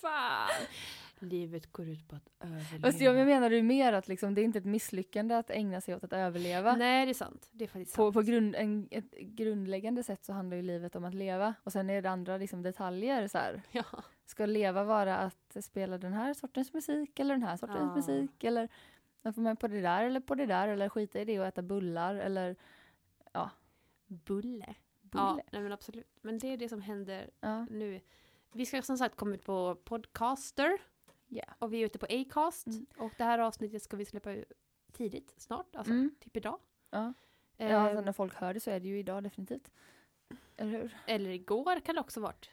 Fan. 0.00 0.48
Livet 1.20 1.72
går 1.72 1.88
ut 1.88 2.08
på 2.08 2.16
att 2.16 2.28
överleva. 2.40 2.88
Fast 2.88 3.00
jag 3.00 3.26
menar 3.26 3.50
ju 3.50 3.62
mer 3.62 3.92
att 3.92 4.08
liksom, 4.08 4.34
det 4.34 4.40
är 4.40 4.44
inte 4.44 4.58
ett 4.58 4.64
misslyckande 4.64 5.34
att 5.34 5.50
ägna 5.50 5.80
sig 5.80 5.94
åt 5.96 6.04
att 6.04 6.12
överleva. 6.12 6.76
Nej 6.76 7.06
det 7.06 7.12
är 7.12 7.14
sant. 7.14 7.48
Det 7.52 7.64
är 7.64 7.68
faktiskt 7.68 7.96
På, 7.96 8.02
sant. 8.06 8.14
på 8.14 8.22
grund, 8.22 8.54
en, 8.54 8.88
ett 8.90 9.10
grundläggande 9.18 10.02
sätt 10.02 10.24
så 10.24 10.32
handlar 10.32 10.56
ju 10.56 10.62
livet 10.62 10.96
om 10.96 11.04
att 11.04 11.14
leva 11.14 11.54
och 11.64 11.72
sen 11.72 11.90
är 11.90 12.02
det 12.02 12.10
andra 12.10 12.36
liksom 12.36 12.62
detaljer 12.62 13.28
så 13.28 13.38
här. 13.38 13.62
Ja. 13.70 13.84
Ska 14.28 14.46
leva 14.46 14.84
vara 14.84 15.16
att 15.18 15.56
spela 15.64 15.98
den 15.98 16.12
här 16.12 16.34
sortens 16.34 16.72
musik 16.72 17.18
eller 17.20 17.34
den 17.34 17.42
här 17.42 17.56
sortens 17.56 17.78
Ja. 17.80 17.94
musik 17.94 18.44
eller 18.44 18.68
att 19.22 19.34
få 19.34 19.40
med 19.40 19.60
på 19.60 19.68
det 19.68 19.80
där 19.80 20.04
eller 20.04 20.20
på 20.20 20.34
det 20.34 20.46
där 20.46 20.68
eller 20.68 20.88
skita 20.88 21.20
i 21.20 21.24
det 21.24 21.40
och 21.40 21.46
äta 21.46 21.62
bullar 21.62 22.14
eller 22.14 22.56
Bulle. 24.06 24.74
bulle. 25.00 25.24
Ja, 25.24 25.40
nej 25.52 25.62
men 25.62 25.72
absolut. 25.72 26.18
Men 26.22 26.38
det 26.38 26.48
är 26.48 26.56
det 26.56 26.68
som 26.68 26.80
händer 26.80 27.30
Ja. 27.40 27.64
nu. 27.70 28.00
Vi 28.52 28.66
ska 28.66 28.82
som 28.82 28.98
sagt 28.98 29.16
komma 29.16 29.34
ut 29.34 29.44
på 29.44 29.74
Podcaster. 29.84 30.78
Ja. 31.26 31.44
Och 31.58 31.72
vi 31.72 31.80
är 31.82 31.86
ute 31.86 31.98
på 31.98 32.06
Acast. 32.10 32.66
Mm. 32.66 32.86
Och 32.98 33.12
det 33.18 33.24
här 33.24 33.38
avsnittet 33.38 33.82
ska 33.82 33.96
vi 33.96 34.04
släppa 34.04 34.36
tidigt, 34.92 35.34
snart. 35.36 35.76
Alltså 35.76 35.92
Mm. 35.92 36.14
typ 36.20 36.36
idag. 36.36 36.58
Ja. 36.90 37.12
Ja, 37.56 37.76
alltså 37.76 38.00
när 38.04 38.12
folk 38.12 38.34
hör 38.34 38.54
det 38.54 38.60
så 38.60 38.70
är 38.70 38.80
det 38.80 38.88
ju 38.88 38.98
idag 38.98 39.22
definitivt. 39.22 39.72
Eller 40.56 40.70
hur? 40.72 40.96
Eller 41.06 41.30
igår 41.30 41.80
kan 41.80 41.94
det 41.94 42.00
också 42.00 42.20
varit. 42.20 42.50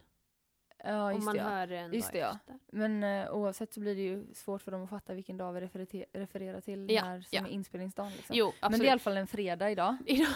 Ja, 0.85 1.05
om 1.07 1.13
just 1.13 1.25
man 1.25 1.35
det. 1.35 1.41
Ja. 1.41 1.49
hör 1.49 1.71
en 1.71 1.93
Just 1.93 2.07
dag 2.07 2.13
det, 2.13 2.19
ja. 2.19 2.31
efter. 2.35 2.55
Men 2.71 3.03
eh, 3.03 3.31
oavsett 3.31 3.73
så 3.73 3.79
blir 3.79 3.95
det 3.95 4.01
ju 4.01 4.25
svårt 4.33 4.61
för 4.61 4.71
dem 4.71 4.83
att 4.83 4.89
fatta 4.89 5.13
vilken 5.13 5.37
dag 5.37 5.53
vi 5.53 5.59
referer- 5.61 6.05
refererar 6.13 6.61
till 6.61 6.85
Ja, 6.89 7.05
när, 7.05 7.21
som 7.21 7.27
ja. 7.31 7.41
är 7.47 7.51
inspelningsdagen. 7.51 8.11
Liksom. 8.11 8.35
Jo, 8.35 8.53
Men 8.61 8.71
det 8.71 8.77
är 8.77 8.83
i 8.85 8.89
alla 8.89 8.99
fall 8.99 9.17
en 9.17 9.27
fredag 9.27 9.69
idag. 9.71 9.97
Idag, 10.05 10.27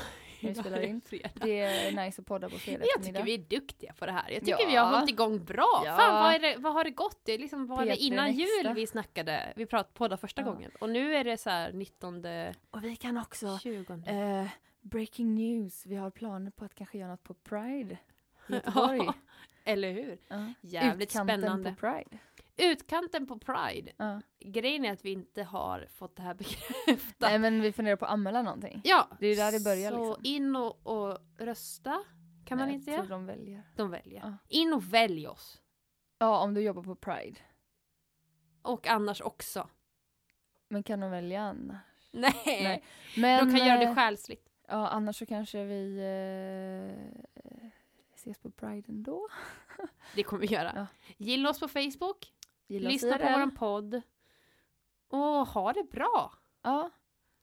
vi 0.41 0.55
spelar 0.55 0.81
in. 0.81 1.01
fredag. 1.01 1.29
Det 1.33 1.59
är 1.61 2.05
nice 2.05 2.21
att 2.21 2.27
podda 2.27 2.49
på 2.49 2.55
fredag 2.57 2.85
Jag 2.95 3.03
tycker 3.05 3.23
vi 3.23 3.33
är 3.33 3.37
duktiga 3.37 3.93
på 3.93 4.05
det 4.05 4.11
här. 4.11 4.31
Jag 4.31 4.45
tycker 4.45 4.67
vi 4.67 4.75
har 4.75 4.93
hållit 4.95 5.09
igång 5.09 5.43
bra. 5.45 5.83
Ja. 5.85 5.97
Fan, 5.97 6.23
vad, 6.23 6.41
det, 6.41 6.55
vad 6.57 6.73
har 6.73 6.83
det 6.83 6.89
gått? 6.89 7.19
Det 7.23 7.31
är 7.33 7.37
liksom 7.37 7.67
var 7.67 7.85
det 7.85 7.91
P3 7.91 7.95
innan 7.97 8.31
jul 8.31 8.73
vi 8.75 8.87
snackade. 8.87 9.53
Vi 9.55 9.65
pratade 9.65 9.93
podda 9.93 10.17
första 10.17 10.41
gången. 10.43 10.71
Och 10.81 10.89
nu 10.89 11.15
är 11.15 11.23
det 11.23 11.37
så 11.37 11.49
här 11.49 11.71
19, 11.73 12.25
Och 12.71 12.83
vi 12.83 12.95
kan 12.95 13.17
också, 13.17 13.59
20. 13.59 13.93
eh, 14.05 14.47
breaking 14.81 15.35
news, 15.35 15.85
vi 15.85 15.95
har 15.95 16.09
planer 16.11 16.51
på 16.51 16.65
att 16.65 16.75
kanske 16.75 16.97
göra 16.97 17.09
något 17.11 17.23
på 17.23 17.33
Pride 17.33 17.97
Göteborg. 18.47 18.99
Ja, 19.05 19.13
Eller 19.63 19.91
hur? 19.91 20.17
Ja. 20.27 20.53
Jävligt 20.61 21.09
Utkanten 21.09 21.41
spännande. 21.41 21.69
på 21.69 21.75
Pride. 21.75 22.17
Utkanten 22.57 23.27
på 23.27 23.39
Pride. 23.39 23.91
Ja. 23.97 24.21
Grejen 24.39 24.85
är 24.85 24.91
att 24.93 25.05
vi 25.05 25.11
inte 25.11 25.43
har 25.43 25.87
fått 25.93 26.15
det 26.15 26.21
här 26.21 26.33
bekräftat. 26.85 27.15
Nej 27.19 27.39
men 27.39 27.61
vi 27.61 27.71
funderar 27.71 27.95
på 27.95 28.05
att 28.05 28.11
anmäla 28.11 28.41
någonting. 28.41 28.81
Ja, 28.83 29.07
Det 29.19 29.27
är 29.27 29.35
där 29.35 29.51
det 29.51 29.63
börjar, 29.63 29.91
Så 29.91 30.07
liksom. 30.07 30.25
in 30.25 30.55
och, 30.55 30.87
och 30.87 31.17
rösta. 31.37 32.03
Kan 32.45 32.57
man 32.57 32.67
Nej, 32.67 32.75
inte 32.75 32.91
jag 32.91 32.97
göra? 32.97 33.07
de 33.07 33.25
väljer. 33.25 33.63
De 33.75 33.91
väljer. 33.91 34.19
Ja. 34.21 34.37
In 34.47 34.73
och 34.73 34.93
välj 34.93 35.27
oss. 35.27 35.61
Ja, 36.17 36.39
om 36.39 36.53
du 36.53 36.61
jobbar 36.61 36.83
på 36.83 36.95
Pride. 36.95 37.39
Och 38.61 38.87
annars 38.87 39.21
också. 39.21 39.69
Men 40.67 40.83
kan 40.83 40.99
de 40.99 41.11
välja 41.11 41.41
annars? 41.41 41.81
Nej, 42.11 42.33
Nej. 42.45 42.83
Men, 43.17 43.47
de 43.47 43.57
kan 43.59 43.67
göra 43.67 43.79
det 43.79 43.85
eh, 43.85 43.95
själsligt. 43.95 44.49
Ja, 44.67 44.87
annars 44.87 45.15
så 45.19 45.25
kanske 45.25 45.63
vi 45.63 45.97
eh, 45.97 47.69
ses 48.31 48.43
på 48.43 48.51
Pride 48.51 48.83
ändå. 48.87 49.27
Det 50.15 50.23
kommer 50.23 50.41
vi 50.41 50.47
göra. 50.47 50.71
Ja. 50.75 50.87
Gilla 51.17 51.49
oss 51.49 51.59
på 51.59 51.67
Facebook. 51.67 52.33
Gilla 52.67 52.89
lyssna 52.89 53.17
på 53.17 53.23
våran 53.23 53.55
podd. 53.55 54.01
Och 55.07 55.47
ha 55.47 55.73
det 55.73 55.83
bra. 55.83 56.33
Ja. 56.61 56.89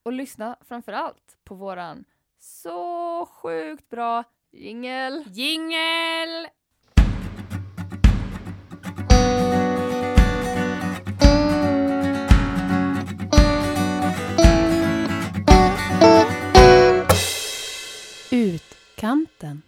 Och 0.02 0.12
lyssna 0.12 0.56
framför 0.60 0.92
allt 0.92 1.38
på 1.44 1.54
våran 1.54 2.04
så 2.38 3.26
sjukt 3.26 3.88
bra 3.88 4.24
jingel. 4.50 5.24
Jingel! 5.26 6.48
Utkanten. 18.30 19.62